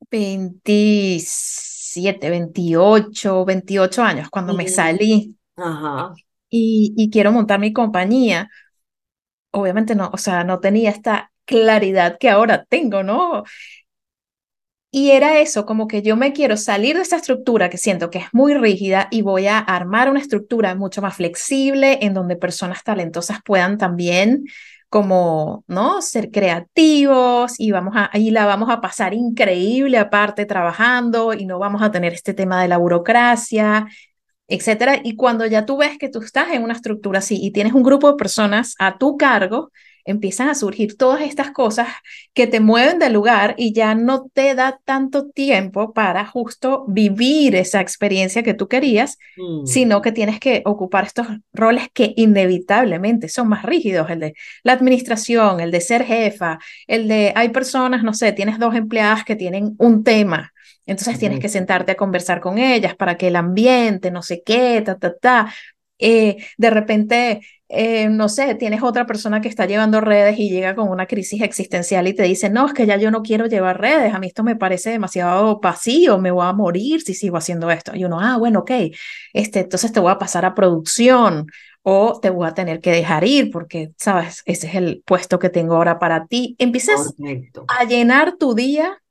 27, 0.09 2.29
28, 2.29 3.45
28 3.45 4.03
años 4.03 4.29
cuando 4.29 4.53
me 4.53 4.67
salí 4.67 5.37
Ajá. 5.55 6.13
Y, 6.49 6.93
y 6.97 7.09
quiero 7.09 7.31
montar 7.31 7.59
mi 7.59 7.71
compañía 7.71 8.49
obviamente 9.51 9.95
no, 9.95 10.09
o 10.13 10.17
sea, 10.17 10.43
no 10.43 10.59
tenía 10.59 10.89
esta 10.89 11.31
claridad 11.45 12.17
que 12.19 12.29
ahora 12.29 12.65
tengo, 12.65 13.03
¿no? 13.03 13.43
Y 14.93 15.11
era 15.11 15.39
eso, 15.39 15.65
como 15.65 15.87
que 15.87 16.01
yo 16.01 16.17
me 16.17 16.33
quiero 16.33 16.57
salir 16.57 16.97
de 16.97 17.01
esta 17.01 17.15
estructura 17.15 17.69
que 17.69 17.77
siento 17.77 18.09
que 18.09 18.19
es 18.19 18.25
muy 18.33 18.53
rígida 18.55 19.07
y 19.09 19.21
voy 19.21 19.47
a 19.47 19.57
armar 19.57 20.09
una 20.09 20.19
estructura 20.19 20.75
mucho 20.75 21.01
más 21.01 21.15
flexible 21.15 21.99
en 22.01 22.13
donde 22.13 22.35
personas 22.35 22.83
talentosas 22.83 23.39
puedan 23.45 23.77
también 23.77 24.45
como, 24.89 25.63
¿no? 25.67 26.01
Ser 26.01 26.29
creativos 26.31 27.53
y 27.57 27.71
vamos 27.71 27.95
a, 27.95 28.09
ahí 28.11 28.31
la 28.31 28.45
vamos 28.45 28.69
a 28.69 28.81
pasar 28.81 29.13
increíble 29.13 29.97
aparte 29.97 30.45
trabajando 30.45 31.33
y 31.33 31.45
no 31.45 31.57
vamos 31.59 31.81
a 31.81 31.91
tener 31.91 32.11
este 32.13 32.33
tema 32.33 32.61
de 32.61 32.67
la 32.67 32.77
burocracia 32.77 33.87
etcétera. 34.47 34.99
Y 35.03 35.15
cuando 35.15 35.45
ya 35.45 35.65
tú 35.65 35.77
ves 35.77 35.97
que 35.97 36.09
tú 36.09 36.19
estás 36.21 36.49
en 36.51 36.63
una 36.63 36.73
estructura 36.73 37.19
así 37.19 37.39
y 37.41 37.51
tienes 37.51 37.73
un 37.73 37.83
grupo 37.83 38.11
de 38.11 38.17
personas 38.17 38.75
a 38.79 38.97
tu 38.97 39.17
cargo, 39.17 39.71
empiezan 40.05 40.49
a 40.49 40.55
surgir 40.55 40.97
todas 40.97 41.21
estas 41.21 41.51
cosas 41.51 41.87
que 42.33 42.47
te 42.47 42.59
mueven 42.59 42.99
del 42.99 43.13
lugar 43.13 43.55
y 43.57 43.73
ya 43.73 43.95
no 43.95 44.29
te 44.33 44.55
da 44.55 44.79
tanto 44.85 45.29
tiempo 45.29 45.93
para 45.93 46.25
justo 46.25 46.85
vivir 46.87 47.55
esa 47.55 47.81
experiencia 47.81 48.43
que 48.43 48.53
tú 48.53 48.67
querías, 48.67 49.17
mm. 49.37 49.65
sino 49.65 50.01
que 50.01 50.11
tienes 50.11 50.39
que 50.39 50.61
ocupar 50.65 51.05
estos 51.05 51.27
roles 51.53 51.87
que 51.93 52.13
inevitablemente 52.15 53.29
son 53.29 53.49
más 53.49 53.63
rígidos, 53.63 54.09
el 54.09 54.19
de 54.19 54.33
la 54.63 54.73
administración, 54.73 55.59
el 55.59 55.71
de 55.71 55.81
ser 55.81 56.03
jefa, 56.03 56.59
el 56.87 57.07
de 57.07 57.33
hay 57.35 57.49
personas, 57.49 58.03
no 58.03 58.13
sé, 58.13 58.31
tienes 58.31 58.59
dos 58.59 58.75
empleadas 58.75 59.23
que 59.23 59.35
tienen 59.35 59.75
un 59.77 60.03
tema 60.03 60.51
entonces 60.85 61.19
tienes 61.19 61.39
que 61.39 61.49
sentarte 61.49 61.93
a 61.93 61.95
conversar 61.95 62.41
con 62.41 62.57
ellas 62.57 62.95
para 62.95 63.17
que 63.17 63.27
el 63.27 63.35
ambiente, 63.35 64.11
no 64.11 64.21
sé 64.21 64.43
qué, 64.43 64.81
ta, 64.81 64.97
ta, 64.97 65.15
ta. 65.15 65.53
Eh, 65.99 66.37
de 66.57 66.69
repente 66.69 67.41
eh, 67.73 68.09
no 68.09 68.27
sé, 68.27 68.55
tienes 68.55 68.83
otra 68.83 69.05
persona 69.05 69.39
que 69.39 69.47
está 69.47 69.65
llevando 69.65 70.01
redes 70.01 70.37
y 70.37 70.49
llega 70.49 70.75
con 70.75 70.89
una 70.89 71.07
crisis 71.07 71.41
existencial 71.41 72.05
y 72.05 72.13
te 72.13 72.23
dice, 72.23 72.49
no, 72.49 72.67
es 72.67 72.73
que 72.73 72.85
ya 72.85 72.97
yo 72.97 73.11
no 73.11 73.23
quiero 73.23 73.45
llevar 73.45 73.79
redes, 73.79 74.13
a 74.13 74.19
mí 74.19 74.27
esto 74.27 74.43
me 74.43 74.57
parece 74.57 74.89
demasiado 74.89 75.59
vacío, 75.61 76.17
me 76.17 76.31
voy 76.31 76.45
a 76.45 76.51
morir 76.51 77.01
si 77.01 77.13
sigo 77.13 77.37
haciendo 77.37 77.71
esto. 77.71 77.95
Y 77.95 78.03
uno, 78.03 78.19
ah, 78.19 78.37
bueno, 78.37 78.59
ok, 78.59 78.71
este, 79.31 79.61
entonces 79.61 79.93
te 79.93 80.01
voy 80.01 80.11
a 80.11 80.17
pasar 80.17 80.43
a 80.43 80.53
producción 80.53 81.47
o 81.81 82.19
te 82.19 82.29
voy 82.29 82.45
a 82.45 82.53
tener 82.53 82.81
que 82.81 82.91
dejar 82.91 83.23
ir 83.23 83.49
porque, 83.51 83.93
sabes, 83.97 84.43
ese 84.45 84.67
es 84.67 84.75
el 84.75 85.01
puesto 85.05 85.39
que 85.39 85.49
tengo 85.49 85.75
ahora 85.75 85.97
para 85.97 86.25
ti. 86.27 86.57
Empiezas 86.59 87.13
a 87.69 87.85
llenar 87.85 88.35
tu 88.35 88.53
día 88.53 89.01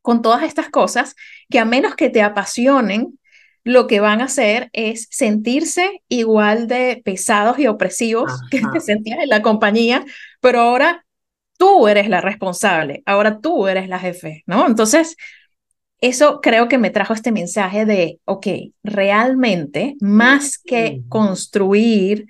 con 0.00 0.22
todas 0.22 0.44
estas 0.44 0.68
cosas 0.68 1.16
que 1.50 1.58
a 1.58 1.64
menos 1.64 1.96
que 1.96 2.08
te 2.08 2.22
apasionen, 2.22 3.18
lo 3.64 3.86
que 3.86 4.00
van 4.00 4.20
a 4.20 4.24
hacer 4.24 4.68
es 4.72 5.08
sentirse 5.10 6.02
igual 6.08 6.68
de 6.68 7.02
pesados 7.04 7.58
y 7.58 7.66
opresivos 7.66 8.30
que 8.50 8.60
te 8.72 8.80
sentías 8.80 9.20
en 9.20 9.30
la 9.30 9.42
compañía, 9.42 10.04
pero 10.40 10.60
ahora 10.60 11.04
tú 11.58 11.88
eres 11.88 12.08
la 12.08 12.20
responsable, 12.20 13.02
ahora 13.06 13.40
tú 13.40 13.66
eres 13.66 13.88
la 13.88 13.98
jefe, 13.98 14.42
¿no? 14.46 14.66
Entonces, 14.66 15.16
eso 16.00 16.40
creo 16.42 16.68
que 16.68 16.78
me 16.78 16.90
trajo 16.90 17.14
este 17.14 17.32
mensaje 17.32 17.86
de, 17.86 18.20
ok, 18.26 18.46
realmente, 18.82 19.96
más 20.00 20.58
que 20.58 21.00
construir 21.08 22.26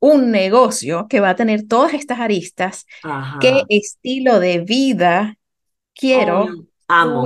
un 0.00 0.32
negocio 0.32 1.06
que 1.08 1.20
va 1.20 1.30
a 1.30 1.36
tener 1.36 1.66
todas 1.66 1.94
estas 1.94 2.18
aristas, 2.18 2.86
¿qué 3.40 3.62
estilo 3.68 4.40
de 4.40 4.58
vida 4.60 5.36
quiero 5.94 6.48
oh, 6.88 7.24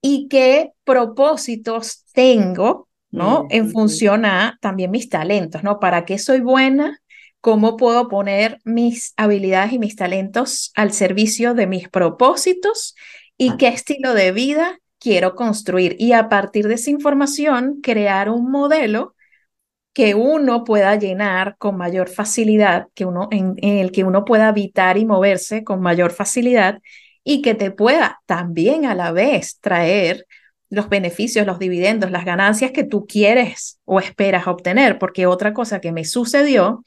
y 0.00 0.28
qué 0.28 0.72
propósitos 0.84 2.01
tengo, 2.12 2.88
¿no? 3.10 3.46
En 3.50 3.70
función 3.70 4.24
a 4.24 4.58
también 4.60 4.90
mis 4.90 5.08
talentos, 5.08 5.62
¿no? 5.62 5.78
¿Para 5.80 6.04
qué 6.04 6.18
soy 6.18 6.40
buena? 6.40 7.00
¿Cómo 7.40 7.76
puedo 7.76 8.08
poner 8.08 8.60
mis 8.64 9.14
habilidades 9.16 9.72
y 9.72 9.78
mis 9.78 9.96
talentos 9.96 10.72
al 10.74 10.92
servicio 10.92 11.54
de 11.54 11.66
mis 11.66 11.88
propósitos? 11.88 12.94
¿Y 13.36 13.56
qué 13.56 13.68
estilo 13.68 14.14
de 14.14 14.32
vida 14.32 14.78
quiero 14.98 15.34
construir? 15.34 15.96
Y 15.98 16.12
a 16.12 16.28
partir 16.28 16.68
de 16.68 16.74
esa 16.74 16.90
información, 16.90 17.80
crear 17.82 18.30
un 18.30 18.50
modelo 18.50 19.14
que 19.92 20.14
uno 20.14 20.64
pueda 20.64 20.96
llenar 20.96 21.56
con 21.58 21.76
mayor 21.76 22.08
facilidad, 22.08 22.88
que 22.94 23.04
uno, 23.04 23.28
en 23.30 23.56
el 23.60 23.92
que 23.92 24.04
uno 24.04 24.24
pueda 24.24 24.48
habitar 24.48 24.96
y 24.96 25.04
moverse 25.04 25.64
con 25.64 25.82
mayor 25.82 26.12
facilidad 26.12 26.80
y 27.24 27.42
que 27.42 27.54
te 27.54 27.70
pueda 27.70 28.20
también 28.26 28.86
a 28.86 28.94
la 28.94 29.12
vez 29.12 29.58
traer 29.60 30.26
los 30.72 30.88
beneficios, 30.88 31.46
los 31.46 31.58
dividendos, 31.58 32.10
las 32.10 32.24
ganancias 32.24 32.70
que 32.70 32.82
tú 32.82 33.06
quieres 33.06 33.78
o 33.84 34.00
esperas 34.00 34.46
obtener, 34.46 34.98
porque 34.98 35.26
otra 35.26 35.52
cosa 35.52 35.82
que 35.82 35.92
me 35.92 36.06
sucedió 36.06 36.82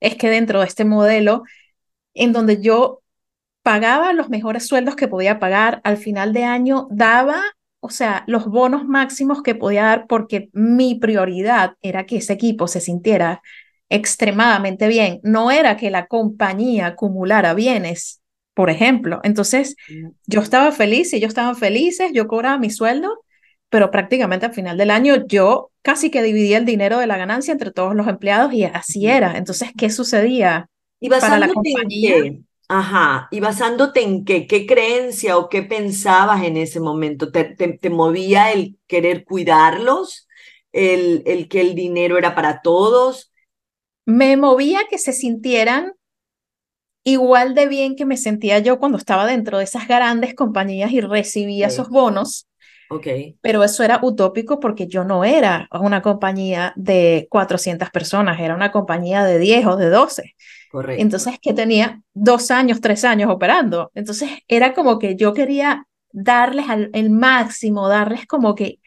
es 0.00 0.16
que 0.16 0.30
dentro 0.30 0.60
de 0.60 0.66
este 0.66 0.86
modelo, 0.86 1.42
en 2.14 2.32
donde 2.32 2.62
yo 2.62 3.02
pagaba 3.62 4.14
los 4.14 4.30
mejores 4.30 4.66
sueldos 4.66 4.96
que 4.96 5.08
podía 5.08 5.38
pagar, 5.38 5.82
al 5.84 5.98
final 5.98 6.32
de 6.32 6.44
año 6.44 6.88
daba, 6.90 7.42
o 7.80 7.90
sea, 7.90 8.24
los 8.28 8.46
bonos 8.46 8.86
máximos 8.86 9.42
que 9.42 9.54
podía 9.54 9.82
dar 9.82 10.06
porque 10.06 10.48
mi 10.54 10.94
prioridad 10.94 11.74
era 11.82 12.06
que 12.06 12.16
ese 12.16 12.32
equipo 12.32 12.66
se 12.66 12.80
sintiera 12.80 13.42
extremadamente 13.90 14.88
bien, 14.88 15.20
no 15.22 15.50
era 15.50 15.76
que 15.76 15.90
la 15.90 16.06
compañía 16.06 16.86
acumulara 16.86 17.52
bienes, 17.52 18.22
por 18.58 18.70
ejemplo. 18.70 19.20
Entonces, 19.22 19.76
yo 20.26 20.40
estaba 20.40 20.72
feliz 20.72 21.12
y 21.12 21.18
ellos 21.18 21.28
estaban 21.28 21.54
felices, 21.54 22.10
yo 22.12 22.26
cobraba 22.26 22.58
mi 22.58 22.70
sueldo, 22.70 23.22
pero 23.68 23.92
prácticamente 23.92 24.46
al 24.46 24.52
final 24.52 24.76
del 24.76 24.90
año 24.90 25.28
yo 25.28 25.70
casi 25.80 26.10
que 26.10 26.24
dividía 26.24 26.58
el 26.58 26.64
dinero 26.64 26.98
de 26.98 27.06
la 27.06 27.16
ganancia 27.16 27.52
entre 27.52 27.70
todos 27.70 27.94
los 27.94 28.08
empleados 28.08 28.52
y 28.52 28.64
así 28.64 29.06
era. 29.06 29.38
Entonces, 29.38 29.70
¿qué 29.78 29.90
sucedía 29.90 30.68
¿Y 30.98 31.08
para 31.08 31.38
la 31.38 31.52
compañía? 31.52 32.16
En 32.16 32.22
qué? 32.22 32.42
Ajá, 32.66 33.28
y 33.30 33.38
basándote 33.38 34.02
en 34.02 34.24
qué, 34.24 34.48
qué 34.48 34.66
creencia 34.66 35.38
o 35.38 35.48
qué 35.48 35.62
pensabas 35.62 36.42
en 36.42 36.56
ese 36.56 36.80
momento, 36.80 37.30
¿te, 37.30 37.44
te, 37.44 37.90
movía 37.90 38.50
el 38.50 38.76
querer 38.88 39.22
cuidarlos? 39.24 40.26
El, 40.72 41.22
el 41.26 41.46
que 41.46 41.60
el 41.60 41.76
dinero 41.76 42.18
era 42.18 42.34
para 42.34 42.60
todos. 42.60 43.32
Me 44.04 44.36
movía 44.36 44.80
que 44.90 44.98
se 44.98 45.12
sintieran 45.12 45.92
igual 47.10 47.54
de 47.54 47.66
bien 47.66 47.96
que 47.96 48.04
me 48.04 48.16
sentía 48.16 48.58
yo 48.58 48.78
cuando 48.78 48.98
estaba 48.98 49.26
dentro 49.26 49.58
de 49.58 49.64
esas 49.64 49.88
grandes 49.88 50.34
compañías 50.34 50.92
y 50.92 51.00
recibía 51.00 51.68
esos 51.68 51.88
bonos. 51.88 52.46
Okay. 52.90 53.36
Pero 53.42 53.62
eso 53.62 53.82
era 53.82 54.00
utópico 54.02 54.60
porque 54.60 54.86
yo 54.86 55.04
no 55.04 55.24
era 55.24 55.68
una 55.72 56.00
compañía 56.00 56.72
de 56.76 57.26
400 57.30 57.90
personas, 57.90 58.40
era 58.40 58.54
una 58.54 58.72
compañía 58.72 59.24
de 59.24 59.38
10 59.38 59.66
o 59.66 59.76
de 59.76 59.90
12. 59.90 60.34
Correcto. 60.70 61.02
Entonces, 61.02 61.38
que 61.40 61.52
tenía 61.52 62.02
dos 62.14 62.50
años, 62.50 62.80
tres 62.80 63.04
años 63.04 63.30
operando. 63.30 63.90
Entonces, 63.94 64.30
era 64.48 64.74
como 64.74 64.98
que 64.98 65.16
yo 65.16 65.34
quería 65.34 65.86
darles 66.12 66.66
el 66.92 67.10
máximo, 67.10 67.88
darles 67.88 68.26
como 68.26 68.54
que, 68.54 68.80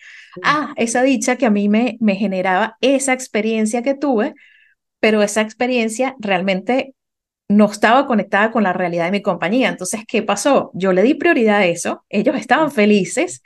ah, 0.44 0.74
esa 0.78 1.04
dicha 1.04 1.36
que 1.36 1.46
a 1.46 1.52
mí 1.52 1.70
me, 1.70 1.98
me 2.00 2.16
generaba 2.16 2.78
esa 2.82 3.14
experiencia 3.14 3.84
que 3.84 3.94
tuve, 3.94 4.34
pero 5.00 5.22
esa 5.22 5.42
experiencia 5.42 6.16
realmente 6.20 6.96
no 7.52 7.66
estaba 7.66 8.08
conectada 8.08 8.52
con 8.52 8.64
la 8.64 8.74
realidad 8.74 9.06
de 9.06 9.12
mi 9.12 9.22
compañía. 9.22 9.70
Entonces, 9.70 10.02
¿qué 10.08 10.24
pasó? 10.24 10.72
Yo 10.74 10.94
le 10.94 11.04
di 11.04 11.14
prioridad 11.16 11.58
a 11.58 11.66
eso, 11.66 12.06
ellos 12.10 12.36
estaban 12.36 12.72
felices, 12.72 13.44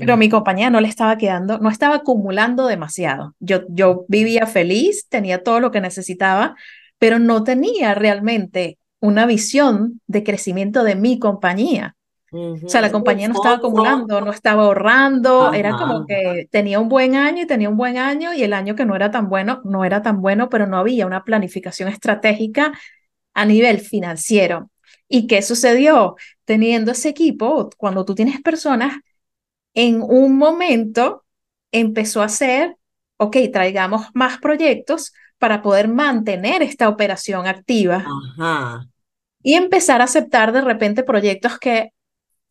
pero 0.00 0.16
mi 0.16 0.28
compañía 0.28 0.70
no 0.70 0.80
le 0.80 0.88
estaba 0.88 1.16
quedando, 1.16 1.58
no 1.58 1.70
estaba 1.70 1.96
acumulando 1.96 2.66
demasiado. 2.66 3.34
Yo, 3.38 3.60
yo 3.68 4.04
vivía 4.08 4.46
feliz, 4.46 5.08
tenía 5.08 5.42
todo 5.42 5.60
lo 5.60 5.70
que 5.70 5.80
necesitaba, 5.80 6.56
pero 6.98 7.18
no 7.18 7.44
tenía 7.44 7.94
realmente 7.94 8.78
una 9.00 9.26
visión 9.26 10.00
de 10.06 10.24
crecimiento 10.24 10.82
de 10.82 10.96
mi 10.96 11.18
compañía. 11.18 11.94
O 12.32 12.68
sea, 12.68 12.80
la 12.80 12.90
compañía 12.90 13.28
no 13.28 13.34
estaba 13.34 13.56
acumulando, 13.56 14.20
no 14.20 14.32
estaba 14.32 14.64
ahorrando, 14.64 15.52
era 15.52 15.76
como 15.76 16.04
que 16.04 16.48
tenía 16.50 16.80
un 16.80 16.88
buen 16.88 17.14
año 17.14 17.42
y 17.42 17.46
tenía 17.46 17.68
un 17.68 17.76
buen 17.76 17.96
año 17.96 18.34
y 18.34 18.42
el 18.42 18.52
año 18.52 18.74
que 18.74 18.84
no 18.84 18.96
era 18.96 19.12
tan 19.12 19.28
bueno, 19.28 19.60
no 19.62 19.84
era 19.84 20.02
tan 20.02 20.20
bueno, 20.20 20.48
pero 20.48 20.66
no 20.66 20.76
había 20.76 21.06
una 21.06 21.22
planificación 21.22 21.88
estratégica 21.88 22.72
a 23.34 23.44
nivel 23.44 23.80
financiero. 23.80 24.70
¿Y 25.08 25.26
qué 25.26 25.42
sucedió? 25.42 26.16
Teniendo 26.44 26.92
ese 26.92 27.10
equipo, 27.10 27.68
cuando 27.76 28.04
tú 28.04 28.14
tienes 28.14 28.40
personas, 28.40 28.96
en 29.74 30.00
un 30.02 30.36
momento 30.36 31.24
empezó 31.72 32.22
a 32.22 32.28
ser, 32.28 32.76
ok, 33.18 33.36
traigamos 33.52 34.06
más 34.14 34.38
proyectos 34.38 35.12
para 35.38 35.62
poder 35.62 35.88
mantener 35.88 36.62
esta 36.62 36.88
operación 36.88 37.46
activa. 37.46 38.06
Y 39.42 39.54
empezar 39.54 40.00
a 40.00 40.04
aceptar 40.04 40.52
de 40.52 40.62
repente 40.62 41.02
proyectos 41.02 41.58
que 41.58 41.90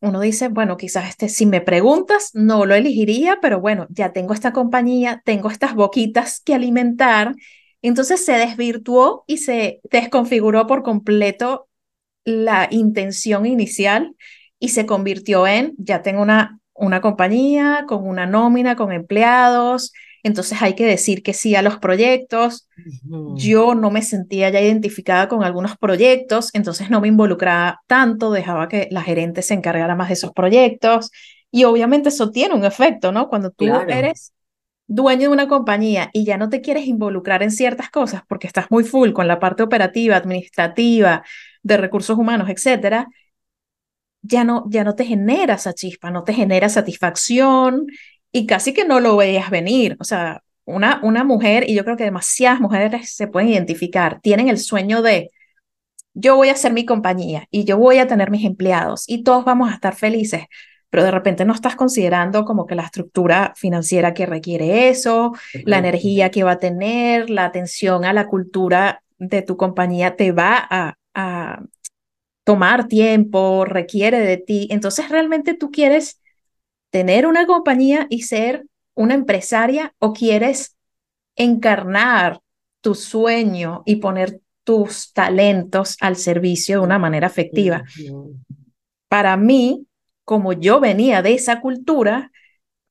uno 0.00 0.20
dice, 0.20 0.48
bueno, 0.48 0.76
quizás 0.76 1.08
este, 1.08 1.28
si 1.28 1.46
me 1.46 1.62
preguntas, 1.62 2.30
no 2.34 2.66
lo 2.66 2.74
elegiría, 2.74 3.38
pero 3.40 3.60
bueno, 3.60 3.86
ya 3.88 4.12
tengo 4.12 4.34
esta 4.34 4.52
compañía, 4.52 5.22
tengo 5.24 5.50
estas 5.50 5.74
boquitas 5.74 6.40
que 6.40 6.54
alimentar 6.54 7.34
entonces 7.88 8.24
se 8.24 8.32
desvirtuó 8.32 9.24
y 9.26 9.38
se 9.38 9.80
desconfiguró 9.90 10.66
por 10.66 10.82
completo 10.82 11.68
la 12.24 12.68
intención 12.70 13.46
inicial 13.46 14.16
y 14.58 14.70
se 14.70 14.86
convirtió 14.86 15.46
en, 15.46 15.74
ya 15.78 16.02
tengo 16.02 16.22
una, 16.22 16.58
una 16.72 17.00
compañía 17.00 17.84
con 17.86 18.06
una 18.06 18.26
nómina, 18.26 18.76
con 18.76 18.92
empleados, 18.92 19.92
entonces 20.24 20.62
hay 20.62 20.74
que 20.74 20.86
decir 20.86 21.22
que 21.22 21.34
sí 21.34 21.54
a 21.54 21.60
los 21.60 21.76
proyectos. 21.76 22.66
Yo 23.36 23.74
no 23.74 23.90
me 23.90 24.00
sentía 24.00 24.48
ya 24.48 24.62
identificada 24.62 25.28
con 25.28 25.44
algunos 25.44 25.76
proyectos, 25.76 26.48
entonces 26.54 26.88
no 26.88 27.02
me 27.02 27.08
involucraba 27.08 27.82
tanto, 27.86 28.30
dejaba 28.32 28.68
que 28.68 28.88
la 28.90 29.02
gerente 29.02 29.42
se 29.42 29.52
encargara 29.52 29.94
más 29.94 30.08
de 30.08 30.14
esos 30.14 30.32
proyectos. 30.32 31.10
Y 31.50 31.64
obviamente 31.64 32.08
eso 32.08 32.30
tiene 32.30 32.54
un 32.54 32.64
efecto, 32.64 33.12
¿no? 33.12 33.28
Cuando 33.28 33.50
tú 33.50 33.66
eres 33.66 34.32
dueño 34.86 35.22
de 35.22 35.28
una 35.28 35.48
compañía 35.48 36.10
y 36.12 36.24
ya 36.24 36.36
no 36.36 36.48
te 36.48 36.60
quieres 36.60 36.86
involucrar 36.86 37.42
en 37.42 37.50
ciertas 37.50 37.90
cosas 37.90 38.22
porque 38.28 38.46
estás 38.46 38.70
muy 38.70 38.84
full 38.84 39.12
con 39.12 39.28
la 39.28 39.40
parte 39.40 39.62
operativa, 39.62 40.16
administrativa, 40.16 41.24
de 41.62 41.76
recursos 41.76 42.18
humanos, 42.18 42.48
etcétera, 42.50 43.08
ya 44.22 44.44
no, 44.44 44.64
ya 44.68 44.84
no 44.84 44.94
te 44.94 45.04
genera 45.04 45.54
esa 45.54 45.74
chispa, 45.74 46.10
no 46.10 46.24
te 46.24 46.32
genera 46.32 46.68
satisfacción 46.68 47.86
y 48.32 48.46
casi 48.46 48.72
que 48.72 48.84
no 48.84 49.00
lo 49.00 49.16
veías 49.16 49.50
venir. 49.50 49.96
O 50.00 50.04
sea, 50.04 50.42
una, 50.64 51.00
una 51.02 51.24
mujer, 51.24 51.68
y 51.68 51.74
yo 51.74 51.84
creo 51.84 51.96
que 51.96 52.04
demasiadas 52.04 52.60
mujeres 52.60 53.14
se 53.14 53.28
pueden 53.28 53.50
identificar, 53.50 54.20
tienen 54.22 54.48
el 54.48 54.58
sueño 54.58 55.02
de 55.02 55.30
yo 56.14 56.36
voy 56.36 56.48
a 56.48 56.52
hacer 56.52 56.72
mi 56.72 56.84
compañía 56.86 57.46
y 57.50 57.64
yo 57.64 57.78
voy 57.78 57.98
a 57.98 58.06
tener 58.06 58.30
mis 58.30 58.44
empleados 58.44 59.04
y 59.08 59.24
todos 59.24 59.44
vamos 59.44 59.70
a 59.70 59.74
estar 59.74 59.96
felices 59.96 60.44
pero 60.94 61.06
de 61.06 61.10
repente 61.10 61.44
no 61.44 61.54
estás 61.54 61.74
considerando 61.74 62.44
como 62.44 62.66
que 62.66 62.76
la 62.76 62.84
estructura 62.84 63.52
financiera 63.56 64.14
que 64.14 64.26
requiere 64.26 64.90
eso, 64.90 65.32
la 65.64 65.78
energía 65.78 66.30
que 66.30 66.44
va 66.44 66.52
a 66.52 66.58
tener, 66.60 67.30
la 67.30 67.46
atención 67.46 68.04
a 68.04 68.12
la 68.12 68.28
cultura 68.28 69.02
de 69.18 69.42
tu 69.42 69.56
compañía 69.56 70.14
te 70.14 70.30
va 70.30 70.56
a, 70.56 70.96
a 71.12 71.64
tomar 72.44 72.86
tiempo, 72.86 73.64
requiere 73.64 74.20
de 74.20 74.36
ti. 74.36 74.68
Entonces, 74.70 75.08
realmente 75.08 75.54
tú 75.54 75.72
quieres 75.72 76.20
tener 76.90 77.26
una 77.26 77.44
compañía 77.44 78.06
y 78.08 78.22
ser 78.22 78.64
una 78.94 79.14
empresaria 79.14 79.96
o 79.98 80.12
quieres 80.12 80.76
encarnar 81.34 82.38
tu 82.80 82.94
sueño 82.94 83.82
y 83.84 83.96
poner 83.96 84.40
tus 84.62 85.12
talentos 85.12 85.96
al 86.00 86.14
servicio 86.14 86.78
de 86.78 86.84
una 86.84 87.00
manera 87.00 87.26
efectiva. 87.26 87.82
Para 89.08 89.36
mí, 89.36 89.88
como 90.24 90.52
yo 90.52 90.80
venía 90.80 91.22
de 91.22 91.34
esa 91.34 91.60
cultura, 91.60 92.30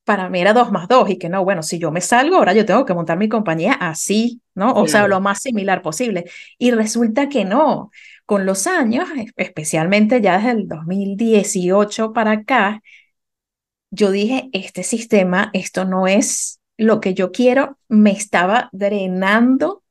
para 0.04 0.28
mí 0.28 0.40
era 0.40 0.52
dos 0.52 0.70
más 0.70 0.86
dos 0.88 1.08
y 1.10 1.18
que 1.18 1.28
no, 1.28 1.44
bueno, 1.44 1.62
si 1.62 1.78
yo 1.78 1.90
me 1.90 2.00
salgo, 2.00 2.36
ahora 2.36 2.52
yo 2.52 2.66
tengo 2.66 2.84
que 2.84 2.94
montar 2.94 3.18
mi 3.18 3.28
compañía 3.28 3.72
así, 3.72 4.42
¿no? 4.54 4.72
O 4.74 4.86
sea, 4.86 5.08
lo 5.08 5.20
más 5.20 5.40
similar 5.42 5.82
posible. 5.82 6.24
Y 6.58 6.70
resulta 6.72 7.28
que 7.28 7.44
no. 7.44 7.90
Con 8.26 8.46
los 8.46 8.66
años, 8.66 9.08
especialmente 9.36 10.20
ya 10.20 10.36
desde 10.38 10.52
el 10.52 10.68
2018 10.68 12.12
para 12.12 12.32
acá, 12.32 12.82
yo 13.90 14.10
dije, 14.10 14.48
este 14.52 14.82
sistema, 14.82 15.50
esto 15.52 15.84
no 15.84 16.06
es 16.06 16.60
lo 16.76 17.00
que 17.00 17.14
yo 17.14 17.32
quiero, 17.32 17.78
me 17.88 18.10
estaba 18.10 18.68
drenando 18.72 19.84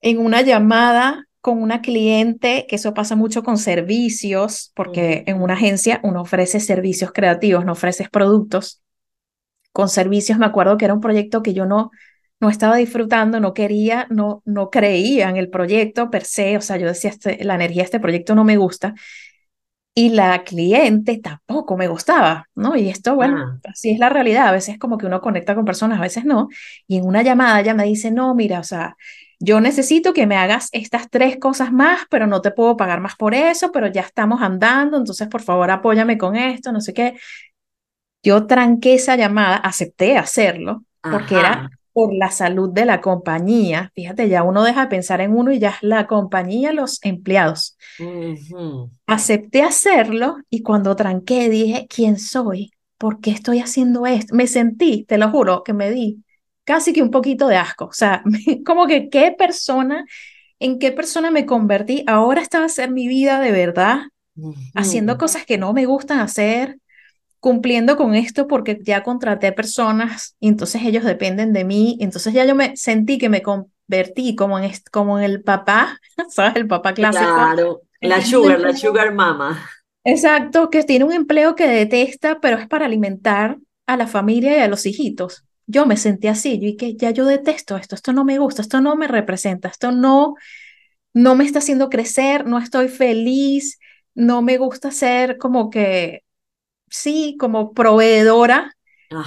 en 0.00 0.18
una 0.18 0.42
llamada 0.42 1.27
con 1.48 1.62
una 1.62 1.80
cliente, 1.80 2.66
que 2.68 2.76
eso 2.76 2.92
pasa 2.92 3.16
mucho 3.16 3.42
con 3.42 3.56
servicios, 3.56 4.70
porque 4.74 5.24
en 5.26 5.40
una 5.40 5.54
agencia 5.54 5.98
uno 6.02 6.20
ofrece 6.20 6.60
servicios 6.60 7.10
creativos, 7.10 7.64
no 7.64 7.72
ofreces 7.72 8.10
productos. 8.10 8.82
Con 9.72 9.88
servicios 9.88 10.38
me 10.38 10.44
acuerdo 10.44 10.76
que 10.76 10.84
era 10.84 10.92
un 10.92 11.00
proyecto 11.00 11.42
que 11.42 11.54
yo 11.54 11.64
no, 11.64 11.90
no 12.38 12.50
estaba 12.50 12.76
disfrutando, 12.76 13.40
no 13.40 13.54
quería, 13.54 14.06
no, 14.10 14.42
no 14.44 14.68
creía 14.68 15.30
en 15.30 15.38
el 15.38 15.48
proyecto 15.48 16.10
per 16.10 16.24
se, 16.24 16.58
o 16.58 16.60
sea, 16.60 16.76
yo 16.76 16.86
decía, 16.86 17.08
este, 17.08 17.42
la 17.42 17.54
energía 17.54 17.80
de 17.80 17.86
este 17.86 18.00
proyecto 18.00 18.34
no 18.34 18.44
me 18.44 18.58
gusta 18.58 18.92
y 19.94 20.10
la 20.10 20.44
cliente 20.44 21.18
tampoco 21.18 21.78
me 21.78 21.88
gustaba, 21.88 22.46
¿no? 22.54 22.76
Y 22.76 22.90
esto, 22.90 23.14
bueno, 23.14 23.38
ah. 23.38 23.70
así 23.70 23.88
es 23.88 23.98
la 23.98 24.10
realidad, 24.10 24.48
a 24.48 24.52
veces 24.52 24.78
como 24.78 24.98
que 24.98 25.06
uno 25.06 25.22
conecta 25.22 25.54
con 25.54 25.64
personas, 25.64 25.98
a 25.98 26.02
veces 26.02 26.26
no, 26.26 26.48
y 26.86 26.98
en 26.98 27.06
una 27.06 27.22
llamada 27.22 27.58
ella 27.58 27.72
me 27.72 27.84
dice, 27.84 28.10
no, 28.10 28.34
mira, 28.34 28.60
o 28.60 28.64
sea, 28.64 28.96
yo 29.40 29.60
necesito 29.60 30.12
que 30.12 30.26
me 30.26 30.36
hagas 30.36 30.68
estas 30.72 31.08
tres 31.10 31.38
cosas 31.38 31.72
más, 31.72 32.02
pero 32.10 32.26
no 32.26 32.40
te 32.40 32.50
puedo 32.50 32.76
pagar 32.76 33.00
más 33.00 33.16
por 33.16 33.34
eso, 33.34 33.70
pero 33.72 33.86
ya 33.86 34.00
estamos 34.02 34.42
andando, 34.42 34.96
entonces 34.96 35.28
por 35.28 35.42
favor 35.42 35.70
apóyame 35.70 36.18
con 36.18 36.36
esto, 36.36 36.72
no 36.72 36.80
sé 36.80 36.92
qué. 36.92 37.14
Yo 38.22 38.46
tranqué 38.46 38.94
esa 38.94 39.16
llamada, 39.16 39.56
acepté 39.56 40.16
hacerlo, 40.18 40.84
porque 41.08 41.38
era 41.38 41.70
por 41.92 42.12
la 42.14 42.30
salud 42.30 42.70
de 42.72 42.84
la 42.84 43.00
compañía. 43.00 43.92
Fíjate, 43.94 44.28
ya 44.28 44.42
uno 44.42 44.64
deja 44.64 44.82
de 44.82 44.86
pensar 44.88 45.20
en 45.20 45.36
uno 45.36 45.52
y 45.52 45.58
ya 45.58 45.70
es 45.70 45.82
la 45.82 46.06
compañía, 46.06 46.72
los 46.72 46.98
empleados. 47.04 47.76
Acepté 49.06 49.62
hacerlo 49.62 50.36
y 50.50 50.62
cuando 50.62 50.96
tranqué 50.96 51.48
dije, 51.48 51.86
¿quién 51.88 52.18
soy? 52.18 52.72
¿Por 52.98 53.20
qué 53.20 53.30
estoy 53.30 53.60
haciendo 53.60 54.04
esto? 54.06 54.34
Me 54.34 54.48
sentí, 54.48 55.04
te 55.04 55.16
lo 55.16 55.30
juro, 55.30 55.62
que 55.62 55.72
me 55.72 55.90
di 55.90 56.24
casi 56.68 56.92
que 56.92 57.00
un 57.00 57.10
poquito 57.10 57.48
de 57.48 57.56
asco. 57.56 57.86
O 57.86 57.94
sea, 57.94 58.22
como 58.66 58.86
que 58.86 59.08
qué 59.08 59.34
persona, 59.36 60.04
en 60.60 60.78
qué 60.78 60.92
persona 60.92 61.30
me 61.30 61.46
convertí. 61.46 62.04
Ahora 62.06 62.42
estaba 62.42 62.66
a 62.66 62.68
ser 62.68 62.90
mi 62.90 63.08
vida 63.08 63.40
de 63.40 63.52
verdad, 63.52 64.00
haciendo 64.74 65.16
cosas 65.16 65.46
que 65.46 65.56
no 65.56 65.72
me 65.72 65.86
gustan 65.86 66.20
hacer, 66.20 66.76
cumpliendo 67.40 67.96
con 67.96 68.14
esto 68.14 68.46
porque 68.46 68.78
ya 68.82 69.02
contraté 69.02 69.50
personas 69.52 70.36
y 70.40 70.48
entonces 70.48 70.82
ellos 70.84 71.04
dependen 71.04 71.54
de 71.54 71.64
mí. 71.64 71.96
Entonces 72.00 72.34
ya 72.34 72.44
yo 72.44 72.54
me 72.54 72.76
sentí 72.76 73.16
que 73.16 73.30
me 73.30 73.40
convertí 73.40 74.36
como 74.36 74.58
en, 74.58 74.70
como 74.92 75.18
en 75.18 75.24
el 75.24 75.42
papá, 75.42 75.98
¿sabes? 76.28 76.54
El 76.56 76.68
papá 76.68 76.92
clásico. 76.92 77.24
Claro, 77.24 77.80
la 78.02 78.22
sugar, 78.22 78.60
la 78.60 78.76
sugar 78.76 79.14
mama. 79.14 79.58
Exacto, 80.04 80.68
que 80.68 80.84
tiene 80.84 81.06
un 81.06 81.14
empleo 81.14 81.54
que 81.54 81.66
detesta, 81.66 82.40
pero 82.40 82.58
es 82.58 82.68
para 82.68 82.84
alimentar 82.84 83.56
a 83.86 83.96
la 83.96 84.06
familia 84.06 84.58
y 84.58 84.60
a 84.60 84.68
los 84.68 84.84
hijitos. 84.84 85.47
Yo 85.68 85.86
me 85.86 85.96
sentí 85.96 86.28
así, 86.28 86.58
yo 86.58 86.66
y 86.66 86.76
que 86.76 86.96
ya 86.96 87.10
yo 87.10 87.26
detesto 87.26 87.76
esto, 87.76 87.94
esto 87.94 88.12
no 88.12 88.24
me 88.24 88.38
gusta, 88.38 88.62
esto 88.62 88.80
no 88.80 88.96
me 88.96 89.06
representa, 89.06 89.68
esto 89.68 89.92
no, 89.92 90.34
no 91.12 91.34
me 91.34 91.44
está 91.44 91.60
haciendo 91.60 91.90
crecer, 91.90 92.46
no 92.46 92.58
estoy 92.58 92.88
feliz, 92.88 93.78
no 94.14 94.42
me 94.42 94.56
gusta 94.56 94.90
ser 94.90 95.38
como 95.38 95.68
que 95.68 96.22
sí, 96.88 97.36
como 97.38 97.72
proveedora 97.72 98.74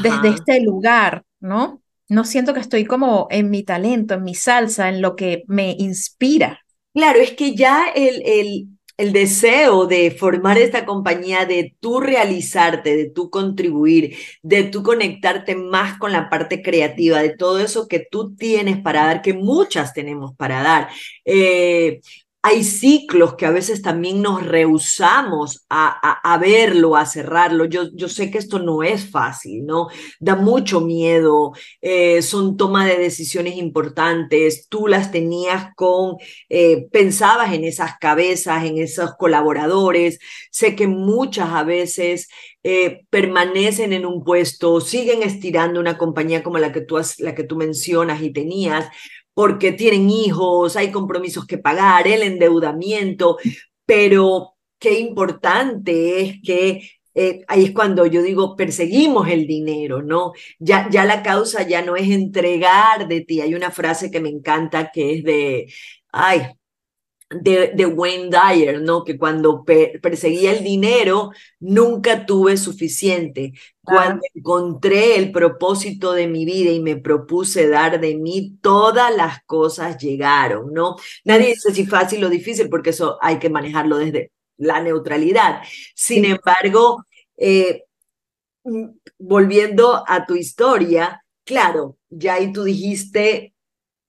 desde 0.02 0.30
este 0.30 0.62
lugar, 0.62 1.24
¿no? 1.40 1.82
No 2.10 2.26
siento 2.26 2.54
que 2.54 2.60
estoy 2.60 2.86
como 2.86 3.28
en 3.30 3.50
mi 3.50 3.64
talento, 3.64 4.16
en 4.16 4.24
mi 4.24 4.36
salsa, 4.36 4.90
en 4.90 5.02
lo 5.02 5.16
que 5.16 5.44
me 5.48 5.76
inspira. 5.78 6.60
Claro, 6.94 7.20
es 7.20 7.32
que 7.32 7.56
ya 7.56 7.86
el, 7.96 8.22
el, 8.26 8.68
el 8.98 9.14
deseo 9.14 9.88
de 9.88 10.12
formar 10.12 10.58
esta 10.58 10.86
compañía, 10.86 11.46
de 11.46 11.76
tú 11.80 12.00
realizarte, 12.00 12.96
de 12.96 13.10
tú 13.10 13.30
contribuir, 13.30 14.16
de 14.42 14.64
tú 14.64 14.84
conectarte 14.84 15.56
más 15.56 15.98
con 15.98 16.12
la 16.12 16.30
parte 16.30 16.62
creativa, 16.62 17.22
de 17.22 17.36
todo 17.36 17.60
eso 17.60 17.88
que 17.88 18.06
tú 18.10 18.36
tienes 18.36 18.82
para 18.82 19.06
dar, 19.06 19.22
que 19.22 19.34
muchas 19.34 19.94
tenemos 19.94 20.36
para 20.36 20.62
dar. 20.62 20.90
Eh, 21.26 22.02
hay 22.44 22.64
ciclos 22.64 23.36
que 23.36 23.46
a 23.46 23.52
veces 23.52 23.84
también 23.84 24.22
nos 24.22 24.44
rehusamos 24.46 25.66
a, 25.70 26.38
verlo, 26.42 26.96
a 26.96 27.06
cerrarlo. 27.06 27.66
Yo, 27.66 27.90
yo 27.94 28.10
sé 28.10 28.32
que 28.32 28.40
esto 28.40 28.58
no 28.58 28.82
es 28.82 29.12
fácil, 29.12 29.66
¿no? 29.66 29.90
Da 30.20 30.36
mucho 30.36 30.82
miedo, 30.82 31.54
eh, 31.82 32.24
son 32.24 32.58
toma 32.58 32.88
de 32.88 32.98
decisiones 32.98 33.58
importantes, 33.58 34.68
tú 34.70 34.88
las 34.88 35.12
tenías 35.12 35.68
con, 35.76 36.16
eh, 36.50 36.88
pensabas 36.92 37.54
en 37.54 37.64
esas 37.64 37.98
cabezas, 38.00 38.66
en 38.66 38.80
esos 38.80 39.16
colaboradores. 39.18 40.18
Sé 40.50 40.76
que 40.76 40.88
muchas 40.88 41.50
a 41.52 41.64
veces 41.64 42.28
eh, 42.64 43.06
permanecen 43.10 43.94
en 43.94 44.06
un 44.06 44.24
puesto, 44.24 44.82
siguen 44.82 45.24
estirando 45.24 45.80
una 45.80 45.98
compañía 45.98 46.44
como 46.44 46.58
la 46.60 46.72
que 46.72 46.82
tú, 46.82 47.00
la 47.20 47.36
que 47.36 47.44
tú 47.44 47.56
mencionas 47.56 48.22
y 48.22 48.32
tenías, 48.32 48.88
porque 49.34 49.72
tienen 49.72 50.10
hijos, 50.10 50.76
hay 50.76 50.92
compromisos 50.92 51.46
que 51.46 51.58
pagar, 51.58 52.08
el 52.08 52.24
endeudamiento, 52.24 53.38
pero 53.86 54.56
qué 54.80 55.00
importante 55.00 56.22
es 56.22 56.42
que 56.44 56.90
eh, 57.14 57.44
ahí 57.48 57.66
es 57.66 57.72
cuando 57.72 58.06
yo 58.06 58.22
digo, 58.22 58.56
perseguimos 58.56 59.28
el 59.30 59.46
dinero, 59.48 60.02
¿no? 60.02 60.32
Ya, 60.60 60.88
ya 60.90 61.06
la 61.06 61.24
causa 61.24 61.68
ya 61.68 61.82
no 61.82 61.96
es 61.96 62.10
entregar 62.10 63.08
de 63.08 63.22
ti. 63.22 63.42
Hay 63.42 63.54
una 63.54 63.72
frase 63.72 64.10
que 64.12 64.22
me 64.22 64.30
encanta 64.30 64.92
que 64.92 65.16
es 65.16 65.24
de, 65.24 65.74
ay, 66.12 66.42
de, 67.32 67.86
Wayne 67.86 68.30
Dyer, 68.30 68.82
¿no? 68.82 69.04
Que 69.04 69.18
cuando 69.18 69.64
perseguía 69.64 70.52
el 70.52 70.64
dinero, 70.64 71.32
nunca 71.60 72.26
tuve 72.26 72.58
suficiente. 72.58 73.54
Cuando 73.84 74.22
encontré 74.34 75.18
el 75.18 75.32
propósito 75.32 76.14
de 76.14 76.28
mi 76.28 76.46
vida 76.46 76.72
y 76.72 76.80
me 76.80 76.98
propuse 76.98 77.68
dar 77.68 78.00
de 78.00 78.16
mí, 78.16 78.58
todas 78.62 79.16
las 79.16 79.44
cosas 79.46 79.98
llegaron, 79.98 80.74
¿no? 80.74 80.96
Nadie 81.24 81.48
dice 81.48 81.74
si 81.74 81.86
fácil 81.86 82.24
o 82.24 82.30
difícil, 82.30 82.70
porque 82.70 82.92
eso 82.92 83.18
hay 83.22 83.40
que 83.40 83.50
manejarlo 83.50 83.98
desde 83.98 84.32
la 84.58 84.82
neutralidad. 84.82 85.62
Sin 85.96 86.26
embargo, 86.26 87.06
eh, 87.38 87.86
mm, 88.64 88.90
volviendo 89.20 90.04
a 90.08 90.26
tu 90.26 90.36
historia, 90.36 91.24
claro, 91.46 91.98
ya 92.10 92.36
ahí 92.36 92.52
tú 92.54 92.64
dijiste, 92.64 93.54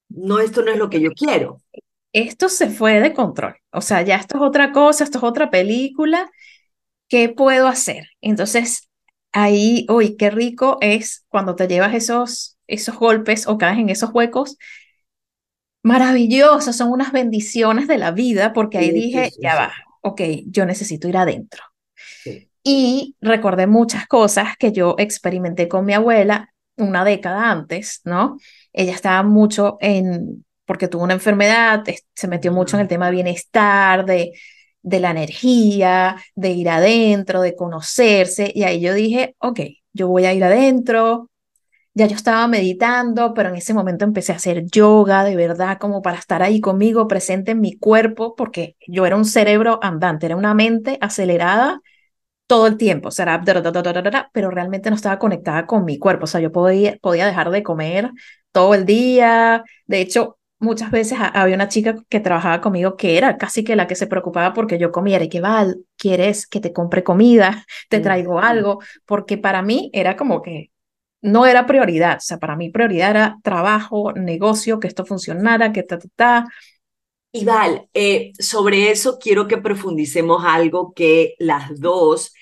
no, 0.09 0.39
esto 0.39 0.61
no 0.61 0.71
es 0.71 0.77
lo 0.77 0.89
que 0.89 1.01
yo 1.01 1.11
quiero 1.11 1.61
esto 2.13 2.47
se 2.47 2.69
fue 2.69 2.99
de 2.99 3.13
control. 3.13 3.55
O 3.71 3.81
sea, 3.81 4.01
ya 4.03 4.15
esto 4.15 4.37
es 4.37 4.43
otra 4.43 4.71
cosa, 4.71 5.03
esto 5.03 5.17
es 5.17 5.23
otra 5.23 5.49
película. 5.49 6.31
¿Qué 7.09 7.29
puedo 7.29 7.67
hacer? 7.67 8.07
Entonces, 8.21 8.89
ahí, 9.31 9.85
uy, 9.89 10.15
qué 10.15 10.29
rico 10.29 10.77
es 10.81 11.25
cuando 11.27 11.55
te 11.55 11.67
llevas 11.67 11.93
esos, 11.93 12.57
esos 12.67 12.95
golpes 12.97 13.47
o 13.47 13.57
caes 13.57 13.79
en 13.79 13.89
esos 13.89 14.11
huecos. 14.13 14.57
Maravilloso, 15.81 16.71
son 16.71 16.91
unas 16.91 17.11
bendiciones 17.11 17.87
de 17.87 17.97
la 17.97 18.11
vida 18.11 18.53
porque 18.53 18.77
ahí 18.77 18.91
dije, 18.91 19.31
ya 19.41 19.55
va, 19.55 19.73
ok, 20.01 20.21
yo 20.45 20.65
necesito 20.65 21.09
ir 21.09 21.17
adentro. 21.17 21.63
Y 22.63 23.17
recordé 23.19 23.67
muchas 23.67 24.07
cosas 24.07 24.55
que 24.57 24.71
yo 24.71 24.95
experimenté 24.97 25.67
con 25.67 25.83
mi 25.85 25.93
abuela 25.93 26.53
una 26.77 27.03
década 27.03 27.51
antes, 27.51 28.01
¿no? 28.05 28.37
Ella 28.71 28.93
estaba 28.93 29.21
mucho 29.23 29.77
en 29.81 30.45
porque 30.73 30.87
tuvo 30.87 31.03
una 31.03 31.13
enfermedad, 31.13 31.83
se 32.15 32.27
metió 32.27 32.51
mucho 32.51 32.77
en 32.77 32.81
el 32.81 32.87
tema 32.87 33.05
de 33.05 33.11
bienestar, 33.11 34.05
de, 34.07 34.31
de 34.81 34.99
la 34.99 35.11
energía, 35.11 36.15
de 36.33 36.49
ir 36.49 36.67
adentro, 36.67 37.41
de 37.41 37.55
conocerse. 37.55 38.51
Y 38.55 38.63
ahí 38.63 38.81
yo 38.81 38.95
dije, 38.95 39.35
ok, 39.37 39.59
yo 39.93 40.07
voy 40.07 40.25
a 40.25 40.33
ir 40.33 40.43
adentro. 40.43 41.29
Ya 41.93 42.07
yo 42.07 42.15
estaba 42.15 42.47
meditando, 42.47 43.35
pero 43.35 43.49
en 43.49 43.55
ese 43.55 43.75
momento 43.75 44.03
empecé 44.03 44.31
a 44.33 44.37
hacer 44.37 44.65
yoga 44.65 45.23
de 45.23 45.35
verdad, 45.35 45.77
como 45.79 46.01
para 46.01 46.17
estar 46.17 46.41
ahí 46.41 46.59
conmigo, 46.59 47.07
presente 47.07 47.51
en 47.51 47.61
mi 47.61 47.77
cuerpo, 47.77 48.35
porque 48.35 48.75
yo 48.87 49.05
era 49.05 49.15
un 49.15 49.25
cerebro 49.25 49.77
andante, 49.83 50.25
era 50.25 50.35
una 50.35 50.55
mente 50.55 50.97
acelerada 51.01 51.81
todo 52.47 52.67
el 52.67 52.77
tiempo, 52.77 53.09
o 53.09 53.11
sea, 53.11 53.41
pero 54.33 54.51
realmente 54.51 54.89
no 54.89 54.95
estaba 54.95 55.19
conectada 55.19 55.65
con 55.65 55.85
mi 55.85 55.97
cuerpo, 55.99 56.25
o 56.25 56.27
sea, 56.27 56.41
yo 56.41 56.51
podía, 56.51 56.97
podía 57.01 57.25
dejar 57.25 57.49
de 57.51 57.63
comer 57.63 58.11
todo 58.51 58.75
el 58.75 58.85
día, 58.85 59.63
de 59.87 60.01
hecho, 60.01 60.37
muchas 60.63 60.91
veces 60.91 61.19
había 61.21 61.55
una 61.55 61.67
chica 61.67 61.95
que 62.09 62.19
trabajaba 62.19 62.61
conmigo 62.61 62.95
que 62.97 63.17
era 63.17 63.37
casi 63.37 63.63
que 63.63 63.75
la 63.75 63.87
que 63.87 63.95
se 63.95 64.07
preocupaba 64.07 64.53
porque 64.53 64.79
yo 64.79 64.91
comiera 64.91 65.23
y 65.25 65.29
que 65.29 65.41
Val, 65.41 65.85
¿quieres 65.97 66.47
que 66.47 66.59
te 66.59 66.73
compre 66.73 67.03
comida? 67.03 67.65
¿Te 67.89 67.99
traigo 67.99 68.39
algo? 68.39 68.79
Porque 69.05 69.37
para 69.37 69.61
mí 69.61 69.89
era 69.93 70.15
como 70.17 70.41
que 70.41 70.71
no 71.21 71.45
era 71.45 71.65
prioridad. 71.65 72.17
O 72.17 72.21
sea, 72.21 72.37
para 72.39 72.55
mí 72.55 72.69
prioridad 72.69 73.11
era 73.11 73.37
trabajo, 73.43 74.13
negocio, 74.13 74.79
que 74.79 74.87
esto 74.87 75.05
funcionara, 75.05 75.71
que 75.73 75.83
ta, 75.83 75.99
ta, 75.99 76.07
ta. 76.15 76.47
Y 77.31 77.45
Val, 77.45 77.89
eh, 77.93 78.31
sobre 78.39 78.91
eso 78.91 79.17
quiero 79.19 79.47
que 79.47 79.57
profundicemos 79.57 80.43
algo 80.45 80.93
que 80.93 81.35
las 81.39 81.79
dos 81.79 82.33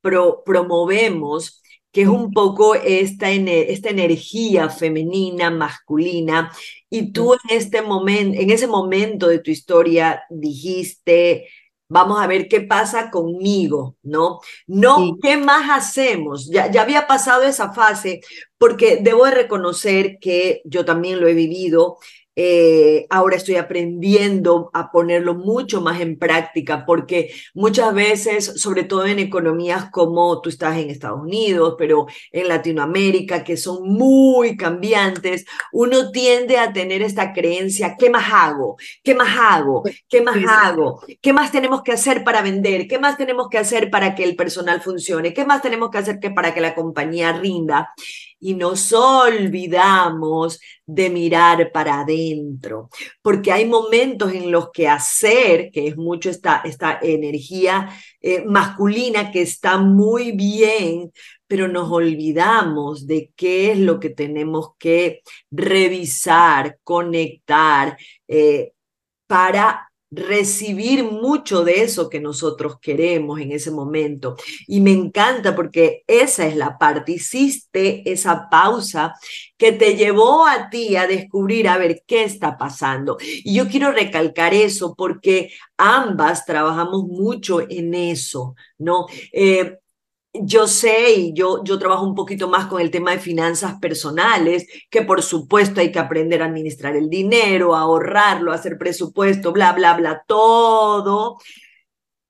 promovemos, 0.00 1.62
que 1.92 2.02
es 2.02 2.08
un 2.08 2.32
poco 2.32 2.74
esta, 2.74 3.30
esta 3.30 3.90
energía 3.90 4.68
femenina, 4.68 5.50
masculina. 5.50 6.50
Y 6.94 7.10
tú 7.10 7.34
en, 7.34 7.56
este 7.56 7.82
momento, 7.82 8.38
en 8.40 8.50
ese 8.50 8.68
momento 8.68 9.26
de 9.26 9.40
tu 9.40 9.50
historia 9.50 10.22
dijiste, 10.30 11.48
vamos 11.88 12.22
a 12.22 12.28
ver 12.28 12.46
qué 12.46 12.60
pasa 12.60 13.10
conmigo, 13.10 13.96
¿no? 14.04 14.38
No, 14.68 15.16
¿qué 15.20 15.36
más 15.36 15.68
hacemos? 15.70 16.48
Ya, 16.48 16.70
ya 16.70 16.82
había 16.82 17.08
pasado 17.08 17.42
esa 17.42 17.72
fase, 17.72 18.20
porque 18.58 18.98
debo 19.02 19.24
de 19.24 19.32
reconocer 19.32 20.18
que 20.20 20.62
yo 20.64 20.84
también 20.84 21.20
lo 21.20 21.26
he 21.26 21.34
vivido 21.34 21.98
eh, 22.36 23.06
ahora 23.10 23.36
estoy 23.36 23.56
aprendiendo 23.56 24.70
a 24.72 24.90
ponerlo 24.90 25.34
mucho 25.34 25.80
más 25.80 26.00
en 26.00 26.18
práctica 26.18 26.84
porque 26.84 27.32
muchas 27.54 27.94
veces, 27.94 28.60
sobre 28.60 28.84
todo 28.84 29.06
en 29.06 29.18
economías 29.18 29.90
como 29.90 30.40
tú 30.40 30.48
estás 30.48 30.76
en 30.78 30.90
Estados 30.90 31.20
Unidos, 31.20 31.76
pero 31.78 32.06
en 32.32 32.48
Latinoamérica, 32.48 33.44
que 33.44 33.56
son 33.56 33.88
muy 33.88 34.56
cambiantes, 34.56 35.44
uno 35.72 36.10
tiende 36.10 36.58
a 36.58 36.72
tener 36.72 37.02
esta 37.02 37.32
creencia, 37.32 37.96
¿qué 37.98 38.10
más 38.10 38.26
hago? 38.32 38.76
¿Qué 39.02 39.14
más 39.14 39.36
hago? 39.38 39.84
¿Qué 40.08 40.20
más 40.20 40.36
hago? 40.48 41.02
¿Qué 41.20 41.32
más 41.32 41.52
tenemos 41.52 41.82
que 41.82 41.92
hacer 41.92 42.24
para 42.24 42.42
vender? 42.42 42.88
¿Qué 42.88 42.98
más 42.98 43.16
tenemos 43.16 43.48
que 43.48 43.58
hacer 43.58 43.90
para 43.90 44.14
que 44.14 44.24
el 44.24 44.36
personal 44.36 44.80
funcione? 44.80 45.32
¿Qué 45.32 45.44
más 45.44 45.62
tenemos 45.62 45.90
que 45.90 45.98
hacer 45.98 46.18
que 46.18 46.30
para 46.30 46.52
que 46.52 46.60
la 46.60 46.74
compañía 46.74 47.32
rinda? 47.32 47.92
Y 48.44 48.52
nos 48.52 48.92
olvidamos 48.92 50.60
de 50.84 51.08
mirar 51.08 51.72
para 51.72 52.00
adentro, 52.00 52.90
porque 53.22 53.50
hay 53.50 53.64
momentos 53.64 54.34
en 54.34 54.50
los 54.50 54.70
que 54.70 54.86
hacer, 54.86 55.70
que 55.70 55.86
es 55.86 55.96
mucho 55.96 56.28
esta, 56.28 56.60
esta 56.62 56.98
energía 57.00 57.88
eh, 58.20 58.44
masculina 58.44 59.32
que 59.32 59.40
está 59.40 59.78
muy 59.78 60.32
bien, 60.32 61.10
pero 61.46 61.68
nos 61.68 61.90
olvidamos 61.90 63.06
de 63.06 63.32
qué 63.34 63.72
es 63.72 63.78
lo 63.78 63.98
que 63.98 64.10
tenemos 64.10 64.72
que 64.78 65.22
revisar, 65.50 66.76
conectar 66.84 67.96
eh, 68.28 68.72
para 69.26 69.90
recibir 70.14 71.04
mucho 71.04 71.64
de 71.64 71.82
eso 71.82 72.08
que 72.08 72.20
nosotros 72.20 72.78
queremos 72.80 73.40
en 73.40 73.52
ese 73.52 73.70
momento. 73.70 74.36
Y 74.66 74.80
me 74.80 74.92
encanta 74.92 75.54
porque 75.54 76.04
esa 76.06 76.46
es 76.46 76.56
la 76.56 76.78
parte, 76.78 77.12
hiciste 77.12 78.10
esa 78.10 78.48
pausa 78.50 79.14
que 79.56 79.72
te 79.72 79.96
llevó 79.96 80.46
a 80.46 80.70
ti 80.70 80.96
a 80.96 81.06
descubrir, 81.06 81.68
a 81.68 81.78
ver, 81.78 82.02
qué 82.06 82.24
está 82.24 82.56
pasando. 82.56 83.16
Y 83.20 83.54
yo 83.54 83.68
quiero 83.68 83.92
recalcar 83.92 84.54
eso 84.54 84.94
porque 84.96 85.52
ambas 85.76 86.44
trabajamos 86.44 87.04
mucho 87.04 87.60
en 87.68 87.94
eso, 87.94 88.54
¿no? 88.78 89.06
Eh, 89.32 89.78
yo 90.34 90.66
sé 90.66 91.14
y 91.14 91.32
yo, 91.32 91.62
yo 91.64 91.78
trabajo 91.78 92.04
un 92.04 92.14
poquito 92.14 92.48
más 92.48 92.66
con 92.66 92.80
el 92.80 92.90
tema 92.90 93.12
de 93.12 93.18
finanzas 93.20 93.78
personales, 93.80 94.66
que 94.90 95.02
por 95.02 95.22
supuesto 95.22 95.80
hay 95.80 95.92
que 95.92 96.00
aprender 96.00 96.42
a 96.42 96.46
administrar 96.46 96.96
el 96.96 97.08
dinero, 97.08 97.74
a 97.74 97.82
ahorrarlo, 97.82 98.50
a 98.52 98.56
hacer 98.56 98.76
presupuesto, 98.76 99.52
bla, 99.52 99.72
bla, 99.72 99.94
bla, 99.94 100.24
todo. 100.26 101.38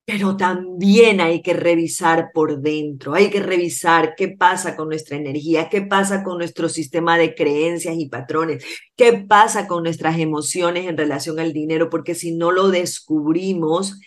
Pero 0.06 0.36
también 0.36 1.22
hay 1.22 1.40
que 1.40 1.54
revisar 1.54 2.28
por 2.34 2.60
dentro, 2.60 3.14
hay 3.14 3.30
que 3.30 3.40
revisar 3.40 4.14
qué 4.14 4.28
pasa 4.28 4.76
con 4.76 4.88
nuestra 4.88 5.16
energía, 5.16 5.70
qué 5.70 5.80
pasa 5.80 6.22
con 6.22 6.36
nuestro 6.36 6.68
sistema 6.68 7.16
de 7.16 7.34
creencias 7.34 7.96
y 7.96 8.10
patrones, 8.10 8.62
qué 8.96 9.14
pasa 9.26 9.66
con 9.66 9.82
nuestras 9.82 10.18
emociones 10.18 10.86
en 10.86 10.98
relación 10.98 11.40
al 11.40 11.54
dinero, 11.54 11.88
porque 11.88 12.14
si 12.14 12.36
no 12.36 12.50
lo 12.50 12.68
descubrimos, 12.68 13.98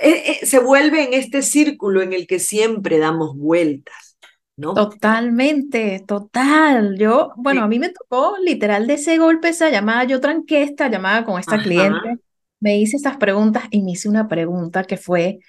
eh, 0.00 0.38
eh, 0.42 0.46
se 0.46 0.58
vuelve 0.58 1.04
en 1.04 1.14
este 1.14 1.42
círculo 1.42 2.02
en 2.02 2.12
el 2.12 2.26
que 2.26 2.38
siempre 2.38 2.98
damos 2.98 3.36
vueltas. 3.36 4.16
¿No? 4.54 4.74
Totalmente, 4.74 6.04
total. 6.06 6.98
Yo, 6.98 7.32
bueno, 7.36 7.62
a 7.62 7.68
mí 7.68 7.78
me 7.78 7.88
tocó 7.88 8.36
literal 8.44 8.86
de 8.86 8.94
ese 8.94 9.16
golpe 9.16 9.48
esa 9.48 9.70
llamada, 9.70 10.04
yo 10.04 10.20
tranqué 10.20 10.62
esta 10.62 10.88
llamada 10.88 11.24
con 11.24 11.40
esta 11.40 11.60
cliente, 11.62 12.18
me 12.60 12.78
hice 12.78 12.96
estas 12.96 13.16
preguntas 13.16 13.64
y 13.70 13.82
me 13.82 13.92
hice 13.92 14.10
una 14.10 14.28
pregunta 14.28 14.84
que 14.84 14.98
fue 14.98 15.40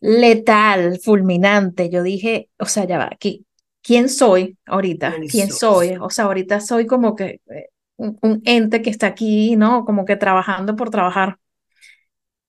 letal, 0.00 1.00
fulminante. 1.02 1.88
Yo 1.88 2.02
dije, 2.02 2.50
o 2.58 2.66
sea, 2.66 2.84
ya 2.84 2.98
va, 2.98 3.08
aquí, 3.10 3.46
¿quién 3.82 4.10
soy 4.10 4.58
ahorita? 4.66 5.14
¿Quién, 5.30 5.50
soy? 5.50 5.96
O 5.98 6.10
sea, 6.10 6.26
ahorita 6.26 6.60
soy 6.60 6.86
como 6.86 7.16
que 7.16 7.40
eh, 7.50 7.70
un 7.96 8.42
ente 8.44 8.82
que 8.82 8.90
está 8.90 9.06
aquí, 9.06 9.56
¿no? 9.56 9.86
Como 9.86 10.04
que 10.04 10.16
trabajando 10.16 10.76
por 10.76 10.90
trabajar 10.90 11.38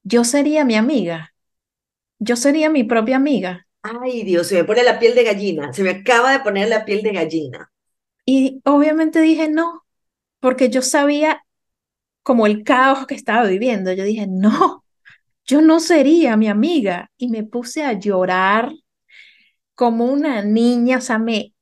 yo 0.08 0.24
sería 0.24 0.64
mi 0.66 0.76
amiga. 0.76 1.34
Yo 2.20 2.36
sería 2.36 2.70
mi 2.70 2.84
propia 2.84 3.18
amiga. 3.18 3.68
Ay, 3.82 4.24
Dios, 4.24 4.48
se 4.48 4.56
me 4.56 4.64
pone 4.64 4.84
la 4.84 5.00
piel 5.00 5.16
de 5.16 5.24
gallina. 5.24 5.74
Se 5.74 5.84
me 5.84 5.92
acaba 5.92 6.32
de 6.32 6.40
poner 6.40 6.70
la 6.70 6.86
piel 6.86 7.04
de 7.04 7.12
gallina. 7.14 7.72
Y 8.26 8.62
obviamente 8.66 9.22
dije 9.22 9.50
no, 9.50 9.86
porque 10.40 10.70
yo 10.70 10.82
sabía 10.82 11.44
como 12.24 12.48
el 12.48 12.64
caos 12.64 13.08
que 13.08 13.16
estaba 13.16 13.48
viviendo. 13.48 13.94
Yo 13.94 14.04
dije, 14.06 14.28
no, 14.30 14.84
yo 15.46 15.62
no 15.62 15.80
sería 15.80 16.38
mi 16.38 16.48
amiga. 16.48 17.12
Y 17.18 17.30
me 17.30 17.44
puse 17.44 17.84
a 17.84 17.94
llorar 17.94 18.72
como 19.76 20.06
una 20.06 20.42
niña, 20.42 20.98
o 20.98 21.02
sea, 21.02 21.20
me, 21.20 21.54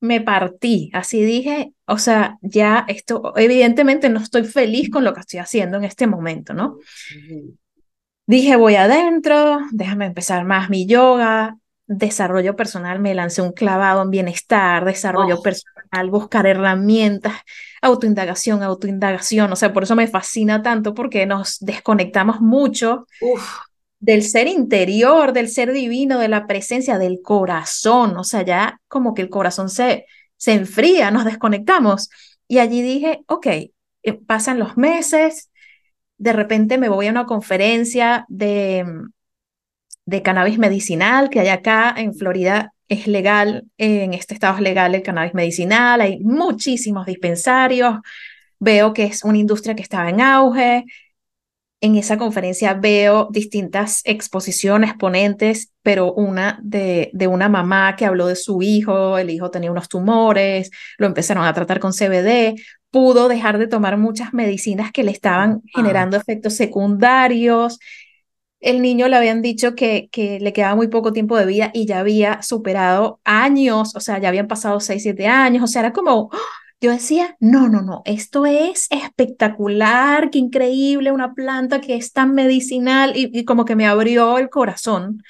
me 0.00 0.20
partí. 0.20 0.90
Así 0.94 1.22
dije, 1.24 1.74
o 1.86 1.98
sea, 1.98 2.38
ya 2.42 2.84
esto, 2.88 3.32
evidentemente 3.36 4.08
no 4.10 4.20
estoy 4.20 4.44
feliz 4.44 4.90
con 4.90 5.04
lo 5.04 5.14
que 5.14 5.20
estoy 5.20 5.40
haciendo 5.40 5.78
en 5.78 5.84
este 5.84 6.06
momento, 6.06 6.54
¿no? 6.54 6.78
Dije, 8.26 8.56
voy 8.56 8.74
adentro, 8.74 9.60
déjame 9.70 10.06
empezar 10.06 10.44
más 10.44 10.68
mi 10.68 10.86
yoga, 10.86 11.58
desarrollo 11.86 12.56
personal, 12.56 12.98
me 12.98 13.14
lancé 13.14 13.40
un 13.40 13.52
clavado 13.52 14.02
en 14.02 14.10
bienestar, 14.10 14.84
desarrollo 14.84 15.36
oh. 15.36 15.42
personal, 15.42 16.10
buscar 16.10 16.46
herramientas, 16.46 17.34
autoindagación, 17.80 18.64
autoindagación, 18.64 19.52
o 19.52 19.56
sea, 19.56 19.72
por 19.72 19.84
eso 19.84 19.94
me 19.94 20.08
fascina 20.08 20.62
tanto 20.62 20.92
porque 20.94 21.24
nos 21.26 21.58
desconectamos 21.60 22.40
mucho 22.40 23.06
del 24.00 24.22
ser 24.22 24.48
interior, 24.48 25.32
del 25.32 25.48
ser 25.48 25.72
divino, 25.72 26.18
de 26.18 26.28
la 26.28 26.48
presencia 26.48 26.98
del 26.98 27.20
corazón, 27.22 28.16
o 28.16 28.24
sea, 28.24 28.42
ya 28.42 28.80
como 28.88 29.14
que 29.14 29.22
el 29.22 29.28
corazón 29.28 29.68
se, 29.68 30.06
se 30.36 30.52
enfría, 30.52 31.12
nos 31.12 31.24
desconectamos. 31.24 32.10
Y 32.48 32.58
allí 32.58 32.82
dije, 32.82 33.20
ok, 33.26 33.46
eh, 33.46 33.72
pasan 34.26 34.58
los 34.58 34.76
meses, 34.76 35.50
de 36.18 36.32
repente 36.32 36.78
me 36.78 36.88
voy 36.88 37.06
a 37.06 37.10
una 37.10 37.26
conferencia 37.26 38.24
de, 38.28 38.84
de 40.06 40.22
cannabis 40.22 40.58
medicinal 40.58 41.28
que 41.30 41.40
hay 41.40 41.48
acá 41.48 41.94
en 41.96 42.14
Florida. 42.14 42.72
Es 42.88 43.06
legal, 43.06 43.64
en 43.78 44.14
este 44.14 44.34
estado 44.34 44.56
es 44.56 44.62
legal 44.62 44.94
el 44.94 45.02
cannabis 45.02 45.34
medicinal, 45.34 46.00
hay 46.00 46.20
muchísimos 46.20 47.04
dispensarios, 47.06 47.98
veo 48.60 48.92
que 48.92 49.04
es 49.04 49.24
una 49.24 49.38
industria 49.38 49.74
que 49.74 49.82
estaba 49.82 50.08
en 50.08 50.20
auge. 50.20 50.84
En 51.80 51.96
esa 51.96 52.16
conferencia 52.16 52.74
veo 52.74 53.28
distintas 53.30 54.00
exposiciones, 54.04 54.94
ponentes, 54.94 55.72
pero 55.82 56.12
una 56.14 56.58
de, 56.62 57.10
de 57.12 57.26
una 57.26 57.48
mamá 57.48 57.96
que 57.96 58.06
habló 58.06 58.28
de 58.28 58.36
su 58.36 58.62
hijo, 58.62 59.18
el 59.18 59.30
hijo 59.30 59.50
tenía 59.50 59.70
unos 59.70 59.88
tumores, 59.88 60.70
lo 60.96 61.06
empezaron 61.06 61.44
a 61.44 61.52
tratar 61.52 61.78
con 61.80 61.92
CBD, 61.92 62.54
pudo 62.96 63.28
dejar 63.28 63.58
de 63.58 63.66
tomar 63.66 63.98
muchas 63.98 64.32
medicinas 64.32 64.90
que 64.90 65.04
le 65.04 65.10
estaban 65.10 65.60
generando 65.74 66.16
efectos 66.16 66.54
secundarios. 66.54 67.78
El 68.58 68.80
niño 68.80 69.06
le 69.08 69.16
habían 69.16 69.42
dicho 69.42 69.74
que, 69.74 70.08
que 70.10 70.40
le 70.40 70.54
quedaba 70.54 70.76
muy 70.76 70.88
poco 70.88 71.12
tiempo 71.12 71.36
de 71.36 71.44
vida 71.44 71.70
y 71.74 71.84
ya 71.84 71.98
había 71.98 72.40
superado 72.40 73.20
años, 73.22 73.94
o 73.94 74.00
sea, 74.00 74.18
ya 74.18 74.30
habían 74.30 74.48
pasado 74.48 74.80
6, 74.80 75.02
7 75.02 75.26
años, 75.26 75.62
o 75.62 75.66
sea, 75.66 75.80
era 75.80 75.92
como, 75.92 76.10
¡oh! 76.14 76.30
yo 76.80 76.90
decía, 76.90 77.36
no, 77.38 77.68
no, 77.68 77.82
no, 77.82 78.00
esto 78.06 78.46
es 78.46 78.86
espectacular, 78.88 80.30
qué 80.30 80.38
increíble, 80.38 81.12
una 81.12 81.34
planta 81.34 81.82
que 81.82 81.96
es 81.96 82.14
tan 82.14 82.32
medicinal 82.32 83.12
y, 83.14 83.30
y 83.30 83.44
como 83.44 83.66
que 83.66 83.76
me 83.76 83.86
abrió 83.86 84.38
el 84.38 84.48
corazón. 84.48 85.22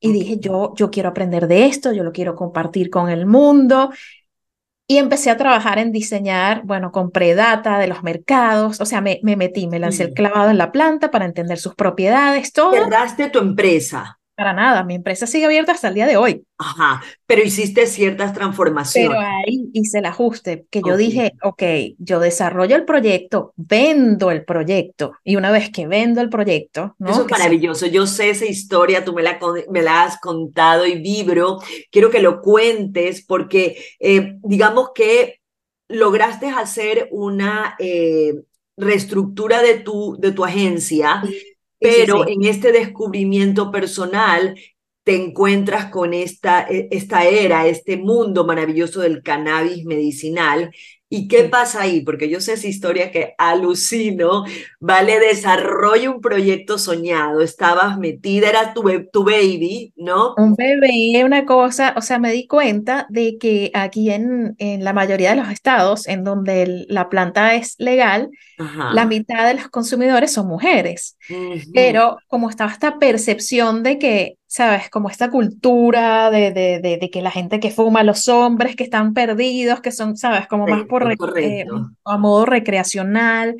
Y 0.00 0.12
dije, 0.12 0.38
yo, 0.38 0.74
yo 0.76 0.90
quiero 0.90 1.08
aprender 1.08 1.46
de 1.46 1.64
esto, 1.64 1.92
yo 1.94 2.04
lo 2.04 2.12
quiero 2.12 2.34
compartir 2.34 2.90
con 2.90 3.08
el 3.08 3.24
mundo. 3.24 3.90
Y 4.90 4.98
empecé 4.98 5.30
a 5.30 5.36
trabajar 5.36 5.78
en 5.78 5.92
diseñar, 5.92 6.62
bueno, 6.64 6.90
compré 6.90 7.36
data 7.36 7.78
de 7.78 7.86
los 7.86 8.02
mercados, 8.02 8.80
o 8.80 8.84
sea, 8.84 9.00
me, 9.00 9.20
me 9.22 9.36
metí, 9.36 9.68
me 9.68 9.78
lancé 9.78 10.02
el 10.02 10.14
clavado 10.14 10.50
en 10.50 10.58
la 10.58 10.72
planta 10.72 11.12
para 11.12 11.26
entender 11.26 11.58
sus 11.58 11.76
propiedades, 11.76 12.52
todo. 12.52 12.72
Cerraste 12.72 13.30
tu 13.30 13.38
empresa. 13.38 14.18
Para 14.40 14.54
nada, 14.54 14.84
mi 14.84 14.94
empresa 14.94 15.26
sigue 15.26 15.44
abierta 15.44 15.72
hasta 15.72 15.88
el 15.88 15.94
día 15.94 16.06
de 16.06 16.16
hoy. 16.16 16.46
Ajá, 16.56 17.02
pero 17.26 17.42
hiciste 17.42 17.86
ciertas 17.86 18.32
transformaciones. 18.32 19.10
Pero 19.10 19.20
ahí 19.20 19.68
hice 19.74 19.98
el 19.98 20.06
ajuste, 20.06 20.64
que 20.70 20.80
yo 20.82 20.96
dije, 20.96 21.34
ok, 21.42 21.62
yo 21.98 22.20
desarrollo 22.20 22.74
el 22.74 22.86
proyecto, 22.86 23.52
vendo 23.56 24.30
el 24.30 24.46
proyecto, 24.46 25.12
y 25.24 25.36
una 25.36 25.52
vez 25.52 25.68
que 25.68 25.86
vendo 25.86 26.22
el 26.22 26.30
proyecto, 26.30 26.94
¿no? 26.98 27.10
Eso 27.10 27.26
es 27.26 27.30
maravilloso, 27.30 27.84
yo 27.84 28.06
sé 28.06 28.30
esa 28.30 28.46
historia, 28.46 29.04
tú 29.04 29.12
me 29.12 29.22
la, 29.22 29.38
me 29.68 29.82
la 29.82 30.04
has 30.04 30.18
contado 30.18 30.86
y 30.86 30.98
vibro, 30.98 31.58
quiero 31.90 32.08
que 32.08 32.22
lo 32.22 32.40
cuentes 32.40 33.22
porque 33.22 33.76
eh, 33.98 34.38
digamos 34.42 34.92
que 34.94 35.40
lograste 35.86 36.48
hacer 36.48 37.10
una 37.10 37.76
eh, 37.78 38.36
reestructura 38.78 39.60
de 39.60 39.80
tu, 39.80 40.16
de 40.18 40.32
tu 40.32 40.46
agencia 40.46 41.22
pero 41.80 42.28
en 42.28 42.44
este 42.44 42.70
descubrimiento 42.72 43.72
personal 43.72 44.54
te 45.02 45.16
encuentras 45.16 45.86
con 45.86 46.14
esta, 46.14 46.66
e, 46.68 46.88
esta 46.90 47.24
era, 47.24 47.66
este 47.66 47.96
mundo 47.96 48.44
maravilloso 48.46 49.00
del 49.00 49.22
cannabis 49.22 49.84
medicinal. 49.84 50.70
¿Y 51.12 51.26
qué 51.26 51.44
pasa 51.44 51.82
ahí? 51.82 52.02
Porque 52.02 52.28
yo 52.30 52.40
sé 52.40 52.52
esa 52.52 52.68
historia 52.68 53.10
que 53.10 53.34
alucino, 53.36 54.44
¿vale? 54.78 55.18
Desarrolla 55.18 56.08
un 56.08 56.20
proyecto 56.20 56.78
soñado, 56.78 57.40
estabas 57.40 57.98
metida, 57.98 58.48
era 58.48 58.72
tu, 58.72 58.84
tu 59.12 59.24
baby, 59.24 59.92
¿no? 59.96 60.34
Un 60.36 60.54
bebé, 60.54 61.24
una 61.24 61.44
cosa, 61.44 61.94
o 61.96 62.00
sea, 62.00 62.20
me 62.20 62.30
di 62.30 62.46
cuenta 62.46 63.06
de 63.10 63.38
que 63.38 63.72
aquí 63.74 64.10
en, 64.12 64.54
en 64.58 64.84
la 64.84 64.92
mayoría 64.92 65.30
de 65.30 65.36
los 65.36 65.48
estados 65.48 66.06
en 66.06 66.22
donde 66.22 66.86
la 66.88 67.08
planta 67.08 67.56
es 67.56 67.74
legal, 67.78 68.30
la 68.56 69.04
mitad 69.04 69.48
de 69.48 69.54
los 69.54 69.68
consumidores 69.68 70.32
son 70.32 70.46
mujeres. 70.46 71.16
Pero 71.74 72.18
como 72.28 72.50
estaba 72.50 72.70
esta 72.70 72.98
percepción 72.98 73.82
de 73.82 73.98
que, 73.98 74.36
¿sabes? 74.50 74.90
Como 74.90 75.08
esta 75.08 75.30
cultura 75.30 76.28
de, 76.28 76.50
de, 76.50 76.98
de, 76.98 77.10
que 77.10 77.22
la 77.22 77.30
gente 77.30 77.60
que 77.60 77.70
fuma, 77.70 78.02
los 78.02 78.26
hombres 78.26 78.74
que 78.74 78.82
están 78.82 79.14
perdidos, 79.14 79.80
que 79.80 79.92
son, 79.92 80.16
¿sabes? 80.16 80.48
Como 80.48 80.66
más 80.66 80.86
por 80.86 81.08
eh, 81.38 81.64
a 82.04 82.18
modo 82.18 82.46
recreacional. 82.46 83.54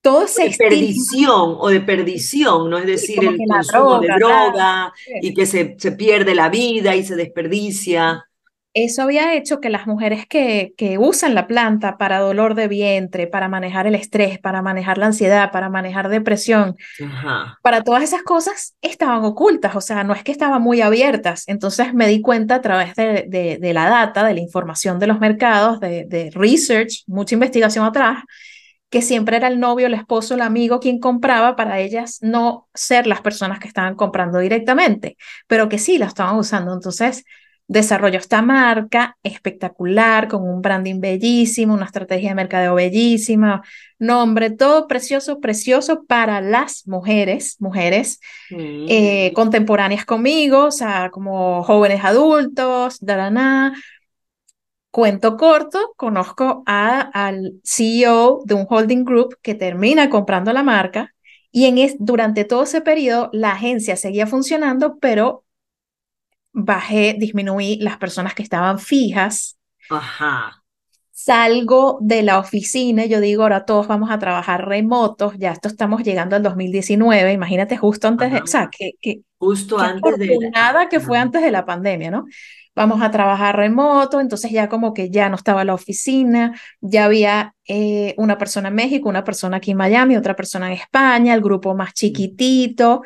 Todo 0.00 0.20
de 0.20 0.54
perdición 0.56 1.56
o 1.58 1.68
de 1.68 1.80
perdición, 1.80 2.70
¿no? 2.70 2.78
Es 2.78 2.86
decir, 2.86 3.18
el 3.18 3.36
consumo 3.36 3.98
de 3.98 4.08
droga 4.16 4.92
y 5.20 5.34
que 5.34 5.44
se, 5.44 5.74
se 5.76 5.92
pierde 5.92 6.36
la 6.36 6.48
vida 6.48 6.94
y 6.94 7.04
se 7.04 7.16
desperdicia 7.16 8.29
eso 8.72 9.02
había 9.02 9.34
hecho 9.34 9.60
que 9.60 9.68
las 9.68 9.86
mujeres 9.86 10.26
que, 10.28 10.74
que 10.76 10.96
usan 10.96 11.34
la 11.34 11.46
planta 11.48 11.98
para 11.98 12.20
dolor 12.20 12.54
de 12.54 12.68
vientre, 12.68 13.26
para 13.26 13.48
manejar 13.48 13.86
el 13.86 13.96
estrés, 13.96 14.38
para 14.38 14.62
manejar 14.62 14.96
la 14.98 15.06
ansiedad, 15.06 15.50
para 15.50 15.68
manejar 15.68 16.08
depresión, 16.08 16.76
para 17.62 17.82
todas 17.82 18.02
esas 18.04 18.22
cosas 18.22 18.76
estaban 18.80 19.24
ocultas, 19.24 19.74
o 19.74 19.80
sea, 19.80 20.04
no 20.04 20.14
es 20.14 20.22
que 20.22 20.32
estaban 20.32 20.62
muy 20.62 20.80
abiertas. 20.80 21.44
Entonces 21.48 21.94
me 21.94 22.06
di 22.06 22.20
cuenta 22.20 22.56
a 22.56 22.60
través 22.60 22.94
de, 22.94 23.24
de, 23.28 23.58
de 23.58 23.74
la 23.74 23.88
data, 23.88 24.24
de 24.24 24.34
la 24.34 24.40
información 24.40 24.98
de 24.98 25.08
los 25.08 25.18
mercados, 25.18 25.80
de, 25.80 26.04
de 26.06 26.30
research, 26.32 27.02
mucha 27.06 27.34
investigación 27.34 27.84
atrás, 27.84 28.22
que 28.88 29.02
siempre 29.02 29.36
era 29.36 29.48
el 29.48 29.60
novio, 29.60 29.86
el 29.86 29.94
esposo, 29.94 30.34
el 30.34 30.42
amigo 30.42 30.80
quien 30.80 30.98
compraba 30.98 31.54
para 31.54 31.78
ellas 31.78 32.18
no 32.22 32.68
ser 32.74 33.06
las 33.06 33.20
personas 33.20 33.60
que 33.60 33.68
estaban 33.68 33.94
comprando 33.94 34.38
directamente, 34.38 35.16
pero 35.46 35.68
que 35.68 35.78
sí 35.78 35.96
la 35.96 36.06
estaban 36.06 36.36
usando. 36.36 36.72
Entonces, 36.74 37.24
desarrolló 37.70 38.18
esta 38.18 38.42
marca 38.42 39.16
espectacular, 39.22 40.26
con 40.26 40.42
un 40.42 40.60
branding 40.60 40.98
bellísimo, 40.98 41.72
una 41.72 41.84
estrategia 41.84 42.30
de 42.30 42.34
mercadeo 42.34 42.74
bellísima, 42.74 43.62
nombre, 43.96 44.50
todo 44.50 44.88
precioso, 44.88 45.38
precioso 45.38 46.04
para 46.04 46.40
las 46.40 46.88
mujeres, 46.88 47.54
mujeres 47.60 48.18
eh, 48.50 49.30
mm. 49.30 49.34
contemporáneas 49.34 50.04
conmigo, 50.04 50.64
o 50.64 50.70
sea, 50.72 51.10
como 51.12 51.62
jóvenes 51.62 52.02
adultos, 52.04 52.98
darana. 53.00 53.72
Cuento 54.90 55.36
corto, 55.36 55.92
conozco 55.96 56.64
a, 56.66 56.98
al 56.98 57.52
CEO 57.62 58.42
de 58.46 58.54
un 58.54 58.66
holding 58.68 59.04
group 59.04 59.36
que 59.42 59.54
termina 59.54 60.10
comprando 60.10 60.52
la 60.52 60.64
marca 60.64 61.14
y 61.52 61.66
en 61.66 61.78
es, 61.78 61.94
durante 62.00 62.44
todo 62.44 62.64
ese 62.64 62.80
periodo 62.80 63.30
la 63.32 63.52
agencia 63.52 63.94
seguía 63.94 64.26
funcionando, 64.26 64.98
pero 64.98 65.44
bajé, 66.52 67.16
disminuí 67.18 67.76
las 67.80 67.98
personas 67.98 68.34
que 68.34 68.42
estaban 68.42 68.78
fijas. 68.78 69.58
Ajá. 69.88 70.62
Salgo 71.10 71.98
de 72.00 72.22
la 72.22 72.38
oficina, 72.38 73.04
yo 73.04 73.20
digo, 73.20 73.42
ahora 73.42 73.66
todos 73.66 73.86
vamos 73.86 74.10
a 74.10 74.18
trabajar 74.18 74.66
remotos, 74.66 75.34
ya 75.36 75.52
esto 75.52 75.68
estamos 75.68 76.02
llegando 76.02 76.34
al 76.34 76.42
2019, 76.42 77.32
imagínate 77.32 77.76
justo 77.76 78.08
antes 78.08 78.32
de, 78.32 78.38
o 78.40 78.46
sea, 78.46 78.70
que, 78.70 78.92
que 79.02 79.20
justo 79.36 79.78
antes 79.78 80.16
de 80.16 80.50
nada 80.50 80.88
que 80.88 80.98
fue 80.98 81.18
antes 81.18 81.42
de 81.42 81.50
la 81.50 81.66
pandemia, 81.66 82.10
¿no? 82.10 82.24
Vamos 82.74 83.02
a 83.02 83.10
trabajar 83.10 83.56
remoto, 83.56 84.20
entonces 84.20 84.50
ya 84.50 84.68
como 84.70 84.94
que 84.94 85.10
ya 85.10 85.28
no 85.28 85.36
estaba 85.36 85.64
la 85.64 85.74
oficina, 85.74 86.58
ya 86.80 87.04
había 87.04 87.54
eh, 87.66 88.14
una 88.16 88.38
persona 88.38 88.68
en 88.68 88.76
México, 88.76 89.08
una 89.08 89.24
persona 89.24 89.58
aquí 89.58 89.72
en 89.72 89.76
Miami, 89.76 90.16
otra 90.16 90.36
persona 90.36 90.68
en 90.68 90.74
España, 90.74 91.34
el 91.34 91.42
grupo 91.42 91.74
más 91.74 91.92
chiquitito, 91.92 93.02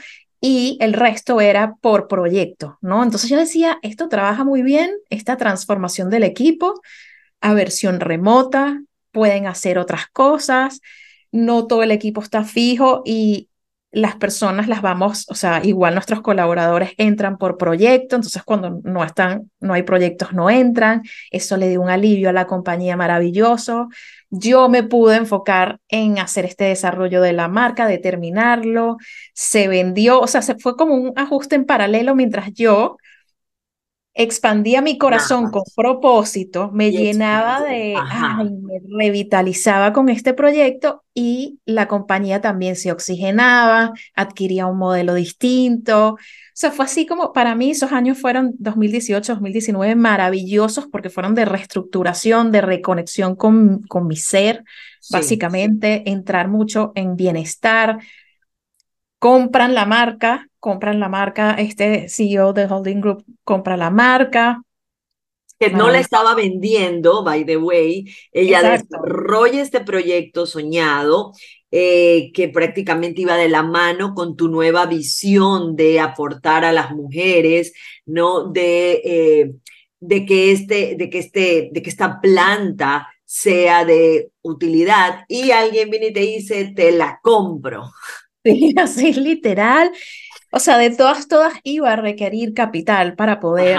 y 0.47 0.77
el 0.83 0.93
resto 0.93 1.41
era 1.41 1.77
por 1.77 2.07
proyecto, 2.07 2.77
¿no? 2.83 3.03
Entonces 3.03 3.31
yo 3.31 3.39
decía, 3.39 3.79
esto 3.81 4.11
trabaja 4.11 4.45
muy 4.45 4.61
bien, 4.61 4.91
esta 5.09 5.39
transformación 5.39 6.11
del 6.11 6.23
equipo 6.23 6.83
a 7.41 7.55
versión 7.55 7.99
remota, 7.99 8.83
pueden 9.11 9.47
hacer 9.47 9.79
otras 9.79 10.07
cosas, 10.09 10.83
no 11.33 11.67
todo 11.67 11.83
el 11.83 11.93
equipo 11.93 12.21
está 12.21 12.45
fijo 12.45 13.01
y 13.07 13.49
las 13.91 14.17
personas 14.17 14.69
las 14.69 14.83
vamos, 14.83 15.25
o 15.31 15.35
sea, 15.35 15.63
igual 15.65 15.95
nuestros 15.95 16.21
colaboradores 16.21 16.91
entran 16.99 17.39
por 17.39 17.57
proyecto, 17.57 18.17
entonces 18.17 18.43
cuando 18.43 18.83
no 18.85 19.03
están, 19.03 19.51
no 19.61 19.73
hay 19.73 19.85
proyectos, 19.85 20.35
no 20.35 20.51
entran, 20.51 21.05
eso 21.31 21.57
le 21.57 21.71
dio 21.71 21.81
un 21.81 21.89
alivio 21.89 22.29
a 22.29 22.35
la 22.35 22.47
compañía 22.47 22.99
maravilloso, 22.99 23.89
yo 24.39 24.69
me 24.69 24.83
pude 24.83 25.17
enfocar 25.17 25.81
en 25.89 26.19
hacer 26.19 26.45
este 26.45 26.65
desarrollo 26.65 27.21
de 27.23 27.33
la 27.33 27.49
marca, 27.49 27.87
determinarlo, 27.87 28.97
se 29.33 29.69
vendió, 29.69 30.21
o 30.21 30.27
sea, 30.27 30.43
se 30.43 30.57
fue 30.57 30.77
como 30.77 30.95
un 30.95 31.13
ajuste 31.17 31.55
en 31.55 31.65
paralelo 31.65 32.15
mientras 32.15 32.53
yo 32.53 32.97
expandía 34.15 34.81
mi 34.81 34.97
corazón 34.97 35.51
con 35.51 35.65
propósito, 35.75 36.71
me 36.73 36.93
llenaba 36.93 37.61
de, 37.63 37.97
ay, 37.97 38.49
me 38.63 38.81
revitalizaba 39.05 39.93
con 39.93 40.09
este 40.09 40.35
proyecto 40.35 41.03
y 41.13 41.59
la 41.65 41.89
compañía 41.89 42.41
también 42.41 42.77
se 42.77 42.93
oxigenaba, 42.93 43.93
adquiría 44.15 44.67
un 44.67 44.79
modelo 44.79 45.15
distinto. 45.15 46.17
O 46.55 46.57
sea, 46.57 46.71
fue 46.71 46.85
así 46.85 47.05
como 47.05 47.33
para 47.33 47.57
mí 47.57 47.73
esos 47.73 47.91
años 47.91 48.17
fueron 48.17 48.55
2018, 48.61 49.33
2019 49.33 49.97
maravillosos 49.97 50.87
porque 50.87 51.11
fueron 51.11 51.35
de 51.35 51.45
reestructuración, 51.45 52.53
de 52.53 52.61
reconexión 52.61 53.35
con, 53.35 53.83
con 53.89 54.07
mi 54.07 54.15
ser, 54.15 54.63
básicamente 55.11 56.09
entrar 56.09 56.47
mucho 56.47 56.93
en 56.95 57.17
bienestar, 57.17 57.99
compran 59.19 59.75
la 59.75 59.85
marca, 59.85 60.47
compran 60.61 61.01
la 61.01 61.09
marca, 61.09 61.55
este 61.55 62.09
CEO 62.09 62.53
de 62.53 62.67
Holding 62.67 63.01
Group 63.01 63.25
compra 63.43 63.77
la 63.77 63.91
marca. 63.91 64.63
Que 65.59 65.71
no 65.71 65.91
la 65.91 65.99
estaba 65.99 66.37
vendiendo, 66.37 67.25
by 67.25 67.45
the 67.45 67.57
way, 67.57 68.05
ella 68.31 68.63
desarrolla 68.63 69.61
este 69.61 69.81
proyecto 69.81 70.47
soñado 70.47 71.33
eh, 71.77 72.31
que 72.33 72.49
prácticamente 72.51 73.23
iba 73.23 73.37
de 73.37 73.49
la 73.49 73.65
mano 73.65 74.15
con 74.15 74.37
tu 74.37 74.47
nueva 74.47 74.87
visión 74.87 75.75
de 75.75 75.99
aportar 75.99 76.65
a 76.65 76.71
las 76.71 76.93
mujeres, 76.93 77.73
¿no? 78.07 78.45
De, 78.53 78.93
eh, 79.05 79.55
de, 79.99 80.25
que, 80.25 80.53
este, 80.53 80.95
de, 80.97 81.11
que, 81.11 81.19
este, 81.19 81.71
de 81.73 81.83
que 81.83 81.91
esta 81.91 82.21
planta 82.21 83.09
sea 83.25 83.85
de 83.85 84.31
utilidad 84.43 85.25
y 85.27 85.51
alguien 85.51 85.91
viene 85.91 86.07
y 86.07 86.13
te 86.13 86.21
dice, 86.21 86.73
te 86.77 86.93
la 86.93 87.19
compro. 87.21 87.91
Sí, 88.47 88.75
así 88.77 89.15
literal. 89.15 89.91
O 90.53 90.61
sea, 90.61 90.77
de 90.77 90.91
todas, 90.91 91.29
todas 91.29 91.55
iba 91.63 91.91
a 91.91 91.97
requerir 91.97 92.53
capital 92.53 93.17
para 93.17 93.41
poder 93.41 93.79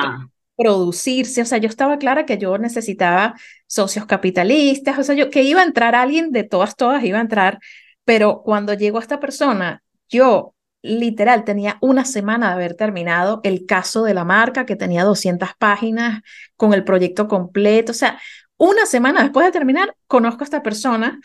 producirse. 0.58 1.43
O 1.43 1.46
sea, 1.46 1.60
yo 1.60 1.70
estaba 1.70 2.00
clara 2.00 2.26
que 2.26 2.39
yo 2.39 2.58
necesitaba 2.58 3.36
socios 3.68 4.08
capitalistas, 4.08 4.98
o 4.98 5.04
sea, 5.04 5.14
yo 5.14 5.30
que 5.30 5.43
iba 5.43 5.62
a 5.62 5.66
entrar 5.66 5.93
alguien 5.93 6.32
de 6.32 6.43
todas, 6.43 6.76
todas 6.76 7.04
iba 7.04 7.20
a 7.20 7.22
entrar, 7.22 7.60
pero 8.06 8.41
cuando 8.43 8.74
llegó 8.74 8.99
esta 8.99 9.20
persona, 9.20 9.84
yo 10.10 10.56
literal 10.82 11.43
tenía 11.43 11.78
una 11.82 12.06
semana 12.06 12.49
de 12.49 12.53
haber 12.53 12.76
terminado 12.76 13.41
el 13.43 13.66
caso 13.66 14.03
de 14.03 14.14
la 14.14 14.24
marca, 14.24 14.66
que 14.66 14.76
tenía 14.76 15.03
200 15.03 15.49
páginas 15.58 16.22
con 16.56 16.74
el 16.74 16.84
proyecto 16.84 17.28
completo. 17.28 17.91
O 17.91 17.95
sea, 17.95 18.20
una 18.58 18.86
semana 18.86 19.24
después 19.24 19.45
de 19.45 19.51
terminar, 19.51 19.95
conozco 20.08 20.43
a 20.43 20.45
esta 20.45 20.64
persona 20.64 21.20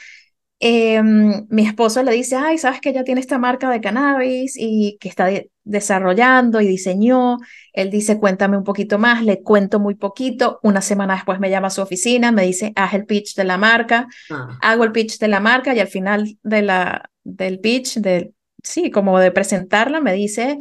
Em, 0.63 1.47
mi 1.49 1.67
esposo 1.67 2.03
le 2.03 2.13
dice, 2.13 2.37
ay, 2.37 2.59
sabes 2.59 2.83
que 2.83 2.91
ella 2.91 3.03
tiene 3.03 3.23
esta 3.23 3.39
marca 3.39 3.71
de 3.71 3.81
cannabis 3.81 4.57
y 4.59 4.99
que 5.01 5.09
está 5.09 5.31
desarrollando 5.65 6.61
y 6.61 6.67
diseñó. 6.67 7.39
Él 7.73 7.91
dice, 7.91 8.19
cuéntame 8.21 8.59
un 8.59 8.65
poquito 8.65 8.99
más, 8.99 9.25
le 9.25 9.43
cuento 9.43 9.81
muy 9.81 9.95
poquito. 9.95 10.61
Una 10.63 10.83
semana 10.83 11.15
después 11.15 11.41
me 11.41 11.49
llama 11.49 11.69
a 11.69 11.71
su 11.71 11.81
oficina, 11.81 12.31
me 12.31 12.45
dice, 12.45 12.75
haz 12.77 12.93
el 12.93 13.07
pitch 13.07 13.35
de 13.37 13.45
la 13.45 13.57
marca. 13.57 14.07
Ah. 14.31 14.59
Hago 14.61 14.85
el 14.85 14.93
pitch 14.93 15.19
de 15.19 15.29
la 15.29 15.41
marca 15.41 15.75
y 15.75 15.81
al 15.81 15.89
final 15.89 16.37
de 16.43 16.61
la, 16.61 17.11
del 17.25 17.59
pitch, 17.61 17.97
de, 17.97 18.35
sí, 18.63 18.91
como 18.91 19.19
de 19.19 19.31
presentarla, 19.31 20.01
me 20.03 20.13
dice, 20.13 20.59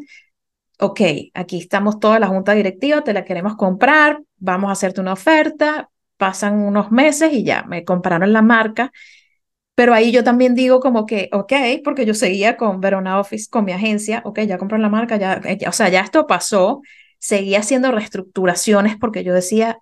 ok, 0.79 1.01
aquí 1.33 1.57
estamos 1.57 1.99
toda 1.99 2.19
la 2.19 2.27
junta 2.27 2.53
directiva, 2.53 3.03
te 3.03 3.11
la 3.11 3.25
queremos 3.25 3.57
comprar, 3.57 4.21
vamos 4.37 4.69
a 4.69 4.73
hacerte 4.73 5.01
una 5.01 5.11
oferta, 5.11 5.89
pasan 6.15 6.55
unos 6.59 6.89
meses 6.89 7.33
y 7.33 7.43
ya, 7.43 7.63
me 7.63 7.83
compraron 7.83 8.31
la 8.31 8.41
marca. 8.41 8.93
Pero 9.79 9.93
ahí 9.93 10.11
yo 10.11 10.25
también 10.25 10.55
digo 10.55 10.81
como 10.81 11.05
que, 11.05 11.29
ok, 11.31 11.53
porque 11.85 12.05
yo 12.05 12.13
seguía 12.13 12.57
con 12.57 12.81
Verona 12.81 13.17
Office, 13.17 13.47
con 13.49 13.63
mi 13.63 13.71
agencia, 13.71 14.21
ok, 14.25 14.41
ya 14.41 14.57
compré 14.57 14.77
la 14.77 14.89
marca, 14.89 15.15
ya, 15.15 15.39
ya, 15.57 15.69
o 15.69 15.71
sea, 15.71 15.87
ya 15.87 16.01
esto 16.01 16.27
pasó, 16.27 16.81
seguía 17.17 17.59
haciendo 17.59 17.89
reestructuraciones 17.89 18.97
porque 18.97 19.23
yo 19.23 19.33
decía, 19.33 19.79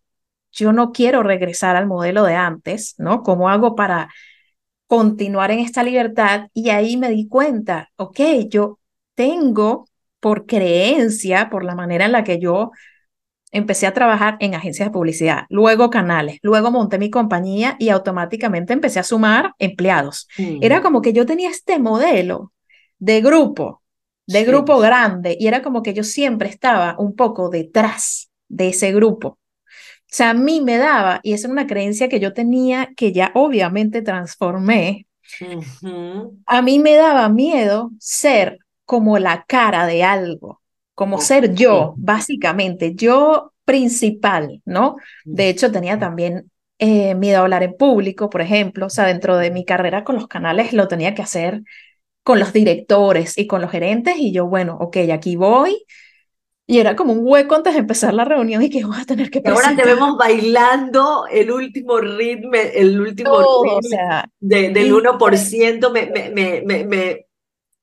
yo 0.52 0.72
no 0.72 0.92
quiero 0.92 1.24
regresar 1.24 1.76
al 1.76 1.88
modelo 1.88 2.24
de 2.26 2.36
antes, 2.36 2.94
¿no? 3.00 3.24
¿Cómo 3.24 3.50
hago 3.50 3.74
para 3.76 4.10
continuar 4.86 5.50
en 5.50 5.62
esta 5.62 5.82
libertad? 5.82 6.50
Y 6.54 6.70
ahí 6.70 6.96
me 6.96 7.10
di 7.10 7.28
cuenta, 7.28 7.90
ok, 7.96 8.20
yo 8.50 8.78
tengo 9.16 9.88
por 10.20 10.46
creencia, 10.46 11.50
por 11.50 11.64
la 11.64 11.74
manera 11.74 12.06
en 12.06 12.12
la 12.12 12.24
que 12.24 12.38
yo 12.38 12.70
empecé 13.58 13.88
a 13.88 13.94
trabajar 13.94 14.38
en 14.40 14.56
agencias 14.56 14.88
de 14.88 14.94
publicidad, 14.94 15.46
luego 15.50 15.90
canales, 15.90 16.40
luego 16.42 16.72
monté 16.72 16.98
mi 16.98 17.10
compañía 17.10 17.76
y 17.80 17.90
automáticamente 17.90 18.74
empecé 18.74 19.00
a 19.00 19.04
sumar 19.04 19.54
empleados. 19.60 20.28
Era 20.62 20.82
como 20.82 21.02
que 21.02 21.14
yo 21.14 21.26
tenía 21.26 21.50
este 21.50 21.80
modelo 21.80 22.54
de 23.00 23.22
grupo, 23.22 23.82
de 24.26 24.44
grupo 24.44 24.80
grande, 24.80 25.36
y 25.40 25.48
era 25.48 25.62
como 25.62 25.84
que 25.84 25.94
yo 25.94 26.04
siempre 26.04 26.50
estaba 26.50 26.96
un 27.00 27.16
poco 27.16 27.50
detrás 27.50 28.30
de 28.48 28.70
ese 28.70 28.92
grupo. 28.92 29.28
O 30.10 30.10
sea, 30.10 30.30
a 30.30 30.34
mí 30.34 30.62
me 30.62 30.78
daba, 30.78 31.20
y 31.24 31.34
esa 31.34 31.48
es 31.48 31.52
una 31.52 31.68
creencia 31.68 32.08
que 32.08 32.20
yo 32.20 32.34
tenía, 32.34 32.90
que 32.96 33.12
ya 33.12 33.32
obviamente 33.34 34.02
transformé, 34.02 35.08
a 36.46 36.62
mí 36.62 36.80
me 36.80 36.96
daba 36.96 37.28
miedo 37.28 37.92
ser 38.00 38.60
como 38.86 39.20
la 39.20 39.44
cara 39.46 39.86
de 39.86 40.04
algo, 40.04 40.62
como 40.98 41.22
ser 41.22 41.54
yo, 41.54 41.94
básicamente, 41.96 42.96
yo 42.96 43.54
principal, 43.66 44.64
¿no? 44.66 44.96
De 45.26 45.48
hecho, 45.48 45.72
tenía 45.72 46.00
también 46.00 46.50
eh, 46.80 47.14
miedo 47.14 47.38
a 47.38 47.42
hablar 47.42 47.62
en 47.62 47.78
público, 47.78 48.32
por 48.32 48.42
ejemplo, 48.42 48.88
o 48.88 48.90
sea, 48.90 49.06
dentro 49.06 49.38
de 49.38 49.52
mi 49.52 49.64
carrera 49.64 50.04
con 50.04 50.16
los 50.16 50.28
canales 50.28 50.74
lo 50.74 50.88
tenía 50.88 51.14
que 51.14 51.22
hacer 51.22 51.62
con 52.24 52.40
los 52.40 52.52
directores 52.52 53.38
y 53.38 53.46
con 53.46 53.62
los 53.62 53.70
gerentes, 53.70 54.16
y 54.18 54.34
yo, 54.34 54.48
bueno, 54.48 54.76
ok, 54.80 54.98
aquí 55.14 55.36
voy, 55.36 55.86
y 56.66 56.80
era 56.80 56.96
como 56.96 57.14
un 57.14 57.20
hueco 57.22 57.54
antes 57.54 57.76
de 57.76 57.82
empezar 57.82 58.16
la 58.16 58.26
reunión 58.26 58.64
y 58.64 58.72
que 58.72 58.84
voy 58.84 58.98
a 59.00 59.06
tener 59.06 59.30
que 59.30 59.42
presentar. 59.42 59.74
Ahora 59.74 59.84
te 59.84 59.88
vemos 59.88 60.18
bailando 60.18 61.28
el 61.30 61.52
último 61.52 62.00
ritmo, 62.00 62.54
el 62.56 63.00
último 63.00 63.38
ritmo 63.40 63.80
del 64.40 64.92
1%, 64.92 65.92
me, 65.92 66.08
me, 66.08 66.64
me, 66.66 66.86
me, 66.86 67.27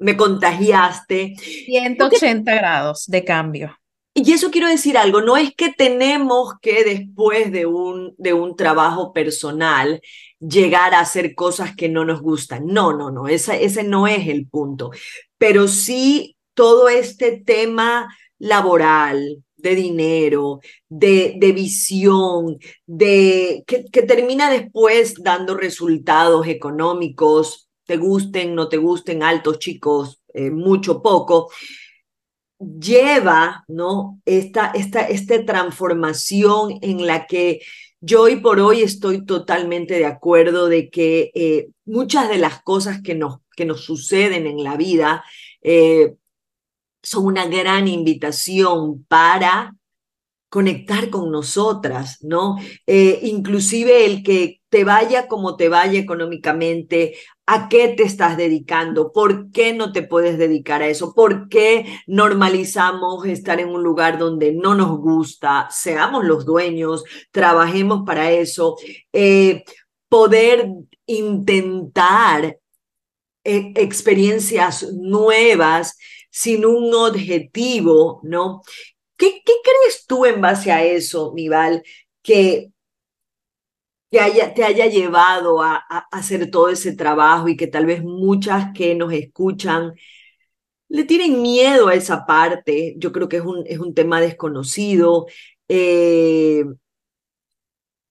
me 0.05 0.19
contagiaste. 0.19 1.35
180 1.39 2.55
grados 2.55 3.07
de 3.07 3.25
cambio. 3.25 3.75
Y 4.13 4.33
eso 4.33 4.51
quiero 4.51 4.69
decir 4.69 4.99
algo, 4.99 5.23
no 5.23 5.37
es 5.39 5.55
que 5.57 5.73
tenemos 5.73 6.53
que 6.61 6.85
después 6.85 7.51
de 7.51 7.65
un, 7.65 8.15
de 8.19 8.35
un 8.35 8.55
trabajo 8.55 9.15
personal 9.15 10.03
llegar 10.39 10.95
a 10.95 11.01
hacer 11.01 11.35
cosas 11.35 11.75
que 11.75 11.89
no 11.89 12.05
nos 12.05 12.21
gustan. 12.21 12.67
No, 12.67 12.97
no, 12.97 13.11
no, 13.11 13.29
ese, 13.29 13.65
ese 13.65 13.83
no 13.83 14.07
es 14.07 14.29
el 14.29 14.47
punto. 14.47 14.91
Pero 15.39 15.69
sí 15.69 16.37
todo 16.53 16.91
este 16.91 17.43
tema 17.45 18.15
laboral, 18.39 19.43
de 19.57 19.75
dinero, 19.75 20.61
de, 20.89 21.37
de 21.39 21.53
visión, 21.53 22.59
de 22.87 23.65
que, 23.67 23.87
que, 23.91 24.03
termina 24.03 24.51
después 24.51 25.15
dando 25.23 25.57
resultados 25.57 26.47
económicos, 26.47 27.64
te 27.85 27.97
gusten, 27.97 28.55
no 28.55 28.69
te 28.69 28.77
gusten, 28.77 29.23
altos, 29.23 29.59
chicos, 29.59 30.21
eh, 30.33 30.51
mucho, 30.51 31.03
poco, 31.03 31.51
lleva, 32.59 33.65
¿no? 33.69 34.21
Esta, 34.25 34.73
esta, 34.75 35.03
esta 35.03 35.45
transformación 35.45 36.79
en 36.83 37.07
la 37.07 37.27
que 37.27 37.61
yo 38.01 38.23
hoy 38.23 38.37
por 38.37 38.61
hoy 38.61 38.83
estoy 38.83 39.25
totalmente 39.25 39.95
de 39.95 40.07
acuerdo 40.07 40.69
de 40.69 40.91
que 40.91 41.31
eh, 41.35 41.69
muchas 41.85 42.29
de 42.29 42.39
las 42.39 42.63
cosas 42.63 43.03
que 43.03 43.15
nos, 43.15 43.39
que 43.57 43.65
nos 43.65 43.83
suceden 43.85 44.47
en 44.47 44.63
la 44.63 44.77
vida 44.77 45.25
eh, 45.63 46.15
son 47.03 47.27
una 47.27 47.47
gran 47.47 47.89
invitación 47.89 49.05
para 49.05 49.75
conectar 50.49 51.11
con 51.11 51.33
nosotras, 51.33 52.19
¿no? 52.23 52.57
Inclusive 52.87 54.07
el 54.07 54.23
que 54.23 54.61
te 54.69 54.85
vaya 54.85 55.27
como 55.29 55.57
te 55.57 55.69
vaya 55.69 55.99
económicamente, 55.99 57.15
a 57.47 57.69
qué 57.69 57.89
te 57.89 58.05
estás 58.05 58.37
dedicando, 58.37 59.13
por 59.13 59.51
qué 59.51 59.75
no 59.75 59.93
te 59.93 60.03
puedes 60.03 60.39
dedicar 60.39 60.83
a 60.83 60.89
eso, 60.89 61.15
por 61.15 61.49
qué 61.49 61.85
normalizamos 62.07 63.27
estar 63.27 63.61
en 63.61 63.69
un 63.69 63.83
lugar 63.83 64.19
donde 64.19 64.53
no 64.53 64.75
nos 64.75 64.99
gusta, 64.99 65.69
seamos 65.71 66.25
los 66.25 66.47
dueños, 66.47 67.05
trabajemos 67.31 68.05
para 68.07 68.31
eso, 68.31 68.77
eh, 69.13 69.65
poder 70.09 70.71
intentar 71.07 72.59
eh, 73.45 73.73
experiencias 73.77 74.91
nuevas 74.95 75.99
sin 76.31 76.65
un 76.65 76.95
objetivo, 76.95 78.21
¿no? 78.23 78.63
¿Qué, 79.17 79.43
¿Qué, 79.45 79.53
crees 79.63 80.07
tú 80.07 80.25
en 80.25 80.41
base 80.41 80.73
a 80.73 80.83
eso, 80.83 81.33
Mival, 81.35 81.83
que, 82.23 82.71
que 84.15 84.21
haya, 84.21 84.55
te 84.55 84.63
haya 84.63 84.87
llevado 84.87 85.61
a, 85.61 85.85
hacer 86.13 86.49
todo 86.49 86.69
ese 86.69 86.95
trabajo 86.95 87.49
y 87.49 87.57
que 87.57 87.67
tal 87.67 87.85
vez 87.85 88.05
muchas 88.05 88.73
que 88.73 88.95
nos 88.95 89.13
escuchan 89.13 89.93
le 90.89 91.03
tienen 91.03 91.43
miedo 91.43 91.89
a 91.89 91.95
esa 91.95 92.25
parte? 92.25 92.95
Yo 92.97 93.11
creo 93.11 93.29
que 93.29 93.39
es 93.39 93.45
un, 93.45 93.65
es 93.67 93.81
un 93.81 93.93
tema 93.93 94.21
desconocido. 94.21 95.27
Eh, 95.69 96.65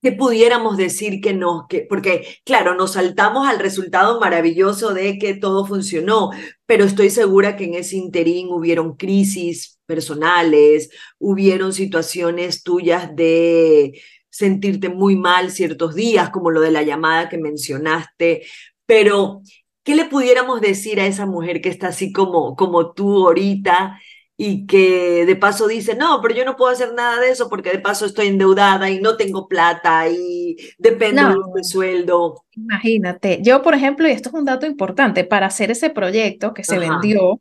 que 0.01 0.11
pudiéramos 0.11 0.75
decir 0.75 1.21
que 1.21 1.33
no, 1.33 1.67
que, 1.69 1.85
porque 1.87 2.27
claro, 2.43 2.75
nos 2.75 2.93
saltamos 2.93 3.47
al 3.47 3.59
resultado 3.59 4.19
maravilloso 4.19 4.93
de 4.93 5.17
que 5.17 5.35
todo 5.35 5.65
funcionó, 5.65 6.31
pero 6.65 6.83
estoy 6.83 7.11
segura 7.11 7.55
que 7.55 7.63
en 7.63 7.75
ese 7.75 7.95
interín 7.95 8.49
hubieron 8.49 8.97
crisis 8.97 9.79
personales, 9.85 10.89
hubieron 11.17 11.71
situaciones 11.71 12.63
tuyas 12.63 13.15
de 13.15 14.01
sentirte 14.33 14.89
muy 14.89 15.15
mal 15.15 15.51
ciertos 15.51 15.93
días, 15.93 16.31
como 16.31 16.49
lo 16.49 16.59
de 16.59 16.71
la 16.71 16.81
llamada 16.81 17.29
que 17.29 17.37
mencionaste, 17.37 18.41
pero 18.87 19.41
¿qué 19.83 19.93
le 19.95 20.05
pudiéramos 20.05 20.59
decir 20.59 20.99
a 20.99 21.05
esa 21.05 21.27
mujer 21.27 21.61
que 21.61 21.69
está 21.69 21.89
así 21.89 22.11
como, 22.11 22.55
como 22.55 22.93
tú 22.93 23.27
ahorita? 23.27 23.99
y 24.35 24.65
que 24.65 25.25
de 25.27 25.35
paso 25.35 25.67
dice, 25.67 25.95
no, 25.95 26.19
pero 26.19 26.33
yo 26.33 26.43
no 26.43 26.55
puedo 26.55 26.71
hacer 26.71 26.93
nada 26.95 27.19
de 27.19 27.29
eso 27.29 27.49
porque 27.49 27.69
de 27.69 27.77
paso 27.77 28.07
estoy 28.07 28.27
endeudada 28.27 28.89
y 28.89 28.99
no 28.99 29.15
tengo 29.15 29.47
plata 29.47 30.09
y 30.09 30.57
dependo 30.79 31.29
de 31.29 31.53
mi 31.53 31.63
sueldo. 31.63 32.43
Imagínate, 32.53 33.39
yo 33.43 33.61
por 33.61 33.75
ejemplo, 33.75 34.07
y 34.07 34.11
esto 34.11 34.29
es 34.29 34.35
un 34.35 34.45
dato 34.45 34.65
importante, 34.65 35.23
para 35.23 35.45
hacer 35.45 35.69
ese 35.69 35.91
proyecto 35.91 36.51
que 36.51 36.63
se 36.63 36.79
vendió, 36.79 37.39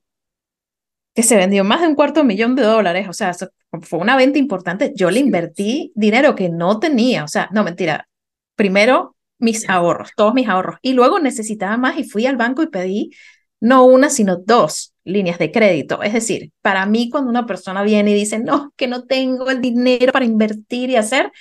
que 1.15 1.23
se 1.23 1.37
vendió 1.37 1.65
más 1.65 1.81
de 1.81 1.89
un 1.89 1.95
cuarto 1.95 2.25
millón 2.25 2.55
de 2.57 2.63
dólares, 2.63 3.09
o 3.09 3.15
sea, 3.15 3.33
fue 3.81 3.99
una 3.99 4.17
venta 4.17 4.39
importante, 4.39 4.93
yo 4.95 5.11
le 5.11 5.21
invertí 5.21 5.93
dinero 5.95 6.35
que 6.35 6.51
no 6.51 6.79
tenía, 6.79 7.25
o 7.25 7.29
sea, 7.29 7.49
no, 7.53 7.65
mentira, 7.65 8.09
primero 8.55 9.17
mis 9.39 9.69
ahorros, 9.69 10.11
todos 10.17 10.35
mis 10.35 10.49
ahorros, 10.49 10.77
y 10.83 10.93
luego 10.93 11.19
necesitaba 11.19 11.77
más 11.77 11.99
y 11.99 12.05
fui 12.05 12.27
al 12.27 12.37
banco 12.37 12.63
y 12.63 12.69
pedí 12.69 13.11
no 13.61 13.85
una, 13.87 14.11
sino 14.11 14.37
dos 14.37 14.93
líneas 15.05 15.39
de 15.39 15.53
crédito. 15.53 16.03
Es 16.03 16.13
decir, 16.13 16.51
para 16.63 16.85
mí 16.87 17.09
cuando 17.11 17.31
una 17.31 17.47
persona 17.47 17.83
viene 17.83 18.11
y 18.11 18.15
dice, 18.15 18.39
no, 18.41 18.73
que 18.77 18.89
no 18.89 19.05
tengo 19.05 19.51
el 19.51 19.61
dinero 19.61 20.13
para 20.13 20.25
invertir 20.25 20.91
y 20.91 20.97
hacer, 20.97 21.33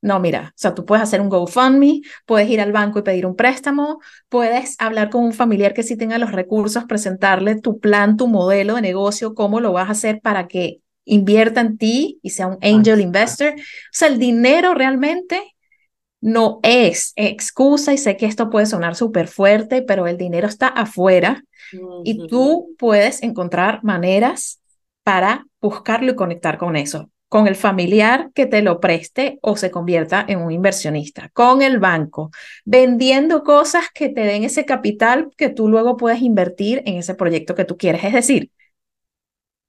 no, 0.00 0.20
mira, 0.20 0.50
o 0.50 0.52
sea, 0.54 0.74
tú 0.74 0.84
puedes 0.84 1.02
hacer 1.02 1.20
un 1.20 1.30
GoFundMe, 1.30 2.02
puedes 2.26 2.48
ir 2.50 2.60
al 2.60 2.72
banco 2.72 2.98
y 2.98 3.02
pedir 3.02 3.26
un 3.26 3.36
préstamo, 3.36 4.00
puedes 4.28 4.76
hablar 4.78 5.10
con 5.10 5.24
un 5.24 5.32
familiar 5.32 5.74
que 5.74 5.82
sí 5.82 5.96
tenga 5.96 6.18
los 6.18 6.30
recursos, 6.30 6.84
presentarle 6.84 7.60
tu 7.60 7.80
plan, 7.80 8.16
tu 8.16 8.28
modelo 8.28 8.76
de 8.76 8.82
negocio, 8.82 9.34
cómo 9.34 9.60
lo 9.60 9.72
vas 9.72 9.88
a 9.88 9.92
hacer 9.92 10.20
para 10.20 10.46
que 10.46 10.80
invierta 11.04 11.60
en 11.60 11.78
ti 11.78 12.18
y 12.22 12.30
sea 12.30 12.46
un 12.46 12.58
angel 12.62 13.00
investor. 13.00 13.54
O 13.56 13.62
sea, 13.92 14.08
el 14.08 14.18
dinero 14.18 14.74
realmente 14.74 15.54
no 16.24 16.58
es 16.62 17.12
excusa 17.16 17.92
y 17.92 17.98
sé 17.98 18.16
que 18.16 18.24
esto 18.24 18.48
puede 18.48 18.64
sonar 18.64 18.94
súper 18.96 19.28
fuerte, 19.28 19.82
pero 19.82 20.06
el 20.06 20.16
dinero 20.16 20.48
está 20.48 20.68
afuera 20.68 21.44
y 22.02 22.26
tú 22.28 22.74
puedes 22.78 23.22
encontrar 23.22 23.84
maneras 23.84 24.60
para 25.02 25.46
buscarlo 25.60 26.12
y 26.12 26.16
conectar 26.16 26.56
con 26.56 26.76
eso, 26.76 27.10
con 27.28 27.46
el 27.46 27.56
familiar 27.56 28.30
que 28.34 28.46
te 28.46 28.62
lo 28.62 28.80
preste 28.80 29.38
o 29.42 29.56
se 29.58 29.70
convierta 29.70 30.24
en 30.26 30.38
un 30.40 30.50
inversionista, 30.50 31.28
con 31.34 31.60
el 31.60 31.78
banco, 31.78 32.30
vendiendo 32.64 33.42
cosas 33.42 33.84
que 33.92 34.08
te 34.08 34.22
den 34.22 34.44
ese 34.44 34.64
capital 34.64 35.28
que 35.36 35.50
tú 35.50 35.68
luego 35.68 35.98
puedes 35.98 36.22
invertir 36.22 36.82
en 36.86 36.96
ese 36.96 37.14
proyecto 37.14 37.54
que 37.54 37.66
tú 37.66 37.76
quieres. 37.76 38.02
Es 38.02 38.14
decir, 38.14 38.50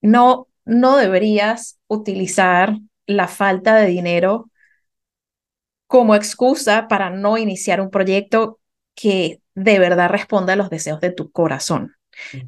no, 0.02 0.48
no 0.66 0.98
deberías 0.98 1.80
utilizar 1.88 2.78
la 3.06 3.28
falta 3.28 3.76
de 3.76 3.88
dinero 3.88 4.50
como 5.88 6.16
excusa 6.16 6.88
para 6.88 7.10
no 7.10 7.38
iniciar 7.38 7.80
un 7.80 7.92
proyecto 7.92 8.60
que 8.96 9.42
de 9.54 9.80
verdad 9.80 10.10
responda 10.10 10.54
a 10.54 10.56
los 10.56 10.70
deseos 10.70 11.00
de 11.00 11.12
tu 11.12 11.32
corazón. 11.32 11.96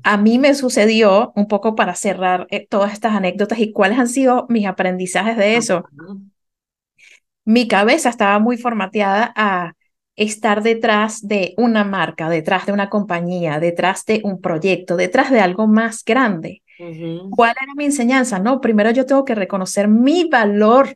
A 0.03 0.17
mí 0.17 0.39
me 0.39 0.55
sucedió 0.55 1.33
un 1.35 1.47
poco 1.47 1.75
para 1.75 1.93
cerrar 1.93 2.47
eh, 2.49 2.65
todas 2.67 2.93
estas 2.93 3.13
anécdotas 3.13 3.59
y 3.59 3.73
cuáles 3.73 3.99
han 3.99 4.07
sido 4.07 4.45
mis 4.49 4.65
aprendizajes 4.65 5.37
de 5.37 5.57
eso. 5.57 5.83
Mi 7.45 7.67
cabeza 7.67 8.09
estaba 8.09 8.39
muy 8.39 8.57
formateada 8.57 9.33
a 9.35 9.73
estar 10.15 10.63
detrás 10.63 11.25
de 11.25 11.53
una 11.57 11.83
marca, 11.83 12.29
detrás 12.29 12.65
de 12.65 12.71
una 12.73 12.89
compañía, 12.89 13.59
detrás 13.59 14.03
de 14.05 14.21
un 14.23 14.41
proyecto, 14.41 14.97
detrás 14.97 15.31
de 15.31 15.39
algo 15.39 15.67
más 15.67 16.03
grande. 16.03 16.63
¿Cuál 17.29 17.55
era 17.61 17.73
mi 17.75 17.85
enseñanza? 17.85 18.39
No, 18.39 18.61
primero 18.61 18.91
yo 18.91 19.05
tengo 19.05 19.25
que 19.25 19.35
reconocer 19.35 19.87
mi 19.87 20.29
valor, 20.29 20.95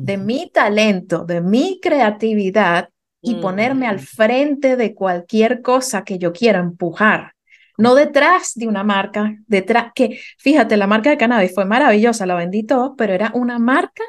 de 0.00 0.16
mi 0.16 0.50
talento, 0.52 1.24
de 1.24 1.40
mi 1.40 1.78
creatividad 1.80 2.90
y 3.22 3.36
ponerme 3.36 3.86
al 3.86 4.00
frente 4.00 4.76
de 4.76 4.94
cualquier 4.94 5.62
cosa 5.62 6.04
que 6.04 6.18
yo 6.18 6.32
quiera 6.32 6.58
empujar. 6.60 7.34
No 7.78 7.94
detrás 7.94 8.52
de 8.54 8.66
una 8.68 8.84
marca, 8.84 9.36
detrás, 9.46 9.92
que 9.94 10.20
fíjate, 10.38 10.76
la 10.76 10.86
marca 10.86 11.10
de 11.10 11.16
cannabis 11.16 11.54
fue 11.54 11.64
maravillosa, 11.64 12.26
la 12.26 12.34
vendí 12.34 12.64
todo, 12.64 12.96
pero 12.96 13.12
era 13.14 13.30
una 13.34 13.58
marca, 13.58 14.02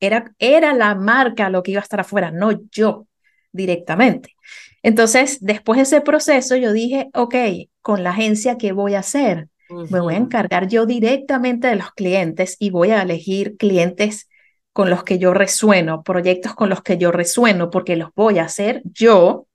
era, 0.00 0.34
era 0.38 0.74
la 0.74 0.94
marca 0.94 1.50
lo 1.50 1.62
que 1.62 1.72
iba 1.72 1.80
a 1.80 1.84
estar 1.84 2.00
afuera, 2.00 2.30
no 2.30 2.52
yo 2.72 3.06
directamente. 3.52 4.34
Entonces, 4.82 5.38
después 5.40 5.78
de 5.78 5.82
ese 5.84 6.00
proceso, 6.00 6.56
yo 6.56 6.72
dije, 6.72 7.10
ok, 7.14 7.34
con 7.82 8.02
la 8.04 8.10
agencia, 8.10 8.58
¿qué 8.58 8.72
voy 8.72 8.94
a 8.94 9.00
hacer? 9.00 9.48
Me 9.90 10.00
voy 10.00 10.14
a 10.14 10.18
encargar 10.18 10.68
yo 10.68 10.86
directamente 10.86 11.68
de 11.68 11.76
los 11.76 11.92
clientes 11.92 12.56
y 12.58 12.70
voy 12.70 12.90
a 12.90 13.02
elegir 13.02 13.56
clientes 13.56 14.28
con 14.72 14.90
los 14.90 15.04
que 15.04 15.18
yo 15.18 15.34
resueno, 15.34 16.02
proyectos 16.02 16.54
con 16.54 16.68
los 16.68 16.82
que 16.82 16.98
yo 16.98 17.12
resueno, 17.12 17.70
porque 17.70 17.96
los 17.96 18.10
voy 18.14 18.38
a 18.38 18.44
hacer 18.44 18.82
yo 18.84 19.46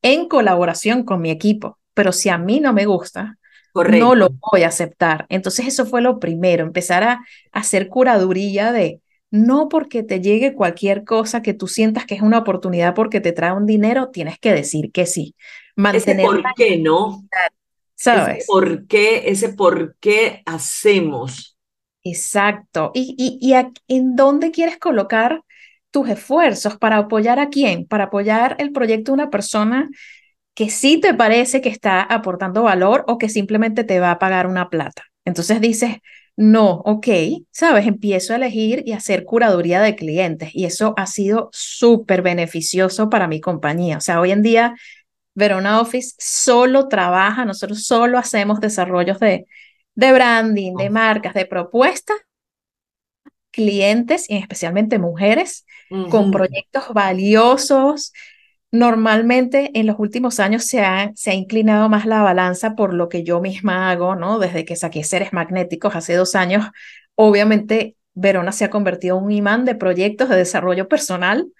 en 0.00 0.28
colaboración 0.28 1.04
con 1.04 1.20
mi 1.20 1.30
equipo. 1.30 1.78
Pero 1.94 2.12
si 2.12 2.28
a 2.28 2.38
mí 2.38 2.60
no 2.60 2.72
me 2.72 2.86
gusta, 2.86 3.38
no 3.74 4.14
lo 4.14 4.30
voy 4.50 4.62
a 4.62 4.68
aceptar. 4.68 5.26
Entonces 5.28 5.66
eso 5.66 5.86
fue 5.86 6.00
lo 6.00 6.18
primero, 6.18 6.64
empezar 6.64 7.02
a 7.02 7.20
hacer 7.52 7.88
curaduría 7.88 8.72
de 8.72 9.00
no 9.30 9.68
porque 9.70 10.02
te 10.02 10.20
llegue 10.20 10.54
cualquier 10.54 11.04
cosa 11.04 11.40
que 11.40 11.54
tú 11.54 11.66
sientas 11.66 12.04
que 12.04 12.14
es 12.14 12.22
una 12.22 12.38
oportunidad 12.38 12.94
porque 12.94 13.20
te 13.20 13.32
trae 13.32 13.52
un 13.52 13.64
dinero, 13.64 14.10
tienes 14.10 14.38
que 14.38 14.52
decir 14.52 14.92
que 14.92 15.06
sí. 15.06 15.34
Mantener 15.74 16.20
ese 16.20 16.26
por 16.26 16.42
qué, 16.54 16.78
¿no? 16.78 17.24
¿Sabes? 18.02 18.38
Ese 18.38 18.46
por 18.46 18.86
qué, 18.86 19.22
ese 19.26 19.48
por 19.50 19.96
qué 20.00 20.42
hacemos. 20.46 21.56
Exacto. 22.04 22.90
¿Y, 22.94 23.14
y, 23.16 23.38
y 23.40 23.54
en 23.88 24.16
dónde 24.16 24.50
quieres 24.50 24.78
colocar 24.78 25.42
tus 25.90 26.08
esfuerzos 26.08 26.76
para 26.78 26.98
apoyar 26.98 27.38
a 27.38 27.48
quién? 27.48 27.86
Para 27.86 28.04
apoyar 28.04 28.56
el 28.58 28.72
proyecto 28.72 29.12
de 29.12 29.14
una 29.14 29.30
persona 29.30 29.88
que 30.54 30.68
sí 30.70 30.98
te 31.00 31.14
parece 31.14 31.60
que 31.60 31.68
está 31.68 32.02
aportando 32.02 32.62
valor 32.62 33.04
o 33.08 33.18
que 33.18 33.28
simplemente 33.28 33.84
te 33.84 34.00
va 34.00 34.10
a 34.10 34.18
pagar 34.18 34.46
una 34.46 34.68
plata. 34.68 35.04
Entonces 35.24 35.60
dices, 35.60 35.96
no, 36.36 36.82
ok, 36.84 37.08
sabes, 37.50 37.86
empiezo 37.86 38.32
a 38.32 38.36
elegir 38.36 38.82
y 38.86 38.92
hacer 38.92 39.24
curaduría 39.24 39.80
de 39.80 39.94
clientes 39.96 40.50
y 40.54 40.64
eso 40.64 40.94
ha 40.96 41.06
sido 41.06 41.48
súper 41.52 42.22
beneficioso 42.22 43.08
para 43.10 43.28
mi 43.28 43.40
compañía. 43.40 43.98
O 43.98 44.00
sea, 44.00 44.20
hoy 44.20 44.32
en 44.32 44.42
día 44.42 44.74
Verona 45.34 45.80
Office 45.80 46.14
solo 46.18 46.88
trabaja, 46.88 47.44
nosotros 47.44 47.84
solo 47.84 48.18
hacemos 48.18 48.60
desarrollos 48.60 49.18
de, 49.18 49.46
de 49.94 50.12
branding, 50.12 50.74
de 50.76 50.90
marcas, 50.90 51.34
de 51.34 51.46
propuestas, 51.46 52.16
clientes 53.50 54.28
y 54.30 54.36
especialmente 54.36 54.98
mujeres 54.98 55.66
con 56.10 56.30
proyectos 56.30 56.88
valiosos, 56.94 58.12
Normalmente 58.74 59.70
en 59.74 59.86
los 59.86 59.98
últimos 59.98 60.40
años 60.40 60.64
se 60.64 60.80
ha, 60.80 61.12
se 61.14 61.30
ha 61.30 61.34
inclinado 61.34 61.90
más 61.90 62.06
la 62.06 62.22
balanza 62.22 62.74
por 62.74 62.94
lo 62.94 63.10
que 63.10 63.22
yo 63.22 63.38
misma 63.38 63.90
hago, 63.90 64.16
¿no? 64.16 64.38
Desde 64.38 64.64
que 64.64 64.76
saqué 64.76 65.04
seres 65.04 65.34
magnéticos 65.34 65.94
hace 65.94 66.14
dos 66.14 66.34
años, 66.34 66.64
obviamente 67.14 67.96
Verona 68.14 68.50
se 68.50 68.64
ha 68.64 68.70
convertido 68.70 69.18
en 69.18 69.24
un 69.24 69.30
imán 69.30 69.66
de 69.66 69.74
proyectos 69.74 70.30
de 70.30 70.36
desarrollo 70.36 70.88
personal. 70.88 71.52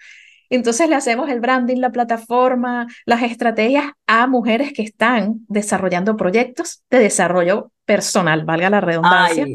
Entonces 0.55 0.87
le 0.87 0.97
hacemos 0.97 1.31
el 1.31 1.41
branding, 1.41 1.79
la 1.79 1.93
plataforma, 1.93 2.87
las 3.07 3.23
estrategias 3.23 3.87
a 4.07 4.27
mujeres 4.27 4.75
que 4.75 4.83
están 4.83 5.47
desarrollando 5.49 6.15
proyectos 6.15 6.83
de 6.91 6.99
desarrollo 6.99 7.73
personal, 7.87 8.45
valga 8.45 8.69
la 8.69 8.83
redundancia, 8.83 9.47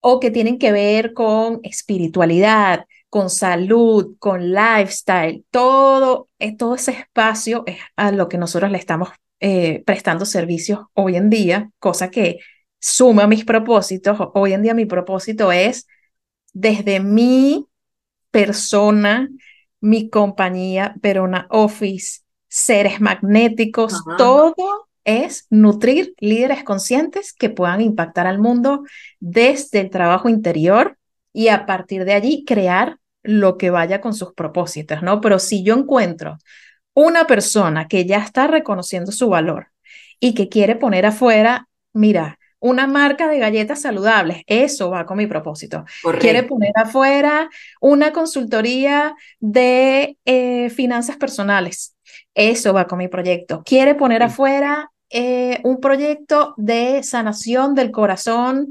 o 0.00 0.20
que 0.20 0.30
tienen 0.30 0.58
que 0.60 0.70
ver 0.70 1.12
con 1.12 1.58
espiritualidad, 1.64 2.86
con 3.08 3.30
salud, 3.30 4.14
con 4.20 4.52
lifestyle, 4.52 5.44
todo, 5.50 6.28
eh, 6.38 6.56
todo 6.56 6.76
ese 6.76 6.92
espacio 6.92 7.64
es 7.66 7.78
a 7.96 8.12
lo 8.12 8.28
que 8.28 8.38
nosotros 8.38 8.70
le 8.70 8.78
estamos 8.78 9.08
eh, 9.40 9.82
prestando 9.84 10.24
servicios 10.24 10.82
hoy 10.94 11.16
en 11.16 11.30
día, 11.30 11.70
cosa 11.80 12.12
que 12.12 12.38
suma 12.78 13.26
mis 13.26 13.44
propósitos. 13.44 14.18
Hoy 14.34 14.52
en 14.52 14.62
día 14.62 14.74
mi 14.74 14.86
propósito 14.86 15.50
es 15.50 15.88
desde 16.52 17.00
mi 17.00 17.66
persona, 18.30 19.28
mi 19.82 20.08
compañía, 20.08 20.94
Verona 21.02 21.46
Office, 21.50 22.20
seres 22.48 23.00
magnéticos, 23.00 24.02
todo 24.16 24.54
es 25.04 25.46
nutrir 25.50 26.14
líderes 26.18 26.62
conscientes 26.62 27.32
que 27.32 27.50
puedan 27.50 27.80
impactar 27.80 28.26
al 28.26 28.38
mundo 28.38 28.84
desde 29.18 29.80
el 29.80 29.90
trabajo 29.90 30.28
interior 30.28 30.96
y 31.32 31.48
a 31.48 31.66
partir 31.66 32.04
de 32.04 32.14
allí 32.14 32.44
crear 32.46 32.98
lo 33.22 33.58
que 33.58 33.70
vaya 33.70 34.00
con 34.00 34.14
sus 34.14 34.32
propósitos, 34.34 35.02
¿no? 35.02 35.20
Pero 35.20 35.38
si 35.38 35.64
yo 35.64 35.74
encuentro 35.74 36.38
una 36.94 37.26
persona 37.26 37.88
que 37.88 38.06
ya 38.06 38.18
está 38.18 38.46
reconociendo 38.46 39.10
su 39.12 39.28
valor 39.28 39.68
y 40.20 40.34
que 40.34 40.48
quiere 40.48 40.76
poner 40.76 41.06
afuera, 41.06 41.68
mira, 41.92 42.38
una 42.62 42.86
marca 42.86 43.28
de 43.28 43.38
galletas 43.38 43.82
saludables, 43.82 44.42
eso 44.46 44.88
va 44.88 45.04
con 45.04 45.18
mi 45.18 45.26
propósito. 45.26 45.84
Quiere 46.20 46.44
poner 46.44 46.72
afuera 46.76 47.50
una 47.80 48.12
consultoría 48.12 49.14
de 49.40 50.16
eh, 50.24 50.70
finanzas 50.70 51.16
personales, 51.16 51.96
eso 52.34 52.72
va 52.72 52.86
con 52.86 52.98
mi 52.98 53.08
proyecto. 53.08 53.62
Quiere 53.64 53.96
poner 53.96 54.22
afuera 54.22 54.90
eh, 55.10 55.60
un 55.64 55.80
proyecto 55.80 56.54
de 56.56 57.02
sanación 57.02 57.74
del 57.74 57.90
corazón 57.90 58.68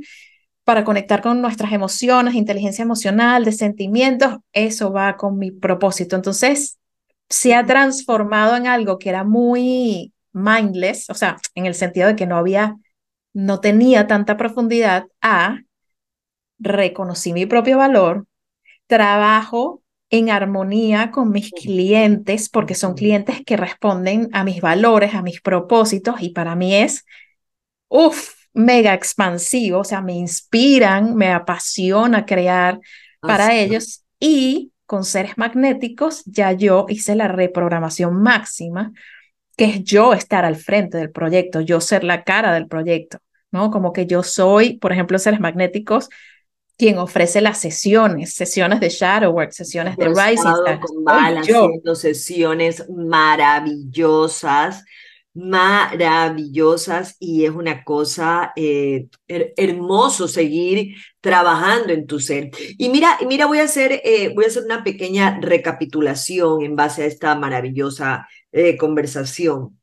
para 0.64 0.86
conectar 0.86 1.22
con 1.22 1.42
nuestras 1.42 1.74
emociones, 1.74 2.34
inteligencia 2.34 2.84
emocional, 2.84 3.44
de 3.44 3.52
sentimientos, 3.52 4.38
eso 4.54 4.94
va 4.94 5.18
con 5.18 5.38
mi 5.38 5.52
propósito. 5.52 6.16
Entonces, 6.16 6.80
se 7.28 7.54
ha 7.56 7.66
transformado 7.66 8.56
en 8.56 8.68
algo 8.68 8.98
que 9.00 9.10
era 9.10 9.26
muy 9.26 10.14
mindless, 10.32 11.10
o 11.10 11.14
sea, 11.14 11.38
en 11.56 11.66
el 11.66 11.76
sentido 11.76 12.08
de 12.08 12.16
que 12.16 12.26
no 12.26 12.38
había, 12.38 12.78
no 13.34 13.60
tenía 13.60 14.08
tanta 14.08 14.38
profundidad, 14.38 15.06
a 15.22 15.60
reconocí 16.60 17.34
mi 17.34 17.46
propio 17.46 17.78
valor, 17.78 18.26
trabajo 18.88 19.82
en 20.10 20.30
armonía 20.30 21.10
con 21.12 21.32
mis 21.32 21.52
clientes, 21.52 22.50
porque 22.50 22.76
son 22.76 22.94
clientes 22.94 23.42
que 23.46 23.58
responden 23.58 24.30
a 24.34 24.44
mis 24.44 24.62
valores, 24.62 25.16
a 25.16 25.22
mis 25.22 25.42
propósitos, 25.42 26.22
y 26.22 26.30
para 26.30 26.56
mí 26.56 26.76
es, 26.76 27.06
uff, 27.88 28.34
mega 28.54 28.94
expansivo, 28.94 29.80
o 29.80 29.84
sea, 29.84 30.02
me 30.02 30.14
inspiran, 30.14 31.16
me 31.16 31.32
apasiona 31.32 32.26
crear 32.26 32.80
para 33.22 33.56
ellos 33.56 34.04
y 34.20 34.74
con 34.86 35.06
seres 35.06 35.38
magnéticos 35.38 36.24
ya 36.26 36.52
yo 36.52 36.86
hice 36.90 37.16
la 37.16 37.30
reprogramación 37.30 38.22
máxima, 38.22 38.92
que 39.62 39.66
es 39.66 39.84
yo 39.84 40.14
estar 40.14 40.44
al 40.44 40.56
frente 40.56 40.98
del 40.98 41.12
proyecto, 41.12 41.62
yo 41.62 41.82
ser 41.82 42.04
la 42.04 42.24
cara 42.24 42.52
del 42.52 42.66
proyecto, 42.68 43.20
¿no? 43.52 43.70
Como 43.70 43.94
que 43.94 44.08
yo 44.08 44.24
soy, 44.24 44.80
por 44.80 44.92
ejemplo, 44.92 45.20
seres 45.20 45.40
magnéticos, 45.40 46.10
quien 46.80 46.98
ofrece 46.98 47.42
las 47.42 47.60
sesiones, 47.60 48.34
sesiones 48.34 48.80
de 48.80 48.90
shadow 48.90 49.32
work, 49.32 49.52
sesiones 49.52 49.98
de 49.98 50.08
rising. 50.08 50.50
Con 50.82 51.08
haciendo 51.08 51.94
sesiones 51.94 52.90
maravillosas 52.90 54.84
maravillosas 55.34 57.16
y 57.20 57.46
es 57.46 57.52
una 57.52 57.86
cosa 57.86 58.52
eh, 58.56 59.08
hermoso 59.28 60.28
seguir 60.28 60.96
trabajando 61.22 61.94
en 61.94 62.06
tu 62.06 62.20
ser. 62.20 62.52
Y 62.78 62.90
mira, 62.90 63.18
mira, 63.28 63.46
voy 63.46 63.60
a 63.60 63.64
hacer, 63.64 64.02
eh, 64.04 64.34
voy 64.36 64.46
a 64.46 64.48
hacer 64.48 64.64
una 64.64 64.84
pequeña 64.84 65.40
recapitulación 65.40 66.64
en 66.64 66.76
base 66.76 67.04
a 67.04 67.06
esta 67.06 67.36
maravillosa 67.36 68.28
eh, 68.52 68.78
conversación. 68.78 69.80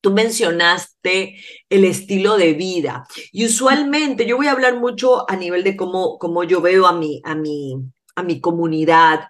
Tú 0.00 0.12
mencionaste 0.12 1.36
el 1.68 1.84
estilo 1.84 2.36
de 2.36 2.52
vida 2.52 3.06
y 3.32 3.46
usualmente 3.46 4.26
yo 4.26 4.36
voy 4.36 4.46
a 4.46 4.52
hablar 4.52 4.78
mucho 4.78 5.28
a 5.28 5.36
nivel 5.36 5.64
de 5.64 5.76
cómo, 5.76 6.18
cómo 6.18 6.44
yo 6.44 6.60
veo 6.60 6.86
a 6.86 6.92
mi, 6.92 7.20
a 7.24 7.34
mi, 7.34 7.76
a 8.14 8.22
mi 8.22 8.40
comunidad 8.40 9.28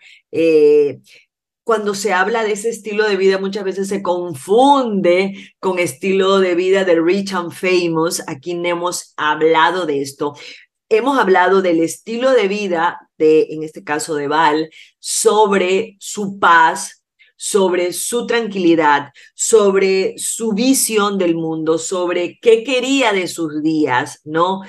cuando 1.67 1.97
se 1.97 2.13
habla 2.13 2.45
de 2.45 2.53
ese 2.53 2.69
estilo 2.69 3.09
de 3.09 3.17
vida 3.17 3.39
muchas 3.39 3.65
veces 3.65 3.89
se 3.89 4.01
confunde 4.01 5.35
con 5.59 5.81
estilo 5.81 6.39
de 6.39 6.55
vida 6.55 6.85
de 6.85 7.01
rich 7.01 7.33
and 7.33 7.51
famous. 7.51 8.23
Aquí 8.29 8.53
hemos 8.53 9.15
hablado 9.17 9.85
de 9.85 10.01
esto. 10.01 10.37
Hemos 10.89 11.19
hablado 11.19 11.63
del 11.63 11.81
estilo 11.81 12.31
de 12.31 12.47
vida 12.47 13.11
de, 13.19 13.49
en 13.51 13.65
este 13.65 13.83
caso 13.83 14.15
de 14.15 14.29
Val, 14.29 14.71
sobre 15.01 15.97
su 15.99 16.39
paz, 16.39 16.96
sobre 17.37 17.93
su 17.93 18.27
tranquilidad, 18.27 19.13
sobre 19.35 20.15
su 20.19 20.53
visión 20.53 21.19
del 21.19 21.35
mundo, 21.35 21.79
sobre 21.79 22.39
qué 22.41 22.65
quería 22.65 23.13
de 23.13 23.29
sus 23.29 23.63
días, 23.63 24.21
¿no? 24.25 24.63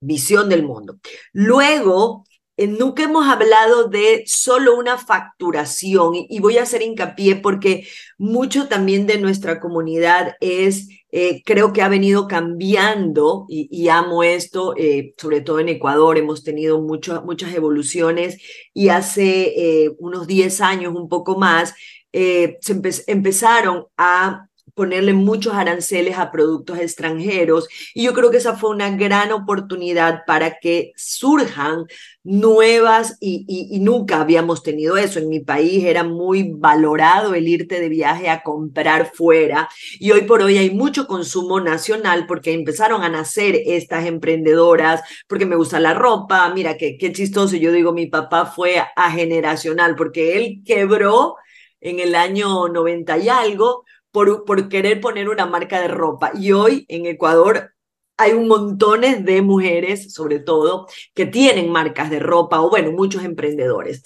Visión 0.00 0.48
del 0.48 0.64
mundo. 0.64 0.98
Luego, 1.32 2.24
nunca 2.66 3.04
hemos 3.04 3.26
hablado 3.26 3.88
de 3.88 4.24
solo 4.26 4.76
una 4.76 4.98
facturación 4.98 6.14
y, 6.14 6.40
voy 6.40 6.58
a 6.58 6.62
hacer 6.62 6.82
hincapié 6.82 7.36
porque 7.36 7.86
mucho 8.18 8.66
también 8.68 9.06
de 9.06 9.18
nuestra 9.18 9.60
comunidad 9.60 10.34
es, 10.40 10.88
eh, 11.10 11.42
creo 11.44 11.72
que 11.72 11.82
ha 11.82 11.88
venido 11.88 12.26
cambiando 12.28 13.46
y, 13.48 13.88
amo 13.88 14.22
esto, 14.22 14.74
eh, 14.76 15.14
sobre 15.16 15.40
todo 15.40 15.60
en 15.60 15.68
Ecuador 15.68 16.18
hemos 16.18 16.44
tenido 16.44 16.80
muchas 16.80 17.54
evoluciones 17.54 18.40
y 18.74 18.88
hace 18.88 19.90
unos 19.98 20.26
10 20.26 20.60
años, 20.60 20.94
un 20.94 21.08
poco 21.08 21.38
más, 21.38 21.74
se 22.12 22.80
empezaron 23.06 23.86
a 23.96 24.47
ponerle 24.78 25.12
muchos 25.12 25.54
aranceles 25.54 26.16
a 26.18 26.30
productos 26.30 26.78
extranjeros. 26.78 27.68
Y 27.94 28.04
yo 28.04 28.14
creo 28.14 28.30
que 28.30 28.36
esa 28.36 28.56
fue 28.56 28.70
una 28.70 28.96
gran 28.96 29.32
oportunidad 29.32 30.20
para 30.24 30.60
que 30.60 30.92
surjan 30.94 31.86
nuevas 32.22 33.16
y, 33.20 33.80
nunca 33.80 34.20
habíamos 34.20 34.62
tenido 34.62 34.96
eso. 34.96 35.18
En 35.18 35.28
mi 35.28 35.40
país 35.40 35.84
era 35.84 36.04
muy 36.04 36.52
valorado 36.54 37.34
el 37.34 37.48
irte 37.48 37.80
de 37.80 37.88
viaje 37.88 38.28
a 38.28 38.44
comprar 38.44 39.10
fuera 39.12 39.68
y 39.98 40.12
hoy 40.12 40.22
por 40.22 40.42
hoy 40.42 40.58
hay 40.58 40.70
mucho 40.70 41.08
consumo 41.08 41.58
nacional 41.60 42.26
porque 42.28 42.52
empezaron 42.52 43.02
a 43.02 43.08
nacer 43.08 43.60
estas 43.66 44.06
emprendedoras, 44.06 45.00
porque 45.26 45.44
me 45.46 45.56
gusta 45.56 45.80
la 45.80 45.94
ropa, 45.94 46.48
mira 46.54 46.76
qué, 46.76 46.96
qué 46.98 47.12
chistoso, 47.12 47.56
yo 47.56 47.72
digo, 47.72 47.92
mi 47.92 48.06
papá 48.06 48.46
fue 48.46 48.76
a 48.78 49.10
generacional 49.10 49.96
porque 49.96 50.36
él 50.36 50.62
quebró 50.64 51.34
en 51.80 51.98
el 51.98 52.14
año 52.14 52.68
90 52.68 53.18
y 53.18 53.28
algo 53.28 53.84
por, 54.10 54.68
querer 54.68 55.00
poner 55.00 55.28
una 55.28 55.46
marca 55.46 55.80
de 55.80 55.88
ropa. 55.88 56.32
Y 56.34 56.52
hoy 56.52 56.84
en 56.88 57.06
Ecuador 57.06 57.74
hay 58.16 58.32
un 58.32 58.48
montones 58.48 59.24
de 59.24 59.42
mujeres, 59.42 60.12
sobre 60.12 60.40
todo, 60.40 60.88
que 61.14 61.26
tienen 61.26 61.70
marcas 61.70 62.10
de 62.10 62.18
ropa 62.18 62.60
o, 62.60 62.70
bueno, 62.70 62.92
muchos 62.92 63.24
emprendedores. 63.24 64.02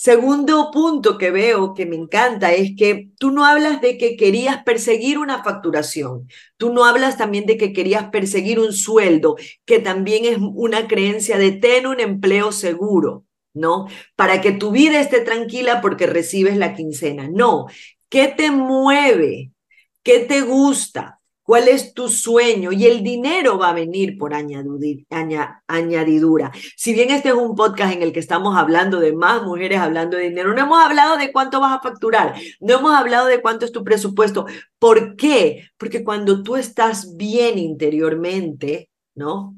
Segundo 0.00 0.70
punto 0.70 1.18
que 1.18 1.32
veo 1.32 1.74
que 1.74 1.84
me 1.84 1.96
encanta 1.96 2.52
es 2.52 2.76
que 2.76 3.10
tú 3.18 3.32
no 3.32 3.44
hablas 3.44 3.80
de 3.80 3.98
que 3.98 4.16
querías 4.16 4.62
perseguir 4.62 5.18
una 5.18 5.42
facturación, 5.42 6.28
tú 6.56 6.72
no 6.72 6.84
hablas 6.84 7.18
también 7.18 7.46
de 7.46 7.56
que 7.56 7.72
querías 7.72 8.08
perseguir 8.10 8.60
un 8.60 8.72
sueldo, 8.72 9.34
que 9.64 9.80
también 9.80 10.24
es 10.24 10.38
una 10.40 10.86
creencia 10.86 11.36
de 11.36 11.50
tener 11.50 11.88
un 11.88 11.98
empleo 11.98 12.52
seguro, 12.52 13.24
¿no? 13.54 13.86
Para 14.14 14.40
que 14.40 14.52
tu 14.52 14.70
vida 14.70 15.00
esté 15.00 15.20
tranquila 15.20 15.80
porque 15.80 16.06
recibes 16.06 16.56
la 16.56 16.74
quincena. 16.74 17.28
No, 17.28 17.66
¿Qué 18.08 18.28
te 18.28 18.50
mueve? 18.50 19.52
¿Qué 20.02 20.20
te 20.20 20.40
gusta? 20.40 21.20
¿Cuál 21.42 21.68
es 21.68 21.94
tu 21.94 22.08
sueño? 22.08 22.72
Y 22.72 22.84
el 22.84 23.02
dinero 23.02 23.58
va 23.58 23.70
a 23.70 23.74
venir 23.74 24.18
por 24.18 24.34
añadidura. 24.34 26.52
Si 26.76 26.92
bien 26.92 27.10
este 27.10 27.30
es 27.30 27.34
un 27.34 27.54
podcast 27.54 27.94
en 27.94 28.02
el 28.02 28.12
que 28.12 28.20
estamos 28.20 28.56
hablando 28.56 29.00
de 29.00 29.14
más 29.14 29.42
mujeres 29.42 29.78
hablando 29.78 30.18
de 30.18 30.24
dinero, 30.24 30.52
no 30.52 30.60
hemos 30.60 30.84
hablado 30.84 31.16
de 31.16 31.32
cuánto 31.32 31.60
vas 31.60 31.78
a 31.78 31.80
facturar, 31.80 32.34
no 32.60 32.78
hemos 32.78 32.94
hablado 32.94 33.28
de 33.28 33.40
cuánto 33.40 33.64
es 33.64 33.72
tu 33.72 33.82
presupuesto. 33.82 34.46
¿Por 34.78 35.16
qué? 35.16 35.70
Porque 35.78 36.04
cuando 36.04 36.42
tú 36.42 36.56
estás 36.56 37.16
bien 37.16 37.58
interiormente, 37.58 38.90
¿no? 39.14 39.56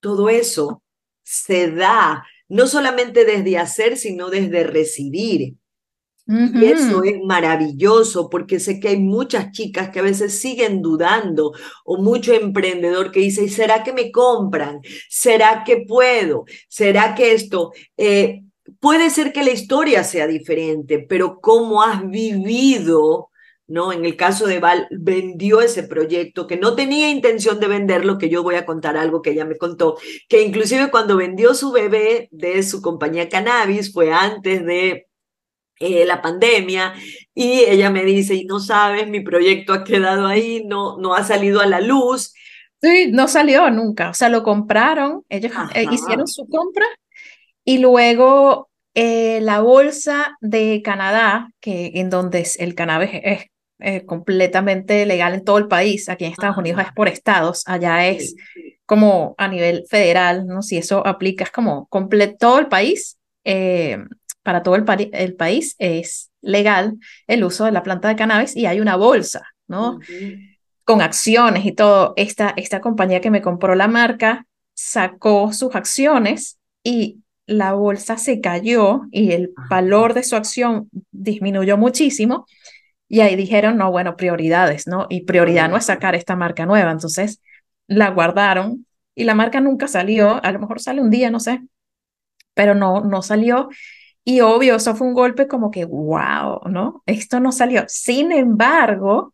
Todo 0.00 0.28
eso 0.28 0.82
se 1.22 1.70
da 1.70 2.26
no 2.48 2.66
solamente 2.66 3.24
desde 3.24 3.58
hacer, 3.58 3.96
sino 3.96 4.28
desde 4.28 4.64
recibir. 4.64 5.54
Y 6.30 6.64
eso 6.64 7.02
es 7.02 7.16
maravilloso 7.24 8.30
porque 8.30 8.60
sé 8.60 8.78
que 8.78 8.88
hay 8.88 8.98
muchas 8.98 9.50
chicas 9.50 9.90
que 9.90 9.98
a 9.98 10.02
veces 10.02 10.38
siguen 10.38 10.80
dudando 10.80 11.52
o 11.84 11.98
mucho 12.00 12.32
emprendedor 12.32 13.10
que 13.10 13.18
dice, 13.18 13.48
¿será 13.48 13.82
que 13.82 13.92
me 13.92 14.12
compran? 14.12 14.80
¿Será 15.08 15.64
que 15.64 15.78
puedo? 15.88 16.44
¿Será 16.68 17.16
que 17.16 17.32
esto? 17.32 17.72
Eh, 17.96 18.42
puede 18.78 19.10
ser 19.10 19.32
que 19.32 19.42
la 19.42 19.50
historia 19.50 20.04
sea 20.04 20.28
diferente, 20.28 21.04
pero 21.08 21.40
cómo 21.40 21.82
has 21.82 22.08
vivido, 22.08 23.30
¿no? 23.66 23.92
En 23.92 24.04
el 24.04 24.16
caso 24.16 24.46
de 24.46 24.60
Val, 24.60 24.86
vendió 24.92 25.60
ese 25.60 25.82
proyecto 25.82 26.46
que 26.46 26.56
no 26.56 26.76
tenía 26.76 27.10
intención 27.10 27.58
de 27.58 27.66
venderlo, 27.66 28.18
que 28.18 28.28
yo 28.28 28.44
voy 28.44 28.54
a 28.54 28.66
contar 28.66 28.96
algo 28.96 29.20
que 29.20 29.30
ella 29.30 29.44
me 29.44 29.56
contó, 29.56 29.96
que 30.28 30.42
inclusive 30.42 30.92
cuando 30.92 31.16
vendió 31.16 31.54
su 31.54 31.72
bebé 31.72 32.28
de 32.30 32.62
su 32.62 32.82
compañía 32.82 33.28
Cannabis 33.28 33.92
fue 33.92 34.12
antes 34.12 34.64
de 34.64 35.09
eh, 35.80 36.04
la 36.04 36.20
pandemia 36.20 36.92
y 37.34 37.60
ella 37.60 37.90
me 37.90 38.04
dice, 38.04 38.34
y 38.34 38.44
no 38.44 38.60
sabes, 38.60 39.08
mi 39.08 39.20
proyecto 39.20 39.72
ha 39.72 39.82
quedado 39.82 40.26
ahí, 40.26 40.62
no, 40.66 40.98
no 40.98 41.14
ha 41.14 41.24
salido 41.24 41.60
a 41.60 41.66
la 41.66 41.80
luz. 41.80 42.34
Sí, 42.82 43.08
no 43.10 43.28
salió 43.28 43.70
nunca, 43.70 44.10
o 44.10 44.14
sea, 44.14 44.28
lo 44.28 44.42
compraron, 44.42 45.24
ellos 45.28 45.52
eh, 45.74 45.86
hicieron 45.90 46.26
su 46.26 46.46
compra 46.48 46.84
y 47.64 47.78
luego 47.78 48.70
eh, 48.94 49.40
la 49.40 49.60
bolsa 49.60 50.36
de 50.40 50.82
Canadá, 50.82 51.50
que 51.60 51.92
en 51.94 52.10
donde 52.10 52.46
el 52.58 52.74
cannabis 52.74 53.10
es, 53.12 53.46
completamente 54.04 55.06
legal 55.06 55.32
en 55.32 55.44
todo 55.44 55.56
el 55.56 55.66
país, 55.66 56.10
aquí 56.10 56.26
en 56.26 56.32
Estados 56.32 56.58
Unidos 56.58 56.82
es 56.82 56.92
por 56.92 57.08
estados, 57.08 57.62
allá 57.64 58.06
es 58.08 58.36
como 58.84 59.34
a 59.38 59.48
nivel 59.48 59.84
federal, 59.88 60.46
¿no? 60.46 60.60
Si 60.60 60.76
eso 60.76 61.06
aplica, 61.06 61.44
es 61.44 61.50
como 61.50 61.86
completo 61.86 62.36
todo 62.38 62.58
el 62.58 62.66
país, 62.66 63.19
para 64.42 64.62
todo 64.62 64.74
el, 64.76 64.84
el, 65.12 65.34
país 65.34 65.76
es 65.78 66.30
legal 66.40 66.98
el 67.26 67.44
uso 67.44 67.64
de 67.64 67.72
la 67.72 67.82
planta 67.82 68.08
de 68.08 68.16
cannabis 68.16 68.56
y 68.56 68.66
hay 68.66 68.80
una 68.80 68.96
bolsa, 68.96 69.42
¿no? 69.68 69.98
Con 70.84 71.02
acciones 71.02 71.64
y 71.64 71.72
todo. 71.72 72.14
Esta, 72.16 72.54
esta 72.56 72.80
compañía 72.80 73.20
que 73.20 73.30
me 73.30 73.42
compró 73.42 73.74
la 73.74 73.88
marca 73.88 74.46
sacó 74.74 75.52
sus 75.52 75.74
acciones 75.74 76.58
y 76.82 77.20
la 77.46 77.72
bolsa 77.72 78.16
se 78.16 78.40
cayó 78.40 79.02
y 79.10 79.32
el 79.32 79.52
valor 79.68 80.14
de 80.14 80.22
su 80.22 80.36
acción 80.36 80.88
disminuyó 81.10 81.76
muchísimo. 81.76 82.46
Y 83.08 83.20
ahí 83.20 83.34
dijeron, 83.34 83.76
no, 83.76 83.90
bueno, 83.90 84.16
prioridades, 84.16 84.86
¿no? 84.86 85.06
Y 85.10 85.22
prioridad 85.22 85.68
no 85.68 85.76
es 85.76 85.86
sacar 85.86 86.14
esta 86.14 86.36
marca 86.36 86.64
nueva. 86.64 86.92
Entonces 86.92 87.42
la 87.88 88.10
guardaron 88.10 88.86
y 89.16 89.24
la 89.24 89.34
marca 89.34 89.60
nunca 89.60 89.88
salió. 89.88 90.42
A 90.44 90.52
lo 90.52 90.60
mejor 90.60 90.80
sale 90.80 91.00
un 91.00 91.10
día, 91.10 91.30
no 91.30 91.40
sé, 91.40 91.60
pero 92.60 92.74
no, 92.74 93.00
no 93.00 93.22
salió. 93.22 93.70
Y 94.22 94.42
obvio, 94.42 94.76
eso 94.76 94.94
fue 94.94 95.06
un 95.06 95.14
golpe 95.14 95.48
como 95.48 95.70
que, 95.70 95.86
wow, 95.86 96.60
¿no? 96.68 97.02
Esto 97.06 97.40
no 97.40 97.52
salió. 97.52 97.84
Sin 97.88 98.32
embargo, 98.32 99.32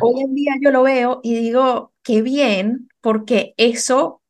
hoy 0.00 0.20
en 0.22 0.32
día 0.32 0.52
yo 0.62 0.70
lo 0.70 0.84
veo 0.84 1.18
y 1.24 1.34
digo, 1.34 1.92
qué 2.04 2.22
bien, 2.22 2.88
porque 3.00 3.52
eso 3.56 4.22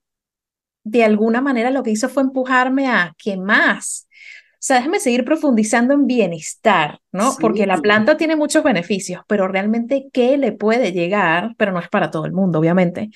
de 0.83 1.05
alguna 1.05 1.43
manera 1.43 1.71
lo 1.71 1.83
que 1.83 1.91
hizo 1.91 2.09
fue 2.09 2.23
empujarme 2.23 2.89
a 2.89 3.12
que 3.19 3.37
más. 3.37 4.09
O 4.55 4.57
sea, 4.61 4.77
déjame 4.77 4.99
seguir 4.99 5.23
profundizando 5.27 5.93
en 5.93 6.07
bienestar, 6.07 7.01
¿no? 7.12 7.37
Porque 7.39 7.67
la 7.67 7.77
planta 7.77 8.17
tiene 8.17 8.35
muchos 8.35 8.64
beneficios, 8.64 9.25
pero 9.29 9.47
realmente, 9.47 10.09
¿qué 10.11 10.39
le 10.39 10.53
puede 10.53 10.93
llegar? 10.93 11.55
Pero 11.59 11.73
no 11.73 11.81
es 11.81 11.91
para 11.91 12.11
todo 12.11 12.25
el 12.25 12.33
mundo, 12.33 12.61
obviamente. 12.61 13.11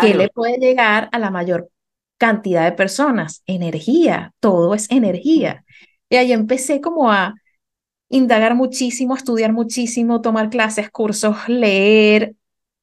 ¿Qué 0.00 0.14
le 0.14 0.30
puede 0.30 0.56
llegar 0.56 1.10
a 1.12 1.18
la 1.18 1.30
mayor 1.30 1.68
cantidad 2.18 2.64
de 2.64 2.72
personas? 2.72 3.42
Energía, 3.46 4.32
todo 4.40 4.74
es 4.74 4.90
energía. 4.90 5.64
Y 6.08 6.16
ahí 6.16 6.32
empecé 6.32 6.80
como 6.80 7.10
a 7.10 7.34
indagar 8.08 8.54
muchísimo, 8.54 9.14
a 9.14 9.18
estudiar 9.18 9.52
muchísimo, 9.52 10.20
tomar 10.20 10.50
clases, 10.50 10.90
cursos, 10.90 11.36
leer, 11.48 12.34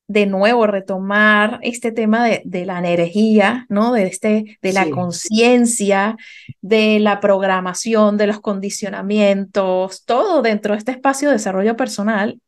de 0.07 0.25
nuevo 0.25 0.67
retomar 0.67 1.59
este 1.63 1.91
tema 1.91 2.25
de, 2.25 2.41
de 2.45 2.65
la 2.65 2.79
energía, 2.79 3.65
¿no? 3.69 3.93
De, 3.93 4.03
este, 4.03 4.59
de 4.61 4.73
la 4.73 4.89
conciencia, 4.89 6.17
de 6.61 6.99
la 6.99 7.19
programación, 7.19 8.17
de 8.17 8.27
los 8.27 8.39
condicionamientos, 8.41 10.03
todo 10.05 10.41
dentro 10.41 10.73
de 10.73 10.79
este 10.79 10.91
espacio 10.91 11.29
de 11.29 11.35
desarrollo 11.35 11.75
personal. 11.77 12.41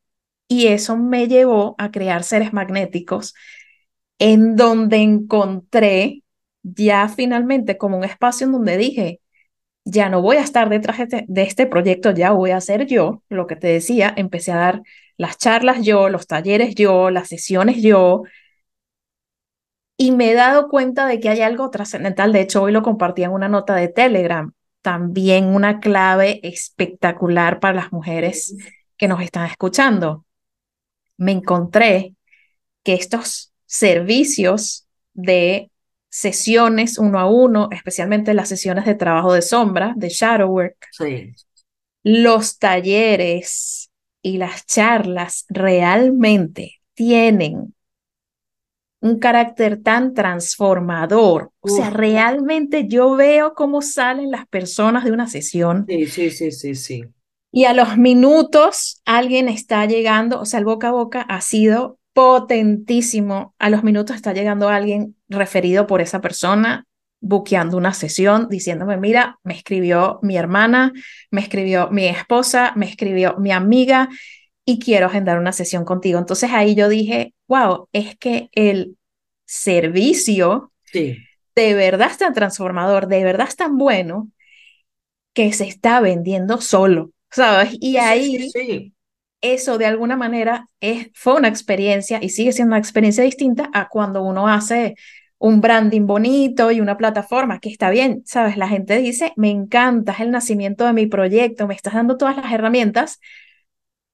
Y 0.48 0.68
eso 0.68 0.98
me 0.98 1.28
llevó 1.28 1.76
a 1.78 1.92
crear 1.92 2.24
seres 2.24 2.54
magnéticos 2.54 3.34
en 4.20 4.56
donde 4.56 4.98
encontré 4.98 6.24
ya 6.74 7.08
finalmente 7.10 7.78
como 7.78 7.98
un 7.98 8.04
espacio 8.04 8.46
en 8.46 8.54
donde 8.54 8.78
dije, 8.78 9.22
ya 9.86 10.10
no 10.10 10.22
voy 10.22 10.38
a 10.38 10.42
estar 10.42 10.70
detrás 10.70 10.98
de 11.10 11.42
este 11.44 11.68
proyecto, 11.68 12.12
ya 12.12 12.32
voy 12.32 12.52
a 12.52 12.58
hacer 12.58 12.88
yo, 12.88 13.22
lo 13.30 13.48
que 13.48 13.56
te 13.56 13.68
decía, 13.68 14.14
empecé 14.18 14.52
a 14.52 14.58
dar 14.58 14.82
las 15.18 15.38
charlas 15.38 15.86
yo, 15.86 16.10
los 16.10 16.28
talleres 16.28 16.76
yo, 16.76 17.12
las 17.12 17.30
sesiones 17.30 17.82
yo, 17.82 18.24
y 19.98 20.12
me 20.12 20.32
he 20.32 20.34
dado 20.34 20.70
cuenta 20.70 21.06
de 21.06 21.20
que 21.20 21.30
hay 21.30 21.42
algo 21.42 21.70
trascendental, 21.70 22.34
de 22.34 22.42
hecho 22.42 22.64
hoy 22.64 22.72
lo 22.72 22.82
compartí 22.82 23.24
en 23.24 23.32
una 23.32 23.48
nota 23.48 23.76
de 23.76 23.88
Telegram, 23.88 24.52
también 24.82 25.46
una 25.46 25.80
clave 25.80 26.40
espectacular 26.44 27.60
para 27.60 27.76
las 27.76 27.92
mujeres 27.94 28.56
que 28.98 29.08
nos 29.08 29.22
están 29.22 29.46
escuchando. 29.50 30.26
Me 31.18 31.32
encontré 31.32 32.16
que 32.84 32.94
estos 32.94 33.54
servicios 33.66 34.88
de 35.14 35.72
sesiones 36.16 36.98
uno 36.98 37.20
a 37.20 37.30
uno, 37.30 37.68
especialmente 37.74 38.34
las 38.34 38.48
sesiones 38.48 38.86
de 38.86 38.96
trabajo 38.96 39.34
de 39.34 39.42
sombra, 39.42 39.94
de 39.98 40.08
shadow 40.08 40.50
work, 40.50 40.78
los 42.04 42.58
talleres 42.58 43.92
y 44.22 44.38
las 44.38 44.66
charlas 44.66 45.44
realmente 45.50 46.76
tienen 46.94 47.76
un 49.02 49.20
carácter 49.20 49.84
tan 49.84 50.14
transformador. 50.14 51.52
O 51.60 51.68
sea, 51.68 51.90
realmente 51.90 52.88
yo 52.88 53.18
veo 53.18 53.54
cómo 53.54 53.82
salen 53.82 54.32
las 54.32 54.48
personas 54.48 55.04
de 55.04 55.12
una 55.12 55.28
sesión. 55.28 55.86
Sí, 55.86 56.06
sí, 56.06 56.32
sí, 56.32 56.52
sí, 56.52 56.76
sí. 56.76 57.04
Y 57.52 57.66
a 57.66 57.74
los 57.74 57.98
minutos 57.98 59.02
alguien 59.04 59.50
está 59.50 59.86
llegando, 59.86 60.40
o 60.40 60.46
sea, 60.46 60.60
el 60.60 60.66
boca 60.66 60.88
a 60.88 60.92
boca 60.94 61.22
ha 61.24 61.42
sido 61.42 62.00
potentísimo. 62.16 63.54
A 63.60 63.70
los 63.70 63.84
minutos 63.84 64.16
está 64.16 64.32
llegando 64.32 64.70
alguien 64.70 65.18
referido 65.28 65.86
por 65.86 66.00
esa 66.00 66.22
persona, 66.22 66.88
buqueando 67.20 67.76
una 67.76 67.94
sesión, 67.94 68.48
diciéndome, 68.50 68.96
mira, 68.96 69.38
me 69.44 69.54
escribió 69.54 70.20
mi 70.22 70.38
hermana, 70.38 70.94
me 71.30 71.42
escribió 71.42 71.90
mi 71.92 72.06
esposa, 72.06 72.72
me 72.78 72.86
escribió 72.86 73.36
mi 73.38 73.52
amiga 73.52 74.08
y 74.64 74.80
quiero 74.80 75.08
agendar 75.08 75.38
una 75.40 75.52
sesión 75.52 75.84
contigo. 75.84 76.18
Entonces 76.18 76.52
ahí 76.54 76.74
yo 76.74 76.88
dije, 76.88 77.34
wow, 77.50 77.90
es 77.92 78.18
que 78.18 78.48
el 78.54 78.98
servicio 79.44 80.72
sí. 80.86 81.18
de 81.54 81.74
verdad 81.74 82.12
es 82.12 82.18
tan 82.18 82.34
transformador, 82.34 83.08
de 83.08 83.26
verdad 83.26 83.50
es 83.50 83.58
tan 83.58 83.78
bueno 83.78 84.32
que 85.34 85.52
se 85.52 85.68
está 85.68 86.00
vendiendo 86.00 86.62
solo, 86.62 87.12
¿sabes? 87.30 87.76
Y 87.82 87.98
ahí 87.98 88.50
sí, 88.52 88.95
eso 89.54 89.78
de 89.78 89.86
alguna 89.86 90.18
manera 90.18 90.68
es, 90.80 91.10
fue 91.14 91.36
una 91.36 91.48
experiencia 91.48 92.20
y 92.22 92.30
sigue 92.30 92.52
siendo 92.52 92.72
una 92.74 92.80
experiencia 92.80 93.24
distinta 93.24 93.70
a 93.74 93.90
cuando 93.90 94.24
uno 94.24 94.48
hace 94.48 94.96
un 95.38 95.62
branding 95.62 96.08
bonito 96.08 96.72
y 96.72 96.82
una 96.82 96.98
plataforma 96.98 97.60
que 97.60 97.70
está 97.70 97.90
bien, 97.90 98.24
¿sabes? 98.26 98.58
La 98.58 98.68
gente 98.68 98.98
dice, 98.98 99.34
me 99.36 99.50
encanta, 99.50 100.16
el 100.20 100.32
nacimiento 100.32 100.86
de 100.86 100.94
mi 100.94 101.08
proyecto, 101.08 101.68
me 101.68 101.76
estás 101.76 101.94
dando 101.94 102.18
todas 102.18 102.38
las 102.38 102.52
herramientas, 102.52 103.20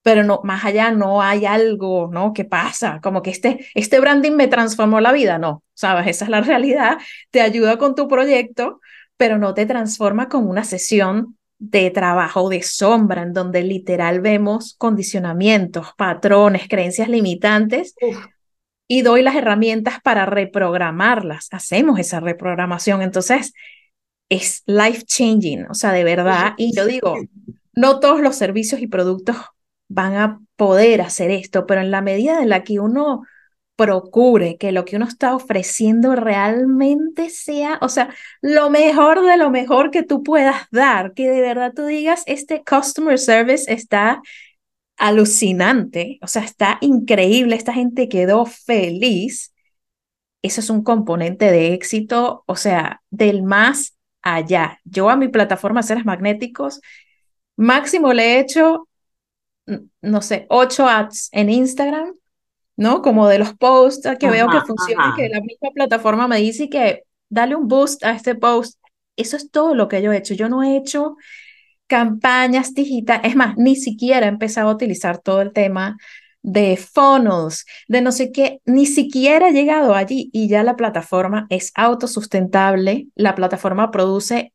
pero 0.03 0.23
no, 0.23 0.41
más 0.43 0.65
allá 0.65 0.91
no 0.91 1.21
hay 1.21 1.45
algo, 1.45 2.09
¿no? 2.11 2.34
¿Qué 2.34 2.43
pasa? 2.45 2.99
Como 3.01 3.21
que 3.21 3.29
este, 3.29 3.67
este 3.75 3.99
branding 3.99 4.32
me 4.32 4.47
transformó 4.47 4.99
la 4.99 5.11
vida, 5.11 5.38
no, 5.38 5.63
¿sabes? 5.73 6.07
Esa 6.07 6.25
es 6.25 6.32
la 6.32 6.41
realidad, 6.41 6.97
te 7.29 7.41
ayuda 7.41 7.77
con 7.77 7.95
tu 7.95 8.07
proyecto, 8.07 8.82
pero 9.17 9.38
no 9.38 9.53
te 9.53 9.65
transforma 9.65 10.27
con 10.29 10.47
una 10.49 10.63
sesión 10.63 11.38
de 11.62 11.91
trabajo 11.91 12.49
de 12.49 12.64
sombra, 12.64 13.22
en 13.22 13.34
donde 13.34 13.62
literal 13.62 14.20
vemos 14.20 14.74
condicionamientos, 14.80 15.89
patrones, 15.95 16.68
creencias 16.68 17.07
limitantes 17.07 17.93
y 18.88 19.03
doy 19.03 19.22
las 19.22 19.36
herramientas 19.36 20.01
para 20.01 20.26
reprogramarlas. 20.26 21.49
Hacemos 21.51 21.99
esa 21.99 22.20
reprogramación. 22.20 23.03
Entonces, 23.03 23.53
es 24.28 24.64
life 24.66 25.03
changing, 25.03 25.68
o 25.70 25.76
sea, 25.76 25.91
de 25.91 26.03
verdad. 26.03 26.55
Y 26.57 26.76
yo 26.76 26.88
digo, 26.88 27.16
no 27.76 27.99
todos 27.99 28.22
los 28.22 28.36
servicios 28.36 28.82
y 28.82 28.88
productos 28.88 29.38
van 29.88 30.16
a 30.16 30.39
poder 30.55 31.01
hacer 31.01 31.30
esto, 31.30 31.68
pero 31.68 31.82
en 31.82 31.91
la 31.91 32.01
medida 32.01 32.41
en 32.41 32.49
la 32.49 32.64
que 32.64 32.80
uno 32.80 33.22
procure 33.82 34.57
que 34.57 34.71
lo 34.71 34.86
que 34.86 34.95
uno 34.95 35.07
está 35.07 35.36
ofreciendo 35.36 36.15
realmente 36.15 37.32
sea, 37.32 37.79
o 37.82 37.89
sea, 37.89 38.13
lo 38.39 38.69
mejor 38.69 39.25
de 39.25 39.38
lo 39.38 39.49
mejor 39.49 39.89
que 39.89 40.03
tú 40.03 40.21
puedas 40.21 40.67
dar, 40.69 41.15
que 41.15 41.27
de 41.27 41.41
verdad 41.41 41.73
tú 41.75 41.86
digas, 41.86 42.21
este 42.27 42.63
customer 42.63 43.17
service 43.17 43.73
está 43.73 44.21
alucinante, 44.97 46.19
o 46.21 46.27
sea, 46.27 46.43
está 46.43 46.77
increíble, 46.82 47.55
esta 47.55 47.73
gente 47.73 48.07
quedó 48.07 48.45
feliz. 48.45 49.51
Eso 50.43 50.61
es 50.61 50.69
un 50.69 50.84
componente 50.84 51.51
de 51.51 51.73
éxito, 51.73 52.43
o 52.45 52.55
sea, 52.55 53.01
del 53.09 53.41
más 53.41 53.97
allá. 54.21 54.79
Yo 54.84 55.09
a 55.09 55.15
mi 55.15 55.27
plataforma 55.27 55.82
Seres 55.82 56.05
Magnéticos, 56.05 56.82
máximo 57.55 58.13
le 58.13 58.36
he 58.36 58.39
hecho, 58.41 58.88
no 60.01 60.21
sé, 60.21 60.45
ocho 60.49 60.88
ads 60.88 61.29
en 61.32 61.49
Instagram 61.49 62.13
¿no? 62.82 63.03
Como 63.03 63.27
de 63.27 63.38
los 63.38 63.53
posts 63.53 64.09
que 64.19 64.32
veo 64.32 64.47
que 64.49 64.59
funcionan, 64.61 65.15
que 65.15 65.29
la 65.29 65.39
misma 65.39 65.69
plataforma 65.71 66.27
me 66.27 66.38
dice 66.38 66.67
que 66.67 67.03
dale 67.29 67.55
un 67.55 67.67
boost 67.67 68.03
a 68.03 68.11
este 68.13 68.34
post. 68.34 68.79
Eso 69.15 69.38
es 69.38 69.51
todo 69.51 69.75
lo 69.75 69.88
que 69.88 70.01
yo 70.01 70.11
he 70.11 70.17
hecho. 70.17 70.34
Yo 70.34 70.49
no 70.49 70.63
he 70.63 70.77
hecho 70.77 71.15
campañas 71.86 72.73
digitales, 72.73 73.29
es 73.29 73.36
más, 73.36 73.55
ni 73.57 73.75
siquiera 73.75 74.25
he 74.25 74.29
empezado 74.29 74.69
a 74.69 74.73
utilizar 74.73 75.19
todo 75.19 75.41
el 75.41 75.53
tema 75.53 75.97
de 76.41 76.75
funnels, 76.75 77.65
de 77.88 78.01
no 78.01 78.11
sé 78.11 78.32
qué, 78.32 78.61
ni 78.65 78.88
siquiera 78.88 79.49
he 79.49 79.53
llegado 79.53 79.93
allí 79.93 80.32
y 80.34 80.47
ya 80.47 80.63
la 80.63 80.75
plataforma 80.75 81.45
es 81.49 81.71
autosustentable, 81.75 83.09
la 83.13 83.36
plataforma 83.36 83.91
produce 83.91 84.53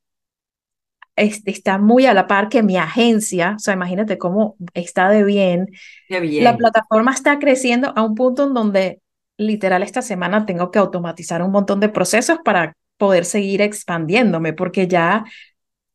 está 1.16 1.78
muy 1.78 2.06
a 2.06 2.14
la 2.14 2.26
par 2.26 2.48
que 2.48 2.62
mi 2.62 2.76
agencia, 2.76 3.54
o 3.56 3.58
sea, 3.58 3.74
imagínate 3.74 4.18
cómo 4.18 4.56
está 4.74 5.08
de 5.08 5.24
bien. 5.24 5.70
bien. 6.08 6.44
La 6.44 6.56
plataforma 6.56 7.12
está 7.12 7.38
creciendo 7.38 7.92
a 7.96 8.02
un 8.02 8.14
punto 8.14 8.44
en 8.44 8.54
donde 8.54 9.00
literal 9.38 9.82
esta 9.82 10.02
semana 10.02 10.46
tengo 10.46 10.70
que 10.70 10.78
automatizar 10.78 11.42
un 11.42 11.52
montón 11.52 11.80
de 11.80 11.88
procesos 11.88 12.38
para 12.44 12.74
poder 12.96 13.24
seguir 13.24 13.62
expandiéndome, 13.62 14.52
porque 14.52 14.86
ya 14.86 15.24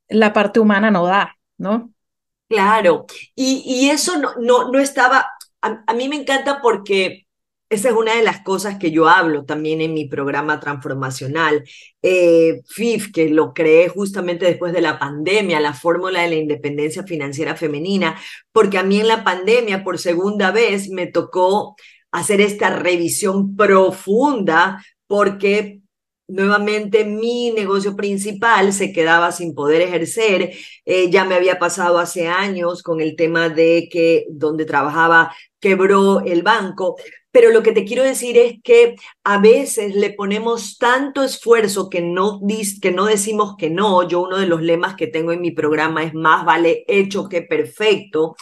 la 0.09 0.34
parte 0.34 0.59
humana 0.59 0.91
no 0.91 1.05
da, 1.05 1.36
¿no? 1.57 1.91
Claro, 2.47 3.05
y, 3.34 3.63
y 3.65 3.89
eso 3.89 4.17
no, 4.17 4.36
no, 4.38 4.69
no 4.72 4.80
estaba, 4.80 5.26
a 5.61 5.93
mí 5.93 6.09
me 6.09 6.17
encanta 6.17 6.61
porque 6.61 7.26
esa 7.72 7.88
es 7.88 7.95
una 7.95 8.17
de 8.17 8.22
las 8.22 8.41
cosas 8.41 8.78
que 8.78 8.91
yo 8.91 9.07
hablo 9.07 9.45
también 9.45 9.80
en 9.80 9.93
mi 9.93 10.05
programa 10.05 10.59
transformacional. 10.59 11.63
Eh, 12.01 12.61
FIF, 12.67 13.13
que 13.13 13.30
lo 13.30 13.53
creé 13.53 13.88
justamente 13.88 14.45
después 14.45 14.74
de 14.74 14.82
la 14.82 14.99
pandemia, 14.99 15.61
la 15.61 15.74
fórmula 15.74 16.22
de 16.22 16.30
la 16.30 16.36
independencia 16.36 17.03
financiera 17.03 17.55
femenina, 17.55 18.19
porque 18.51 18.78
a 18.78 18.84
mí 18.84 18.99
en 18.99 19.07
la 19.07 19.24
pandemia 19.24 19.86
por 19.86 19.99
segunda 19.99 20.51
vez 20.51 20.89
me 20.89 21.07
tocó 21.07 21.78
hacer 22.11 22.41
esta 22.41 22.76
revisión 22.76 23.55
profunda 23.55 24.84
porque 25.07 25.80
nuevamente 26.32 27.05
mi 27.05 27.51
negocio 27.51 27.95
principal 27.95 28.73
se 28.73 28.91
quedaba 28.91 29.32
sin 29.32 29.53
poder 29.53 29.82
ejercer. 29.82 30.51
Eh, 30.86 31.09
ya 31.09 31.25
me 31.25 31.36
había 31.36 31.59
pasado 31.59 31.99
hace 31.99 32.27
años 32.27 32.84
con 32.84 33.01
el 33.01 33.15
tema 33.15 33.49
de 33.49 33.89
que 33.91 34.25
donde 34.29 34.65
trabajaba 34.65 35.34
quebró 35.59 36.21
el 36.21 36.41
banco. 36.41 36.95
Pero 37.32 37.49
lo 37.51 37.63
que 37.63 37.71
te 37.71 37.86
quiero 37.86 38.03
decir 38.03 38.38
es 38.38 38.55
que 38.61 38.95
a 39.23 39.39
veces 39.39 39.95
le 39.95 40.11
ponemos 40.11 40.77
tanto 40.77 41.23
esfuerzo 41.23 41.89
que 41.89 42.01
no, 42.01 42.41
que 42.82 42.91
no 42.91 43.05
decimos 43.05 43.55
que 43.57 43.69
no. 43.69 44.07
Yo 44.07 44.21
uno 44.21 44.38
de 44.38 44.47
los 44.47 44.61
lemas 44.61 44.95
que 44.95 45.07
tengo 45.07 45.32
en 45.32 45.41
mi 45.41 45.51
programa 45.51 46.03
es 46.03 46.13
más 46.13 46.43
vale 46.43 46.84
hecho 46.88 47.29
que 47.29 47.41
perfecto, 47.41 48.36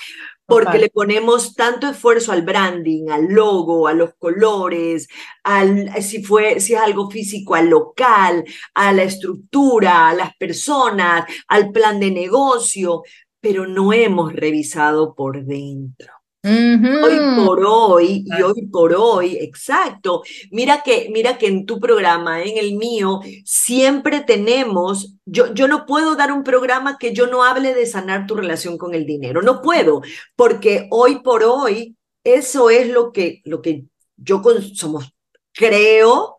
porque 0.50 0.80
le 0.80 0.90
ponemos 0.90 1.54
tanto 1.54 1.88
esfuerzo 1.88 2.32
al 2.32 2.42
branding, 2.42 3.10
al 3.10 3.28
logo, 3.28 3.88
a 3.88 3.94
los 3.94 4.16
colores, 4.16 5.08
al, 5.44 5.94
si, 6.02 6.24
fue, 6.24 6.60
si 6.60 6.74
es 6.74 6.82
algo 6.82 7.10
físico, 7.10 7.56
al 7.56 7.70
local, 7.70 8.44
a 8.74 8.92
la 8.92 9.04
estructura, 9.04 10.10
a 10.10 10.14
las 10.14 10.36
personas, 10.36 11.26
al 11.48 11.72
plan 11.72 12.00
de 12.00 12.12
negocio, 12.12 13.04
pero 13.40 13.68
no 13.68 13.94
hemos 13.94 14.34
revisado 14.34 15.16
por 15.16 15.46
dentro. 15.46 16.19
Hoy 16.42 17.20
por 17.36 17.66
hoy, 17.66 18.24
y 18.26 18.42
hoy 18.42 18.68
por 18.68 18.94
hoy, 18.94 19.38
exacto. 19.38 20.24
Mira 20.52 20.82
que, 20.84 21.10
mira 21.12 21.38
que 21.38 21.48
en 21.48 21.66
tu 21.66 21.80
programa, 21.80 22.42
en 22.44 22.58
el 22.58 22.76
mío, 22.76 23.20
siempre 23.44 24.22
tenemos, 24.22 25.16
yo, 25.26 25.54
yo 25.54 25.68
no 25.68 25.86
puedo 25.86 26.16
dar 26.16 26.32
un 26.32 26.44
programa 26.44 26.98
que 26.98 27.14
yo 27.14 27.28
no 27.28 27.44
hable 27.44 27.74
de 27.74 27.86
sanar 27.86 28.26
tu 28.26 28.36
relación 28.36 28.78
con 28.78 28.94
el 28.94 29.06
dinero. 29.06 29.42
No 29.42 29.62
puedo, 29.62 30.02
porque 30.38 30.88
hoy 30.92 31.20
por 31.20 31.44
hoy, 31.44 31.98
eso 32.24 32.70
es 32.70 32.90
lo 32.90 33.12
que, 33.12 33.42
lo 33.44 33.62
que 33.62 33.84
yo 34.16 34.42
somos, 34.74 35.14
creo, 35.52 36.39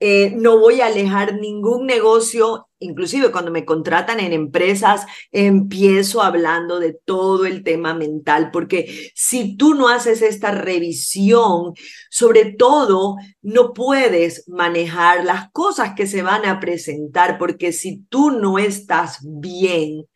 eh, 0.00 0.32
no 0.34 0.58
voy 0.58 0.80
a 0.80 0.86
alejar 0.86 1.34
ningún 1.34 1.86
negocio, 1.86 2.68
inclusive 2.78 3.30
cuando 3.30 3.50
me 3.50 3.66
contratan 3.66 4.18
en 4.18 4.32
empresas, 4.32 5.04
empiezo 5.30 6.22
hablando 6.22 6.80
de 6.80 6.94
todo 7.04 7.44
el 7.44 7.62
tema 7.62 7.92
mental, 7.92 8.50
porque 8.50 9.12
si 9.14 9.58
tú 9.58 9.74
no 9.74 9.90
haces 9.90 10.22
esta 10.22 10.52
revisión, 10.52 11.74
sobre 12.08 12.52
todo, 12.52 13.16
no 13.42 13.74
puedes 13.74 14.48
manejar 14.48 15.22
las 15.24 15.50
cosas 15.52 15.92
que 15.94 16.06
se 16.06 16.22
van 16.22 16.46
a 16.46 16.60
presentar, 16.60 17.36
porque 17.36 17.72
si 17.72 17.98
tú 18.08 18.30
no 18.30 18.58
estás 18.58 19.18
bien, 19.22 20.06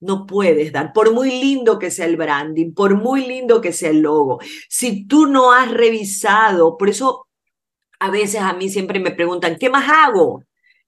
no 0.00 0.26
puedes 0.26 0.72
dar, 0.72 0.92
por 0.94 1.12
muy 1.12 1.28
lindo 1.30 1.78
que 1.78 1.90
sea 1.90 2.06
el 2.06 2.16
branding, 2.16 2.72
por 2.72 2.94
muy 2.94 3.26
lindo 3.26 3.60
que 3.60 3.72
sea 3.72 3.90
el 3.90 4.00
logo, 4.00 4.38
si 4.70 5.06
tú 5.06 5.26
no 5.26 5.52
has 5.52 5.70
revisado, 5.70 6.78
por 6.78 6.88
eso 6.88 7.27
a 7.98 8.10
veces 8.10 8.40
a 8.40 8.52
mí 8.52 8.68
siempre 8.68 9.00
me 9.00 9.10
preguntan, 9.10 9.56
¿qué 9.58 9.70
más 9.70 9.88
hago? 9.88 10.44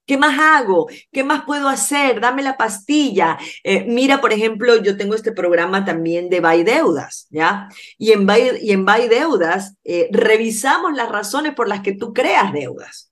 ¿Qué 0.07 0.17
más 0.17 0.39
hago? 0.41 0.89
¿Qué 1.13 1.23
más 1.23 1.45
puedo 1.45 1.69
hacer? 1.69 2.21
Dame 2.21 2.43
la 2.43 2.57
pastilla. 2.57 3.39
Eh, 3.63 3.85
mira, 3.87 4.21
por 4.21 4.33
ejemplo, 4.33 4.83
yo 4.83 4.97
tengo 4.97 5.15
este 5.15 5.31
programa 5.31 5.85
también 5.85 6.29
de 6.29 6.41
Buy 6.41 6.65
Deudas, 6.65 7.29
¿ya? 7.31 7.69
Y 7.97 8.11
en 8.13 8.27
Buy, 8.27 8.59
y 8.61 8.73
en 8.73 8.85
Deudas 8.85 9.77
eh, 9.85 10.09
revisamos 10.11 10.95
las 10.95 11.11
razones 11.11 11.55
por 11.55 11.69
las 11.69 11.83
que 11.83 11.93
tú 11.93 12.13
creas 12.13 12.53
deudas. 12.53 13.11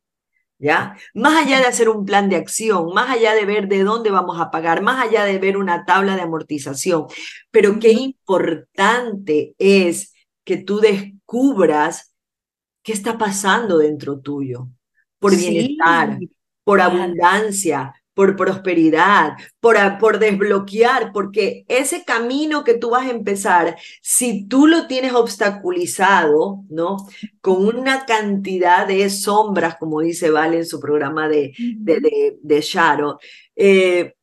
¿ya? 0.59 0.97
Más 1.15 1.37
allá 1.37 1.61
de 1.61 1.67
hacer 1.67 1.89
un 1.89 2.05
plan 2.05 2.29
de 2.29 2.37
acción, 2.37 2.93
más 2.93 3.11
allá 3.11 3.35
de 3.35 3.45
ver 3.45 3.69
de 3.69 3.85
dónde 3.85 4.11
vamos 4.11 4.41
a 4.41 4.51
pagar, 4.51 4.83
más 4.83 5.05
allá 5.05 5.25
de 5.25 5.39
ver 5.39 5.57
una 5.57 5.85
tabla 5.85 6.17
de 6.17 6.23
amortización. 6.23 7.07
Pero 7.51 7.79
qué 7.79 7.93
importante 7.93 9.55
es 9.59 10.15
que 10.45 10.57
tú 10.57 10.81
descubras 10.81 12.15
qué 12.89 12.95
está 12.95 13.19
pasando 13.19 13.77
dentro 13.77 14.19
tuyo, 14.19 14.67
por 15.19 15.37
bienestar, 15.37 16.19
por 16.65 16.81
abundancia, 16.81 17.93
por 18.15 18.35
prosperidad, 18.35 19.35
por, 19.61 19.77
por 20.01 20.19
desbloquear, 20.19 21.13
porque 21.13 21.67
ese 21.69 22.07
camino 22.07 22.65
que 22.65 22.79
tú 22.79 22.89
vas 22.89 23.07
a 23.07 23.11
empezar, 23.11 23.77
si 24.01 24.49
tú 24.49 24.67
lo 24.67 24.87
tienes 24.87 25.13
obstaculizado, 25.13 26.65
¿no? 26.71 26.97
Con 27.43 27.67
una 27.67 28.07
cantidad 28.07 28.87
de 28.87 29.11
sombras, 29.11 29.77
como 29.77 30.01
dice 30.01 30.31
Vale 30.31 30.57
en 30.57 30.67
su 30.67 30.81
programa 30.81 31.29
de, 31.29 31.53
de, 31.59 32.39
de, 32.41 32.61
Sharon, 32.63 33.19
eh, 33.55 34.15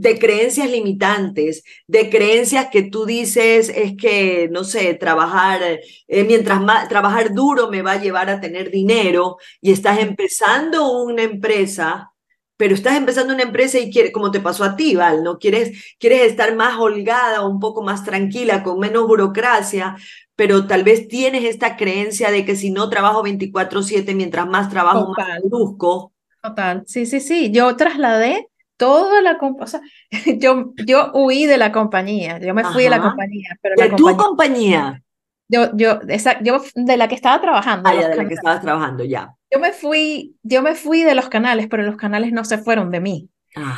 de 0.00 0.18
creencias 0.18 0.70
limitantes, 0.70 1.64
de 1.88 2.08
creencias 2.08 2.68
que 2.70 2.82
tú 2.82 3.04
dices 3.04 3.68
es 3.68 3.96
que, 3.96 4.48
no 4.50 4.62
sé, 4.62 4.94
trabajar, 4.94 5.60
eh, 5.62 6.24
mientras 6.24 6.60
más, 6.60 6.88
trabajar 6.88 7.34
duro 7.34 7.68
me 7.68 7.82
va 7.82 7.92
a 7.92 8.00
llevar 8.00 8.30
a 8.30 8.40
tener 8.40 8.70
dinero 8.70 9.38
y 9.60 9.72
estás 9.72 9.98
empezando 9.98 11.02
una 11.02 11.22
empresa 11.22 12.12
pero 12.56 12.74
estás 12.74 12.96
empezando 12.96 13.32
una 13.32 13.44
empresa 13.44 13.78
y 13.78 13.88
quieres, 13.88 14.12
como 14.12 14.32
te 14.32 14.40
pasó 14.40 14.64
a 14.64 14.74
ti, 14.74 14.96
Val, 14.96 15.22
¿no? 15.22 15.38
Quieres, 15.38 15.94
quieres 16.00 16.22
estar 16.22 16.56
más 16.56 16.76
holgada, 16.76 17.46
un 17.46 17.60
poco 17.60 17.82
más 17.82 18.02
tranquila, 18.02 18.64
con 18.64 18.80
menos 18.80 19.06
burocracia, 19.06 19.96
pero 20.34 20.66
tal 20.66 20.82
vez 20.82 21.06
tienes 21.06 21.44
esta 21.44 21.76
creencia 21.76 22.32
de 22.32 22.44
que 22.44 22.56
si 22.56 22.72
no 22.72 22.90
trabajo 22.90 23.22
24/7, 23.22 24.12
mientras 24.16 24.48
más 24.48 24.70
trabajo, 24.70 25.14
más 25.16 25.38
produzco. 25.38 26.12
Total, 26.42 26.82
sí, 26.84 27.06
sí, 27.06 27.20
sí. 27.20 27.52
Yo 27.52 27.76
trasladé 27.76 28.48
toda 28.78 29.20
la 29.20 29.36
o 29.40 29.66
sea, 29.66 29.82
yo, 30.38 30.72
yo 30.86 31.10
huí 31.12 31.44
de 31.44 31.58
la 31.58 31.70
compañía, 31.70 32.38
yo 32.38 32.54
me 32.54 32.64
fui 32.64 32.84
de 32.84 32.90
la 32.90 33.02
compañía. 33.02 33.58
Pero 33.60 33.74
¿De 33.76 33.90
tu 33.94 34.16
compañía? 34.16 35.02
Yo, 35.48 35.76
yo, 35.76 36.00
esa, 36.08 36.42
yo 36.42 36.62
de 36.74 36.96
la 36.96 37.08
que 37.08 37.14
estaba 37.14 37.40
trabajando. 37.40 37.88
Ah, 37.88 37.94
de 37.94 38.16
la 38.16 38.28
que 38.28 38.34
estabas 38.34 38.62
trabajando, 38.62 39.04
ya. 39.04 39.34
Yo 39.52 39.58
me 39.60 39.72
fui, 39.72 40.36
yo 40.42 40.62
me 40.62 40.74
fui 40.74 41.02
de 41.02 41.14
los 41.14 41.28
canales, 41.28 41.68
pero 41.68 41.82
los 41.82 41.96
canales 41.96 42.32
no 42.32 42.44
se 42.44 42.58
fueron 42.58 42.90
de 42.90 43.00
mí. 43.00 43.30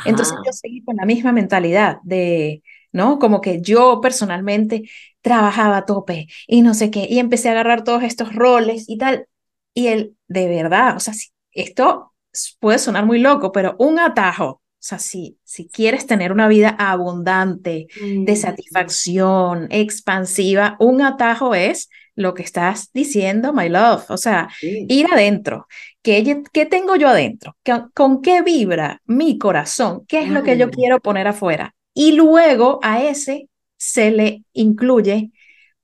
Entonces 0.05 0.37
yo 0.45 0.51
seguí 0.51 0.83
con 0.83 0.97
la 0.97 1.05
misma 1.05 1.31
mentalidad 1.31 1.97
de, 2.03 2.61
¿no? 2.91 3.17
Como 3.19 3.41
que 3.41 3.61
yo 3.61 3.99
personalmente 4.01 4.83
trabajaba 5.21 5.77
a 5.77 5.85
tope 5.85 6.27
y 6.45 6.61
no 6.61 6.73
sé 6.73 6.91
qué, 6.91 7.07
y 7.09 7.19
empecé 7.19 7.49
a 7.49 7.53
agarrar 7.53 7.83
todos 7.83 8.03
estos 8.03 8.35
roles 8.35 8.85
y 8.87 8.97
tal. 8.97 9.27
Y 9.73 9.87
él, 9.87 10.15
de 10.27 10.47
verdad, 10.49 10.97
o 10.97 10.99
sea, 10.99 11.13
esto 11.53 12.13
puede 12.59 12.77
sonar 12.79 13.05
muy 13.05 13.19
loco, 13.19 13.51
pero 13.51 13.75
un 13.79 13.97
atajo 13.97 14.60
o 14.81 14.83
sea, 14.83 14.97
si, 14.97 15.37
si 15.43 15.69
quieres 15.69 16.07
tener 16.07 16.31
una 16.31 16.47
vida 16.47 16.69
abundante, 16.69 17.85
de 18.01 18.35
satisfacción, 18.35 19.67
expansiva, 19.69 20.75
un 20.79 21.03
atajo 21.03 21.53
es 21.53 21.87
lo 22.15 22.33
que 22.33 22.41
estás 22.41 22.89
diciendo, 22.91 23.53
my 23.53 23.69
love. 23.69 24.09
O 24.09 24.17
sea, 24.17 24.49
ir 24.59 25.05
adentro. 25.13 25.67
¿Qué, 26.01 26.41
¿Qué, 26.51 26.65
tengo 26.65 26.95
yo 26.95 27.09
adentro? 27.09 27.55
¿Con 27.93 28.23
qué 28.23 28.41
vibra 28.41 29.03
mi 29.05 29.37
corazón? 29.37 30.03
¿Qué 30.07 30.21
es 30.21 30.29
lo 30.29 30.41
que 30.41 30.57
yo 30.57 30.71
quiero 30.71 30.99
poner 30.99 31.27
afuera? 31.27 31.75
Y 31.93 32.13
luego 32.13 32.79
a 32.81 33.03
ese 33.03 33.49
se 33.77 34.09
le 34.09 34.45
incluye 34.51 35.29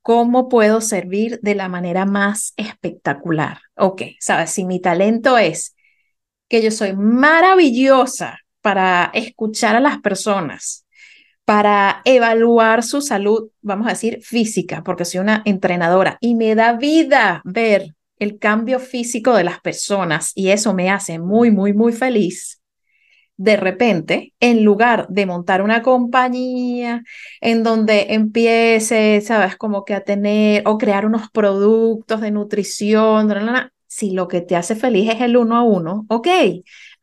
cómo 0.01 0.49
puedo 0.49 0.81
servir 0.81 1.39
de 1.43 1.53
la 1.53 1.69
manera 1.69 2.07
más 2.07 2.55
espectacular. 2.57 3.59
Ok, 3.75 4.01
sabes, 4.19 4.49
si 4.49 4.65
mi 4.65 4.81
talento 4.81 5.37
es 5.37 5.75
que 6.49 6.63
yo 6.63 6.71
soy 6.71 6.95
maravillosa 6.95 8.39
para 8.68 9.11
escuchar 9.13 9.78
a 9.78 9.80
las 9.80 9.99
personas, 9.99 10.86
para 11.45 12.01
evaluar 12.03 12.84
su 12.84 12.99
salud, 12.99 13.49
vamos 13.61 13.88
a 13.88 13.91
decir, 13.91 14.20
física, 14.22 14.84
porque 14.84 15.05
soy 15.05 15.22
una 15.22 15.41
entrenadora 15.45 16.18
y 16.20 16.36
me 16.36 16.53
da 16.53 16.74
vida 16.74 17.41
ver 17.45 17.95
el 18.20 18.39
cambio 18.39 18.82
físico 18.82 19.34
de 19.34 19.45
las 19.45 19.61
personas 19.61 20.34
y 20.36 20.49
eso 20.49 20.74
me 20.74 20.89
hace 20.89 21.18
muy, 21.18 21.49
muy, 21.49 21.72
muy 21.72 21.93
feliz. 21.93 22.61
De 23.38 23.55
repente, 23.55 24.34
en 24.41 24.65
lugar 24.65 25.07
de 25.07 25.26
montar 25.26 25.61
una 25.61 25.82
compañía 25.82 27.03
en 27.39 27.63
donde 27.63 28.07
empiece, 28.15 29.22
sabes, 29.22 29.55
como 29.55 29.86
que 29.86 29.93
a 29.93 30.03
tener 30.03 30.63
o 30.65 30.78
crear 30.78 31.05
unos 31.05 31.30
productos 31.32 32.20
de 32.20 32.32
nutrición, 32.32 33.30
si 33.88 34.11
lo 34.11 34.28
que 34.28 34.41
te 34.41 34.57
hace 34.57 34.76
feliz 34.76 35.09
es 35.09 35.22
el 35.22 35.38
uno 35.38 35.55
a 35.55 35.63
uno, 35.63 36.05
ok, 36.09 36.28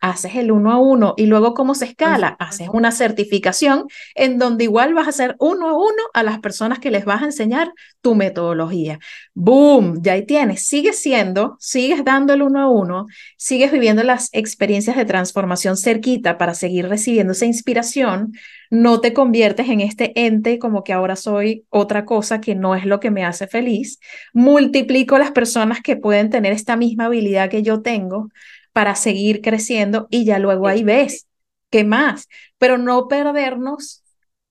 haces 0.05 0.35
el 0.35 0.53
uno 0.53 0.71
a 0.71 0.77
uno 0.77 1.15
y 1.17 1.25
luego 1.25 1.55
cómo 1.55 1.75
se 1.75 1.87
escala, 1.87 2.37
haces 2.39 2.69
una 2.71 2.93
certificación 2.93 3.87
en 4.15 4.39
donde 4.39 4.65
igual 4.65 4.93
vas 4.93 5.07
a 5.07 5.11
hacer 5.11 5.35
uno 5.39 5.71
a 5.71 5.73
uno 5.73 6.03
a 6.13 6.23
las 6.23 6.41
personas 6.41 6.79
que 6.79 6.91
les 6.91 7.07
vas 7.07 7.23
a 7.23 7.27
enseñar 7.27 7.73
tu 8.03 8.15
metodología. 8.15 8.99
Boom, 9.33 10.03
ya 10.03 10.13
ahí 10.13 10.27
tienes, 10.27 10.67
sigues 10.67 11.01
siendo, 11.01 11.57
sigues 11.59 12.05
dando 12.05 12.35
el 12.35 12.43
uno 12.43 12.61
a 12.61 12.69
uno, 12.69 13.07
sigues 13.39 13.73
viviendo 13.73 14.03
las 14.03 14.29
experiencias 14.33 14.95
de 14.97 15.07
transformación 15.07 15.79
cerquita 15.79 16.37
para 16.37 16.53
seguir 16.53 16.87
recibiendo 16.87 17.33
esa 17.33 17.47
inspiración, 17.47 18.33
no 18.71 19.01
te 19.01 19.15
conviertes 19.15 19.69
en 19.69 19.81
este 19.81 20.13
ente 20.27 20.59
como 20.59 20.85
que 20.85 20.93
ahora 20.93 21.17
soy 21.17 21.65
otra 21.71 22.05
cosa 22.05 22.41
que 22.43 22.55
no 22.55 22.75
es 22.75 22.85
lo 22.85 23.01
que 23.01 23.11
me 23.11 23.25
hace 23.25 23.47
feliz, 23.47 24.01
multiplico 24.35 25.17
las 25.17 25.31
personas 25.31 25.81
que 25.81 25.97
pueden 25.97 26.29
tener 26.29 26.53
esta 26.53 26.77
misma 26.77 27.07
habilidad 27.07 27.49
que 27.49 27.63
yo 27.63 27.81
tengo 27.81 28.29
para 28.75 28.97
seguir 28.97 29.41
creciendo 29.41 30.09
y 30.11 30.25
ya 30.27 30.39
luego 30.39 30.67
ahí 30.67 30.83
ves 30.83 31.29
qué 31.71 31.85
más, 31.85 32.29
pero 32.59 32.77
no 32.77 33.09
perdernos 33.09 34.03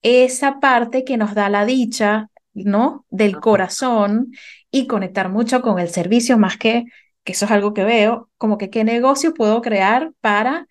esa 0.02 0.60
parte 0.62 1.04
que 1.04 1.18
nos 1.18 1.36
da 1.36 1.50
la 1.50 1.66
dicha, 1.66 2.30
¿no? 2.54 3.06
Del 3.10 3.40
corazón 3.40 4.32
y 4.72 4.88
conectar 4.88 5.30
mucho 5.30 5.62
con 5.62 5.78
el 5.78 5.90
servicio 5.90 6.38
más 6.38 6.58
que, 6.58 6.86
que 7.26 7.34
eso 7.34 7.46
es 7.46 7.52
algo 7.52 7.74
que 7.74 7.84
veo, 7.84 8.30
como 8.38 8.58
que 8.58 8.70
qué 8.70 8.86
negocio 8.86 9.34
puedo 9.34 9.62
crear 9.62 10.14
para, 10.22 10.68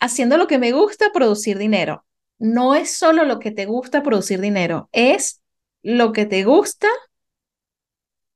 haciendo 0.00 0.36
lo 0.38 0.46
que 0.46 0.58
me 0.58 0.70
gusta, 0.70 1.10
producir 1.12 1.58
dinero. 1.58 2.06
No 2.38 2.76
es 2.76 2.96
solo 2.96 3.24
lo 3.24 3.40
que 3.40 3.50
te 3.50 3.66
gusta 3.66 4.04
producir 4.04 4.40
dinero, 4.40 4.88
es 4.92 5.42
lo 5.82 6.12
que 6.12 6.24
te 6.24 6.44
gusta. 6.44 6.86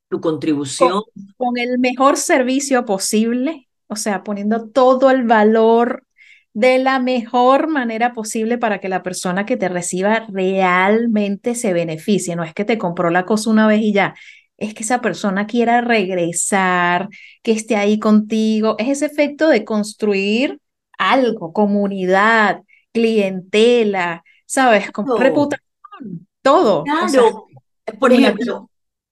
Tu 0.09 0.21
contribución. 0.21 1.03
con 1.37 1.57
el 1.57 1.79
mejor 1.79 2.17
servicio 2.17 2.85
posible 2.85 3.70
o 3.91 3.97
sea, 3.97 4.23
poniendo 4.23 4.69
todo 4.69 5.11
el 5.11 5.25
valor 5.25 6.05
de 6.53 6.79
la 6.79 7.01
mejor 7.01 7.69
manera 7.69 8.13
posible 8.13 8.57
para 8.57 8.81
que 8.81 8.89
la 8.89 9.03
persona 9.03 9.45
que 9.47 9.57
te 9.57 9.69
reciba 9.69 10.27
realmente 10.31 11.55
se 11.57 11.73
beneficie. 11.73 12.37
No 12.37 12.45
es 12.45 12.55
que 12.55 12.65
te 12.65 12.79
compró 12.79 13.11
la 13.11 13.27
cosa 13.27 13.51
una 13.51 13.67
vez 13.67 13.81
y 13.83 13.93
ya, 13.93 14.15
es 14.57 14.75
que 14.75 14.85
esa 14.85 15.01
persona 15.01 15.47
quiera 15.47 15.81
regresar, 15.81 17.09
que 17.43 17.51
esté 17.51 17.77
ahí 17.77 17.99
contigo. 17.99 18.77
Es 18.79 18.89
ese 18.89 19.07
efecto 19.07 19.49
de 19.49 19.65
construir 19.65 20.61
algo, 20.97 21.53
comunidad, 21.53 22.61
clientela, 22.93 24.23
¿sabes? 24.47 24.93
Con 24.93 25.19
reputación, 25.19 26.29
todo. 26.43 26.85
Claro. 26.85 27.47
Por 27.99 28.13
ejemplo, 28.13 28.70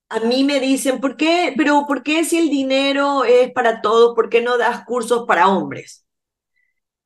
a 0.08 0.20
mí 0.20 0.44
me 0.44 0.60
dicen, 0.60 1.00
¿por 1.00 1.16
qué? 1.16 1.54
Pero 1.56 1.84
¿por 1.86 2.02
qué 2.02 2.24
si 2.24 2.38
el 2.38 2.48
dinero 2.50 3.24
es 3.24 3.52
para 3.52 3.80
todos, 3.82 4.14
por 4.14 4.28
qué 4.30 4.40
no 4.42 4.56
das 4.58 4.84
cursos 4.84 5.24
para 5.26 5.48
hombres? 5.48 6.06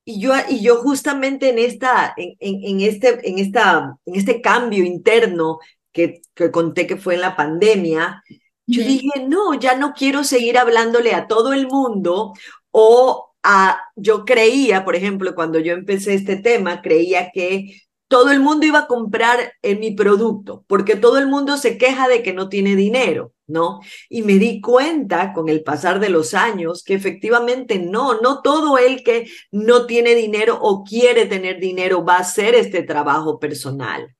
Y 0.05 0.19
yo, 0.19 0.33
y 0.49 0.61
yo 0.61 0.77
justamente 0.77 1.49
en, 1.49 1.59
esta, 1.59 2.13
en, 2.17 2.35
en, 2.39 2.81
este, 2.81 3.29
en, 3.29 3.39
esta, 3.39 3.97
en 4.05 4.15
este 4.15 4.41
cambio 4.41 4.83
interno 4.83 5.59
que, 5.93 6.21
que 6.33 6.51
conté 6.51 6.87
que 6.87 6.97
fue 6.97 7.15
en 7.15 7.21
la 7.21 7.35
pandemia, 7.37 8.21
yo 8.65 8.83
dije, 8.83 9.27
no, 9.27 9.53
ya 9.53 9.75
no 9.75 9.93
quiero 9.93 10.23
seguir 10.23 10.57
hablándole 10.57 11.13
a 11.13 11.27
todo 11.27 11.53
el 11.53 11.67
mundo 11.67 12.33
o 12.71 13.33
a, 13.43 13.79
yo 13.95 14.25
creía, 14.25 14.85
por 14.85 14.95
ejemplo, 14.95 15.35
cuando 15.35 15.59
yo 15.59 15.73
empecé 15.73 16.13
este 16.15 16.37
tema, 16.37 16.81
creía 16.81 17.31
que 17.33 17.81
todo 18.13 18.29
el 18.29 18.41
mundo 18.41 18.67
iba 18.67 18.81
a 18.81 18.87
comprar 18.87 19.53
en 19.63 19.79
mi 19.79 19.89
producto, 19.89 20.63
porque 20.67 20.95
todo 20.95 21.17
el 21.17 21.25
mundo 21.25 21.57
se 21.57 21.79
queja 21.79 22.07
de 22.07 22.21
que 22.21 22.31
no 22.31 22.47
tiene 22.47 22.75
dinero, 22.75 23.33
¿no? 23.47 23.79
Y 24.07 24.21
me 24.21 24.33
di 24.33 24.61
cuenta 24.61 25.33
con 25.33 25.49
el 25.49 25.63
pasar 25.63 25.99
de 25.99 26.09
los 26.09 26.35
años 26.35 26.83
que 26.83 26.93
efectivamente 26.93 27.79
no, 27.79 28.21
no 28.21 28.43
todo 28.43 28.77
el 28.77 29.03
que 29.03 29.25
no 29.49 29.87
tiene 29.87 30.13
dinero 30.13 30.59
o 30.61 30.83
quiere 30.83 31.25
tener 31.25 31.59
dinero 31.59 32.05
va 32.05 32.17
a 32.17 32.19
hacer 32.19 32.53
este 32.53 32.83
trabajo 32.83 33.39
personal. 33.39 34.15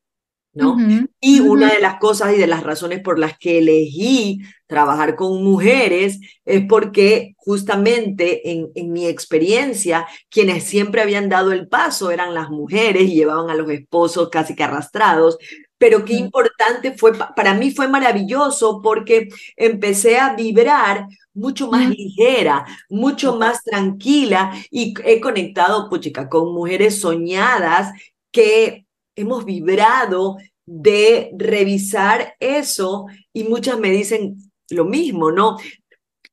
¿No? 0.53 0.77
y 1.19 1.39
una 1.39 1.73
de 1.73 1.79
las 1.79 1.99
cosas 1.99 2.33
y 2.33 2.37
de 2.37 2.47
las 2.47 2.63
razones 2.63 3.01
por 3.01 3.17
las 3.17 3.37
que 3.37 3.57
elegí 3.57 4.41
trabajar 4.67 5.15
con 5.15 5.43
mujeres 5.43 6.19
es 6.45 6.63
porque 6.67 7.33
justamente 7.37 8.51
en, 8.51 8.69
en, 8.75 8.91
mi 8.91 9.07
experiencia, 9.07 10.07
quienes 10.29 10.63
siempre 10.63 11.01
habían 11.01 11.29
dado 11.29 11.51
el 11.51 11.67
paso 11.67 12.11
eran 12.11 12.33
las 12.33 12.49
mujeres 12.49 13.03
y 13.03 13.15
llevaban 13.15 13.49
a 13.49 13.55
los 13.55 13.69
esposos 13.69 14.29
casi 14.29 14.55
que 14.55 14.63
arrastrados. 14.63 15.37
Pero 15.77 16.05
qué 16.05 16.13
importante 16.13 16.93
fue, 16.97 17.13
para 17.35 17.53
mí 17.53 17.71
fue 17.71 17.87
maravilloso 17.87 18.81
porque 18.81 19.29
empecé 19.57 20.17
a 20.17 20.33
vibrar 20.33 21.07
mucho 21.33 21.69
más 21.69 21.89
ligera, 21.89 22.65
mucho 22.89 23.35
más 23.35 23.63
tranquila 23.63 24.53
y 24.71 24.93
he 25.03 25.19
conectado, 25.19 25.89
puchica, 25.89 26.29
con 26.29 26.53
mujeres 26.53 26.99
soñadas 26.99 27.91
que 28.31 28.85
hemos 29.15 29.45
vibrado 29.45 30.37
de 30.65 31.31
revisar 31.37 32.35
eso 32.39 33.05
y 33.33 33.43
muchas 33.43 33.79
me 33.79 33.91
dicen 33.91 34.37
lo 34.69 34.85
mismo, 34.85 35.31
¿no? 35.31 35.57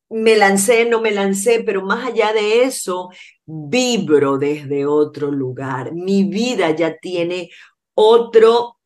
Me 0.09 0.37
lancé, 0.37 0.87
no 0.87 1.01
me 1.01 1.11
lancé, 1.12 1.62
pero 1.64 1.83
más 1.83 2.07
allá 2.07 2.33
de 2.33 2.64
eso, 2.64 3.11
vibro 3.47 4.39
desde 4.39 4.87
otro 4.87 5.31
lugar. 5.31 5.93
Mi 5.93 6.24
vida 6.24 6.70
ya 6.70 6.97
tiene 6.97 7.51
otro 7.95 8.78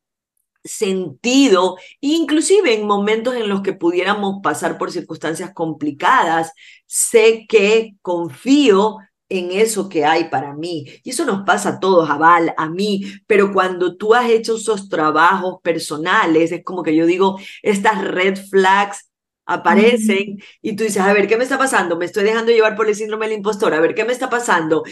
sentido, 0.63 1.77
inclusive 2.01 2.73
en 2.73 2.87
momentos 2.87 3.35
en 3.35 3.47
los 3.47 3.61
que 3.61 3.73
pudiéramos 3.73 4.41
pasar 4.41 4.77
por 4.77 4.91
circunstancias 4.91 5.51
complicadas, 5.53 6.51
sé 6.87 7.45
que 7.47 7.95
confío 8.01 8.97
en 9.29 9.51
eso 9.51 9.89
que 9.89 10.05
hay 10.05 10.25
para 10.29 10.53
mí. 10.53 10.85
Y 11.03 11.09
eso 11.11 11.25
nos 11.25 11.45
pasa 11.45 11.69
a 11.69 11.79
todos, 11.79 12.09
a 12.09 12.17
Val, 12.17 12.53
a 12.57 12.69
mí, 12.69 13.03
pero 13.27 13.51
cuando 13.53 13.97
tú 13.97 14.13
has 14.13 14.29
hecho 14.29 14.55
esos 14.57 14.89
trabajos 14.89 15.59
personales, 15.63 16.51
es 16.51 16.63
como 16.63 16.83
que 16.83 16.95
yo 16.95 17.05
digo, 17.05 17.39
estas 17.63 18.03
red 18.03 18.37
flags 18.49 19.09
aparecen 19.45 20.39
y 20.61 20.75
tú 20.75 20.83
dices, 20.83 21.01
a 21.01 21.13
ver, 21.13 21.27
¿qué 21.27 21.37
me 21.37 21.43
está 21.43 21.57
pasando? 21.57 21.97
Me 21.97 22.05
estoy 22.05 22.23
dejando 22.23 22.51
llevar 22.51 22.75
por 22.75 22.87
el 22.87 22.95
síndrome 22.95 23.27
del 23.27 23.37
impostor, 23.37 23.73
a 23.73 23.79
ver, 23.79 23.95
¿qué 23.95 24.05
me 24.05 24.13
está 24.13 24.29
pasando? 24.29 24.83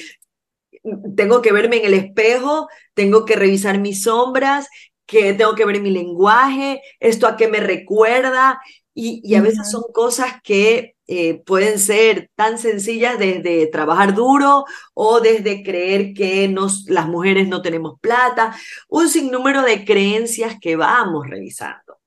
Tengo 1.15 1.41
que 1.41 1.53
verme 1.53 1.77
en 1.77 1.85
el 1.85 1.93
espejo, 1.93 2.67
tengo 2.93 3.25
que 3.25 3.35
revisar 3.35 3.79
mis 3.79 4.03
sombras, 4.03 4.67
que 5.05 5.33
tengo 5.33 5.55
que 5.55 5.65
ver 5.65 5.81
mi 5.81 5.91
lenguaje, 5.91 6.81
esto 6.99 7.27
a 7.27 7.37
qué 7.37 7.47
me 7.47 7.59
recuerda, 7.59 8.59
y, 8.93 9.21
y 9.23 9.35
a 9.35 9.41
veces 9.41 9.69
son 9.71 9.83
cosas 9.93 10.35
que 10.43 10.92
eh, 11.07 11.41
pueden 11.45 11.79
ser 11.79 12.29
tan 12.35 12.57
sencillas 12.57 13.19
desde 13.19 13.67
trabajar 13.67 14.13
duro 14.13 14.65
o 14.93 15.19
desde 15.19 15.61
creer 15.63 16.13
que 16.13 16.47
nos, 16.47 16.85
las 16.89 17.07
mujeres 17.07 17.47
no 17.49 17.61
tenemos 17.61 17.99
plata, 17.99 18.55
un 18.87 19.09
sinnúmero 19.09 19.63
de 19.63 19.83
creencias 19.83 20.55
que 20.61 20.75
vamos 20.75 21.27
revisando. 21.27 21.99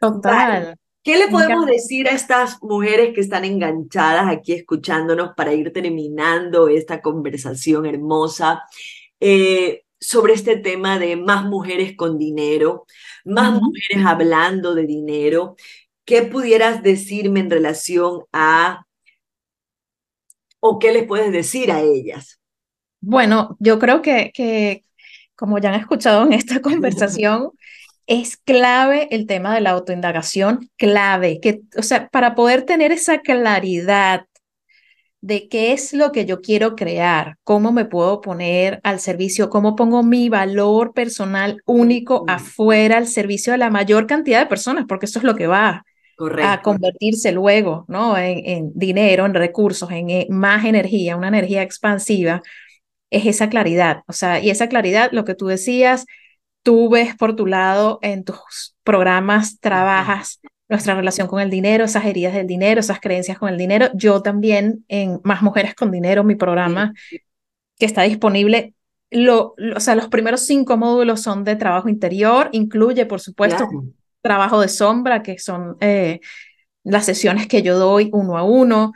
Total. 0.00 0.76
¿Qué 1.04 1.18
le 1.18 1.28
podemos 1.28 1.66
decir 1.66 2.08
a 2.08 2.12
estas 2.12 2.62
mujeres 2.62 3.14
que 3.14 3.20
están 3.20 3.44
enganchadas 3.44 4.26
aquí 4.26 4.54
escuchándonos 4.54 5.34
para 5.36 5.52
ir 5.52 5.70
terminando 5.70 6.68
esta 6.68 7.02
conversación 7.02 7.84
hermosa 7.84 8.62
eh, 9.20 9.84
sobre 10.00 10.32
este 10.32 10.56
tema 10.56 10.98
de 10.98 11.16
más 11.16 11.44
mujeres 11.44 11.94
con 11.94 12.16
dinero, 12.16 12.86
más 13.26 13.52
mujeres 13.52 14.04
hablando 14.04 14.74
de 14.74 14.86
dinero? 14.86 15.56
¿Qué 16.04 16.22
pudieras 16.22 16.82
decirme 16.82 17.40
en 17.40 17.50
relación 17.50 18.24
a, 18.32 18.84
o 20.60 20.78
qué 20.78 20.92
les 20.92 21.06
puedes 21.06 21.32
decir 21.32 21.70
a 21.70 21.80
ellas? 21.80 22.40
Bueno, 23.00 23.56
yo 23.58 23.78
creo 23.78 24.02
que, 24.02 24.30
que 24.34 24.82
como 25.34 25.58
ya 25.58 25.70
han 25.70 25.80
escuchado 25.80 26.24
en 26.24 26.32
esta 26.32 26.60
conversación, 26.62 27.50
es 28.06 28.36
clave 28.36 29.08
el 29.10 29.26
tema 29.26 29.54
de 29.54 29.60
la 29.60 29.70
autoindagación, 29.70 30.70
clave, 30.76 31.40
que, 31.40 31.62
o 31.76 31.82
sea, 31.82 32.08
para 32.08 32.34
poder 32.34 32.62
tener 32.62 32.92
esa 32.92 33.18
claridad 33.20 34.26
de 35.22 35.48
qué 35.48 35.72
es 35.72 35.94
lo 35.94 36.12
que 36.12 36.26
yo 36.26 36.42
quiero 36.42 36.76
crear, 36.76 37.38
cómo 37.44 37.72
me 37.72 37.86
puedo 37.86 38.20
poner 38.20 38.78
al 38.82 39.00
servicio, 39.00 39.48
cómo 39.48 39.74
pongo 39.74 40.02
mi 40.02 40.28
valor 40.28 40.92
personal 40.92 41.62
único 41.64 42.26
afuera 42.28 42.98
al 42.98 43.06
servicio 43.06 43.52
de 43.52 43.58
la 43.58 43.70
mayor 43.70 44.06
cantidad 44.06 44.40
de 44.40 44.46
personas, 44.46 44.84
porque 44.86 45.06
eso 45.06 45.18
es 45.18 45.24
lo 45.24 45.34
que 45.34 45.46
va 45.46 45.86
a 46.42 46.62
convertirse 46.62 47.32
luego 47.32 47.84
¿no? 47.88 48.16
En, 48.16 48.72
dinero, 48.74 49.26
en 49.26 49.34
recursos, 49.34 49.90
en, 49.90 50.10
en, 50.10 50.26
más 50.30 50.64
energía, 50.64 51.16
una 51.16 51.28
energía 51.28 51.62
expansiva, 51.62 52.42
es 53.10 53.26
esa 53.26 53.48
claridad. 53.48 54.02
O 54.06 54.12
sea, 54.12 54.40
y 54.40 54.50
esa 54.50 54.68
claridad, 54.68 55.10
lo 55.12 55.24
que 55.24 55.34
tú 55.34 55.46
decías, 55.46 56.06
tú 56.62 56.88
ves 56.88 57.14
por 57.14 57.36
tu 57.36 57.46
lado 57.46 57.98
en 58.02 58.24
tus 58.24 58.74
programas, 58.82 59.60
trabajas 59.60 60.40
nuestra 60.68 60.94
relación 60.94 61.28
con 61.28 61.40
el 61.40 61.50
dinero, 61.50 61.84
esas 61.84 62.06
heridas 62.06 62.34
del 62.34 62.46
dinero, 62.46 62.80
esas 62.80 63.00
creencias 63.00 63.38
con 63.38 63.48
el 63.48 63.58
dinero. 63.58 63.88
Yo 63.94 64.22
también 64.22 64.84
en 64.88 65.20
Más 65.22 65.42
Mujeres 65.42 65.74
con 65.74 65.90
Dinero, 65.90 66.24
mi 66.24 66.36
programa 66.36 66.92
que 67.78 67.86
está 67.86 68.02
disponible, 68.02 68.74
lo, 69.10 69.54
o 69.76 69.80
sea, 69.80 69.94
los 69.94 70.08
primeros 70.08 70.46
cinco 70.46 70.76
módulos 70.76 71.22
son 71.22 71.44
de 71.44 71.56
trabajo 71.56 71.88
interior, 71.88 72.48
incluye, 72.52 73.06
por 73.06 73.20
supuesto, 73.20 73.68
trabajo 74.24 74.60
de 74.60 74.68
sombra, 74.68 75.22
que 75.22 75.38
son 75.38 75.76
eh, 75.80 76.20
las 76.82 77.04
sesiones 77.04 77.46
que 77.46 77.62
yo 77.62 77.78
doy 77.78 78.08
uno 78.12 78.38
a 78.38 78.42
uno. 78.42 78.92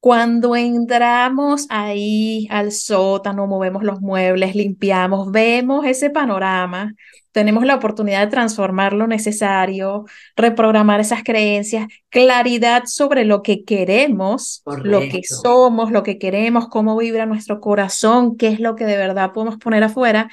Cuando 0.00 0.56
entramos 0.56 1.66
ahí 1.68 2.48
al 2.50 2.72
sótano, 2.72 3.46
movemos 3.46 3.84
los 3.84 4.00
muebles, 4.00 4.56
limpiamos, 4.56 5.30
vemos 5.30 5.86
ese 5.86 6.10
panorama, 6.10 6.94
tenemos 7.32 7.64
la 7.64 7.76
oportunidad 7.76 8.22
de 8.24 8.30
transformar 8.30 8.92
lo 8.92 9.06
necesario, 9.06 10.06
reprogramar 10.36 11.00
esas 11.00 11.22
creencias, 11.22 11.86
claridad 12.08 12.84
sobre 12.86 13.24
lo 13.24 13.42
que 13.42 13.62
queremos, 13.64 14.64
lo 14.82 15.00
que 15.00 15.20
somos, 15.22 15.92
lo 15.92 16.02
que 16.02 16.18
queremos, 16.18 16.68
cómo 16.68 16.96
vibra 16.96 17.26
nuestro 17.26 17.60
corazón, 17.60 18.36
qué 18.36 18.48
es 18.48 18.58
lo 18.58 18.74
que 18.74 18.86
de 18.86 18.96
verdad 18.96 19.32
podemos 19.32 19.58
poner 19.58 19.84
afuera 19.84 20.28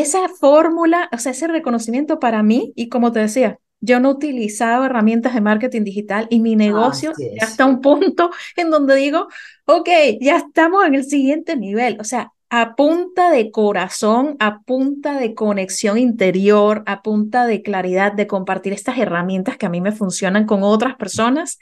esa 0.00 0.28
fórmula, 0.28 1.08
o 1.12 1.18
sea, 1.18 1.32
ese 1.32 1.48
reconocimiento 1.48 2.18
para 2.18 2.42
mí, 2.42 2.72
y 2.76 2.88
como 2.88 3.12
te 3.12 3.20
decía, 3.20 3.58
yo 3.80 3.98
no 3.98 4.10
utilizaba 4.10 4.86
herramientas 4.86 5.34
de 5.34 5.40
marketing 5.40 5.82
digital 5.82 6.28
y 6.30 6.40
mi 6.40 6.54
negocio 6.54 7.12
ya 7.18 7.46
está 7.46 7.64
a 7.64 7.66
un 7.66 7.80
punto 7.80 8.30
en 8.56 8.70
donde 8.70 8.94
digo, 8.94 9.28
ok, 9.66 9.88
ya 10.20 10.36
estamos 10.36 10.86
en 10.86 10.94
el 10.94 11.04
siguiente 11.04 11.56
nivel. 11.56 11.98
O 12.00 12.04
sea, 12.04 12.30
a 12.48 12.76
punta 12.76 13.30
de 13.30 13.50
corazón, 13.50 14.36
a 14.38 14.60
punta 14.60 15.18
de 15.18 15.34
conexión 15.34 15.96
interior, 15.96 16.82
a 16.84 17.02
punta 17.02 17.46
de 17.46 17.62
claridad, 17.62 18.12
de 18.12 18.26
compartir 18.26 18.74
estas 18.74 18.98
herramientas 18.98 19.56
que 19.56 19.64
a 19.64 19.70
mí 19.70 19.80
me 19.80 19.90
funcionan 19.90 20.44
con 20.44 20.62
otras 20.62 20.94
personas, 20.96 21.58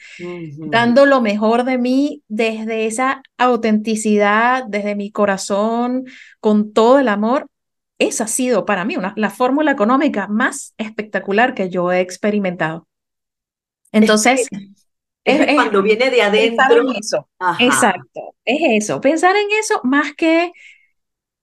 dando 0.58 1.06
lo 1.06 1.20
mejor 1.20 1.62
de 1.62 1.78
mí 1.78 2.24
desde 2.26 2.86
esa 2.86 3.22
autenticidad, 3.38 4.64
desde 4.66 4.96
mi 4.96 5.12
corazón, 5.12 6.06
con 6.40 6.72
todo 6.72 6.98
el 6.98 7.06
amor 7.06 7.46
esa 8.00 8.24
ha 8.24 8.28
sido 8.28 8.64
para 8.64 8.84
mí 8.84 8.96
una, 8.96 9.12
la 9.16 9.30
fórmula 9.30 9.70
económica 9.70 10.26
más 10.26 10.74
espectacular 10.78 11.54
que 11.54 11.68
yo 11.68 11.92
he 11.92 12.00
experimentado. 12.00 12.88
Entonces, 13.92 14.48
es, 15.24 15.54
cuando 15.54 15.82
viene 15.82 16.10
de 16.10 16.22
adentro. 16.22 16.90
En 16.90 16.96
eso. 16.96 17.28
Exacto, 17.58 18.34
es 18.44 18.84
eso. 18.84 19.00
Pensar 19.00 19.36
en 19.36 19.46
eso 19.60 19.80
más 19.84 20.14
que 20.14 20.50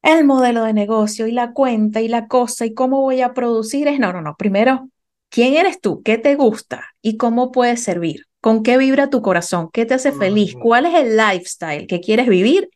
el 0.01 0.25
modelo 0.25 0.63
de 0.63 0.73
negocio 0.73 1.27
y 1.27 1.31
la 1.31 1.53
cuenta 1.53 2.01
y 2.01 2.07
la 2.07 2.27
cosa 2.27 2.65
y 2.65 2.73
cómo 2.73 3.01
voy 3.01 3.21
a 3.21 3.33
producir. 3.33 3.87
Es 3.87 3.99
no, 3.99 4.11
no, 4.11 4.21
no. 4.21 4.35
Primero, 4.35 4.89
¿quién 5.29 5.53
eres 5.53 5.79
tú? 5.79 6.01
¿Qué 6.03 6.17
te 6.17 6.35
gusta? 6.35 6.85
¿Y 7.03 7.17
cómo 7.17 7.51
puedes 7.51 7.83
servir? 7.83 8.25
¿Con 8.41 8.63
qué 8.63 8.77
vibra 8.77 9.11
tu 9.11 9.21
corazón? 9.21 9.69
¿Qué 9.71 9.85
te 9.85 9.93
hace 9.93 10.11
feliz? 10.11 10.55
¿Cuál 10.59 10.87
es 10.87 10.95
el 10.95 11.17
lifestyle 11.17 11.85
que 11.85 11.99
quieres 11.99 12.27
vivir? 12.27 12.69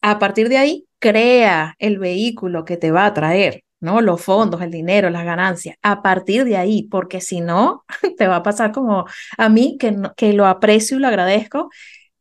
A 0.00 0.18
partir 0.18 0.48
de 0.48 0.56
ahí, 0.56 0.86
crea 1.04 1.74
el 1.78 1.98
vehículo 1.98 2.64
que 2.64 2.78
te 2.78 2.90
va 2.90 3.04
a 3.04 3.12
traer, 3.12 3.62
¿no? 3.78 4.00
Los 4.00 4.22
fondos, 4.22 4.62
el 4.62 4.70
dinero, 4.70 5.10
las 5.10 5.26
ganancias, 5.26 5.76
a 5.82 6.00
partir 6.00 6.46
de 6.46 6.56
ahí, 6.56 6.84
porque 6.90 7.20
si 7.20 7.42
no, 7.42 7.84
te 8.16 8.26
va 8.26 8.36
a 8.36 8.42
pasar 8.42 8.72
como 8.72 9.04
a 9.36 9.48
mí, 9.50 9.76
que, 9.78 9.94
que 10.16 10.32
lo 10.32 10.46
aprecio 10.46 10.96
y 10.96 11.00
lo 11.00 11.08
agradezco, 11.08 11.68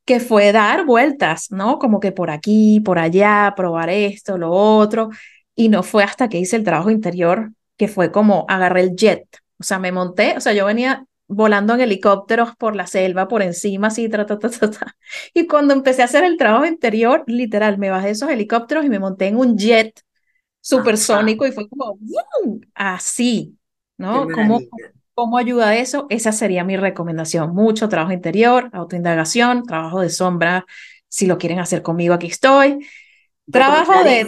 que 0.06 0.20
fue 0.20 0.52
dar 0.52 0.86
vueltas, 0.86 1.48
¿no? 1.50 1.80
Como 1.80 2.02
que 2.02 2.12
por 2.12 2.30
aquí, 2.30 2.82
por 2.82 3.00
allá, 3.00 3.54
probar 3.56 3.90
esto, 3.90 4.38
lo 4.38 4.52
otro, 4.52 5.12
y 5.56 5.70
no 5.70 5.82
fue 5.82 6.04
hasta 6.04 6.28
que 6.28 6.40
hice 6.40 6.58
el 6.58 6.66
trabajo 6.66 6.92
interior 6.92 7.52
que 7.78 7.88
fue 7.88 8.12
como 8.12 8.46
agarré 8.50 8.82
el 8.82 8.96
jet, 8.98 9.24
o 9.60 9.64
sea, 9.64 9.80
me 9.80 9.94
monté, 9.94 10.36
o 10.36 10.42
sea, 10.42 10.52
yo 10.54 10.66
venía 10.66 11.06
volando 11.34 11.74
en 11.74 11.82
helicópteros 11.82 12.56
por 12.56 12.76
la 12.76 12.88
selva, 12.88 13.28
por 13.28 13.42
encima, 13.42 13.88
así, 13.88 14.10
ta, 14.10 14.26
ta, 14.26 14.40
ta, 14.40 14.50
ta, 14.50 14.96
Y 15.34 15.48
cuando 15.48 15.74
empecé 15.74 16.02
a 16.02 16.06
hacer 16.06 16.24
el 16.24 16.38
trabajo 16.38 16.66
interior, 16.66 17.24
literal, 17.28 17.78
me 17.78 17.90
bajé 17.90 18.08
de 18.08 18.12
esos 18.14 18.30
helicópteros 18.30 18.86
y 18.86 18.90
me 18.90 19.00
monté 19.00 19.28
en 19.28 19.38
un 19.38 19.58
jet 19.58 20.02
supersónico 20.62 21.46
y 21.46 21.52
fue 21.52 21.68
como, 21.68 21.98
así, 22.74 23.58
¿no? 23.98 24.28
¿Cómo, 24.30 24.60
¿Cómo 25.14 25.38
ayuda 25.38 25.76
eso? 25.76 26.08
Esa 26.10 26.32
sería 26.32 26.64
mi 26.64 26.78
recomendación. 26.78 27.54
Mucho 27.54 27.90
trabajo 27.90 28.14
interior, 28.14 28.70
autoindagación, 28.74 29.64
trabajo 29.64 30.02
de 30.02 30.10
sombra. 30.10 30.66
Si 31.08 31.28
lo 31.28 31.38
quieren 31.38 31.60
hacer 31.60 31.84
conmigo, 31.84 32.16
aquí 32.16 32.28
estoy. 32.28 32.88
trabajo 33.52 34.04
de, 34.04 34.26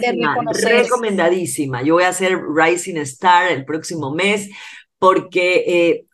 Recomendadísima. 0.62 1.82
Yo 1.82 1.94
voy 1.94 2.04
a 2.04 2.10
hacer 2.10 2.38
Rising 2.54 2.98
Star 2.98 3.50
el 3.50 3.64
próximo 3.64 4.14
mes 4.14 4.50
porque 4.98 5.64
eh, 5.66 6.05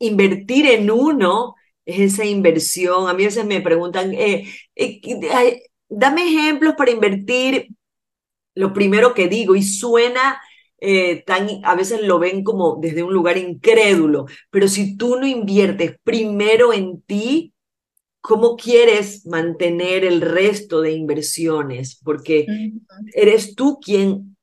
invertir 0.00 0.66
en 0.66 0.90
uno 0.90 1.54
es 1.86 2.14
esa 2.14 2.24
inversión. 2.24 3.08
A 3.08 3.14
mí 3.14 3.22
a 3.22 3.26
veces 3.26 3.46
me 3.46 3.60
preguntan, 3.60 4.12
eh, 4.14 4.48
eh, 4.74 5.62
dame 5.88 6.26
ejemplos 6.26 6.74
para 6.76 6.90
invertir. 6.90 7.68
Lo 8.54 8.72
primero 8.72 9.14
que 9.14 9.28
digo 9.28 9.54
y 9.54 9.62
suena 9.62 10.40
tan, 11.24 11.48
a 11.62 11.74
veces 11.76 12.02
lo 12.02 12.18
ven 12.18 12.42
como 12.42 12.78
desde 12.80 13.02
un 13.02 13.12
lugar 13.12 13.36
incrédulo, 13.36 14.26
pero 14.50 14.66
si 14.66 14.96
tú 14.96 15.16
no 15.16 15.26
inviertes 15.26 15.96
primero 16.02 16.72
en 16.72 17.02
ti, 17.02 17.52
¿cómo 18.20 18.56
quieres 18.56 19.26
mantener 19.26 20.04
el 20.04 20.20
resto 20.20 20.80
de 20.80 20.92
inversiones? 20.92 22.00
Porque 22.02 22.46
eres 23.14 23.54
tú 23.54 23.78
quien 23.80 24.36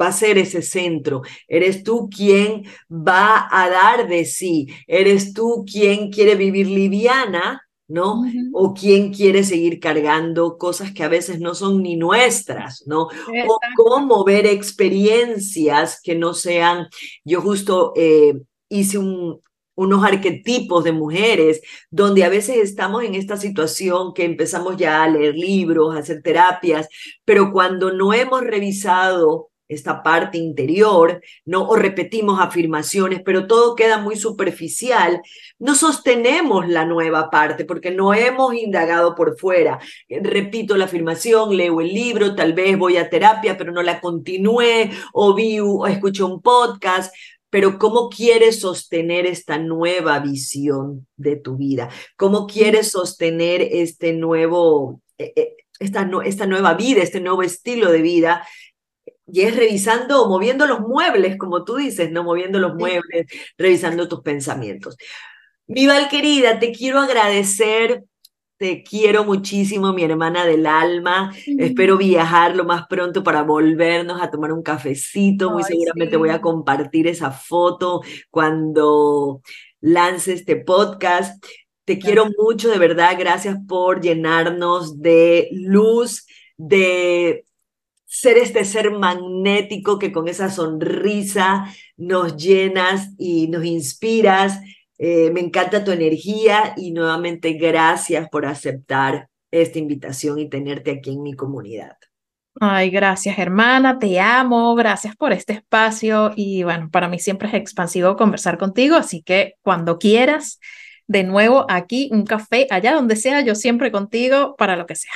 va 0.00 0.08
a 0.08 0.12
ser 0.12 0.38
ese 0.38 0.62
centro, 0.62 1.22
eres 1.48 1.82
tú 1.82 2.08
quien 2.08 2.64
va 2.90 3.48
a 3.50 3.68
dar 3.70 4.08
de 4.08 4.24
sí, 4.24 4.68
eres 4.86 5.32
tú 5.32 5.64
quien 5.70 6.10
quiere 6.10 6.34
vivir 6.34 6.66
liviana, 6.66 7.62
¿no? 7.86 8.22
O 8.52 8.72
quien 8.72 9.12
quiere 9.12 9.44
seguir 9.44 9.78
cargando 9.78 10.56
cosas 10.56 10.92
que 10.92 11.04
a 11.04 11.08
veces 11.08 11.40
no 11.40 11.54
son 11.54 11.82
ni 11.82 11.96
nuestras, 11.96 12.84
¿no? 12.86 13.02
O 13.02 13.58
cómo 13.76 14.24
ver 14.24 14.46
experiencias 14.46 16.00
que 16.02 16.14
no 16.14 16.34
sean, 16.34 16.88
yo 17.24 17.42
justo 17.42 17.92
eh, 17.94 18.40
hice 18.70 18.98
un, 18.98 19.40
unos 19.74 20.04
arquetipos 20.04 20.84
de 20.84 20.92
mujeres, 20.92 21.60
donde 21.90 22.24
a 22.24 22.28
veces 22.28 22.56
estamos 22.56 23.04
en 23.04 23.14
esta 23.14 23.36
situación 23.36 24.14
que 24.14 24.24
empezamos 24.24 24.76
ya 24.76 25.02
a 25.02 25.08
leer 25.08 25.34
libros, 25.34 25.94
a 25.94 25.98
hacer 25.98 26.22
terapias, 26.22 26.88
pero 27.24 27.52
cuando 27.52 27.92
no 27.92 28.14
hemos 28.14 28.42
revisado 28.42 29.50
esta 29.68 30.02
parte 30.02 30.38
interior, 30.38 31.20
¿no? 31.44 31.68
O 31.68 31.76
repetimos 31.76 32.40
afirmaciones, 32.40 33.22
pero 33.24 33.46
todo 33.46 33.74
queda 33.74 33.98
muy 33.98 34.16
superficial, 34.16 35.20
no 35.58 35.74
sostenemos 35.74 36.68
la 36.68 36.84
nueva 36.84 37.30
parte 37.30 37.64
porque 37.64 37.90
no 37.90 38.14
hemos 38.14 38.54
indagado 38.54 39.14
por 39.14 39.38
fuera. 39.38 39.78
Repito 40.08 40.76
la 40.76 40.84
afirmación, 40.84 41.56
leo 41.56 41.80
el 41.80 41.88
libro, 41.88 42.34
tal 42.34 42.52
vez 42.52 42.78
voy 42.78 42.96
a 42.96 43.08
terapia, 43.08 43.56
pero 43.56 43.72
no 43.72 43.82
la 43.82 44.00
continué, 44.00 44.90
o 45.12 45.34
vi 45.34 45.60
o 45.60 45.86
escuché 45.86 46.22
un 46.22 46.42
podcast, 46.42 47.14
pero 47.54 47.78
¿cómo 47.78 48.08
quieres 48.08 48.58
sostener 48.58 49.26
esta 49.26 49.58
nueva 49.58 50.18
visión 50.18 51.06
de 51.16 51.36
tu 51.36 51.56
vida? 51.56 51.88
¿Cómo 52.16 52.48
quieres 52.48 52.90
sostener 52.90 53.62
este 53.62 54.12
nuevo, 54.12 55.00
eh, 55.18 55.32
eh, 55.36 55.56
esta, 55.78 56.10
esta 56.24 56.46
nueva 56.46 56.74
vida, 56.74 57.00
este 57.00 57.20
nuevo 57.20 57.44
estilo 57.44 57.92
de 57.92 58.02
vida? 58.02 58.44
Y 59.26 59.42
es 59.42 59.56
revisando, 59.56 60.28
moviendo 60.28 60.66
los 60.66 60.80
muebles, 60.80 61.36
como 61.38 61.64
tú 61.64 61.76
dices, 61.76 62.10
¿no? 62.10 62.24
Moviendo 62.24 62.58
los 62.58 62.74
muebles, 62.74 63.26
revisando 63.56 64.08
tus 64.08 64.20
pensamientos. 64.20 64.96
Mi 65.66 65.86
Val 65.86 66.08
querida, 66.08 66.58
te 66.58 66.72
quiero 66.72 67.00
agradecer 67.00 68.04
te 68.56 68.84
quiero 68.84 69.24
muchísimo, 69.24 69.92
mi 69.92 70.04
hermana 70.04 70.46
del 70.46 70.66
alma. 70.66 71.34
Espero 71.58 71.96
viajar 71.96 72.54
lo 72.54 72.64
más 72.64 72.86
pronto 72.86 73.24
para 73.24 73.42
volvernos 73.42 74.22
a 74.22 74.30
tomar 74.30 74.52
un 74.52 74.62
cafecito. 74.62 75.50
Muy 75.50 75.64
seguramente 75.64 76.16
voy 76.16 76.30
a 76.30 76.40
compartir 76.40 77.08
esa 77.08 77.32
foto 77.32 78.02
cuando 78.30 79.42
lance 79.80 80.32
este 80.32 80.56
podcast. 80.56 81.44
Te 81.84 81.98
quiero 81.98 82.26
mucho, 82.38 82.70
de 82.70 82.78
verdad. 82.78 83.16
Gracias 83.18 83.58
por 83.68 84.00
llenarnos 84.00 85.02
de 85.02 85.48
luz, 85.52 86.26
de 86.56 87.44
ser 88.14 88.38
este 88.38 88.64
ser 88.64 88.92
magnético 88.92 89.98
que 89.98 90.12
con 90.12 90.28
esa 90.28 90.50
sonrisa 90.50 91.64
nos 91.96 92.36
llenas 92.36 93.10
y 93.18 93.48
nos 93.48 93.64
inspiras 93.64 94.60
eh, 94.98 95.30
me 95.32 95.40
encanta 95.40 95.82
tu 95.82 95.90
energía 95.90 96.74
y 96.76 96.92
nuevamente 96.92 97.54
gracias 97.54 98.28
por 98.28 98.46
aceptar 98.46 99.28
esta 99.50 99.78
invitación 99.78 100.38
y 100.38 100.48
tenerte 100.48 100.92
aquí 100.92 101.10
en 101.10 101.22
mi 101.22 101.34
comunidad. 101.34 101.96
Ay, 102.60 102.90
gracias 102.90 103.36
hermana, 103.36 103.98
te 103.98 104.20
amo, 104.20 104.76
gracias 104.76 105.16
por 105.16 105.32
este 105.32 105.54
espacio 105.54 106.32
y 106.36 106.62
bueno, 106.62 106.88
para 106.90 107.08
mí 107.08 107.18
siempre 107.18 107.48
es 107.48 107.54
expansivo 107.54 108.14
conversar 108.14 108.58
contigo, 108.58 108.94
así 108.94 109.22
que 109.22 109.54
cuando 109.62 109.98
quieras, 109.98 110.60
de 111.08 111.24
nuevo 111.24 111.66
aquí, 111.68 112.08
un 112.12 112.24
café, 112.24 112.68
allá 112.70 112.94
donde 112.94 113.16
sea, 113.16 113.40
yo 113.40 113.56
siempre 113.56 113.90
contigo 113.90 114.54
para 114.56 114.76
lo 114.76 114.86
que 114.86 114.94
sea. 114.94 115.14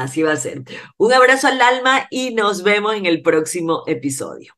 Así 0.00 0.22
va 0.22 0.32
a 0.32 0.36
ser. 0.36 0.62
Un 0.96 1.12
abrazo 1.12 1.46
al 1.46 1.60
alma 1.60 2.06
y 2.10 2.32
nos 2.32 2.62
vemos 2.62 2.94
en 2.94 3.04
el 3.04 3.20
próximo 3.20 3.84
episodio. 3.86 4.54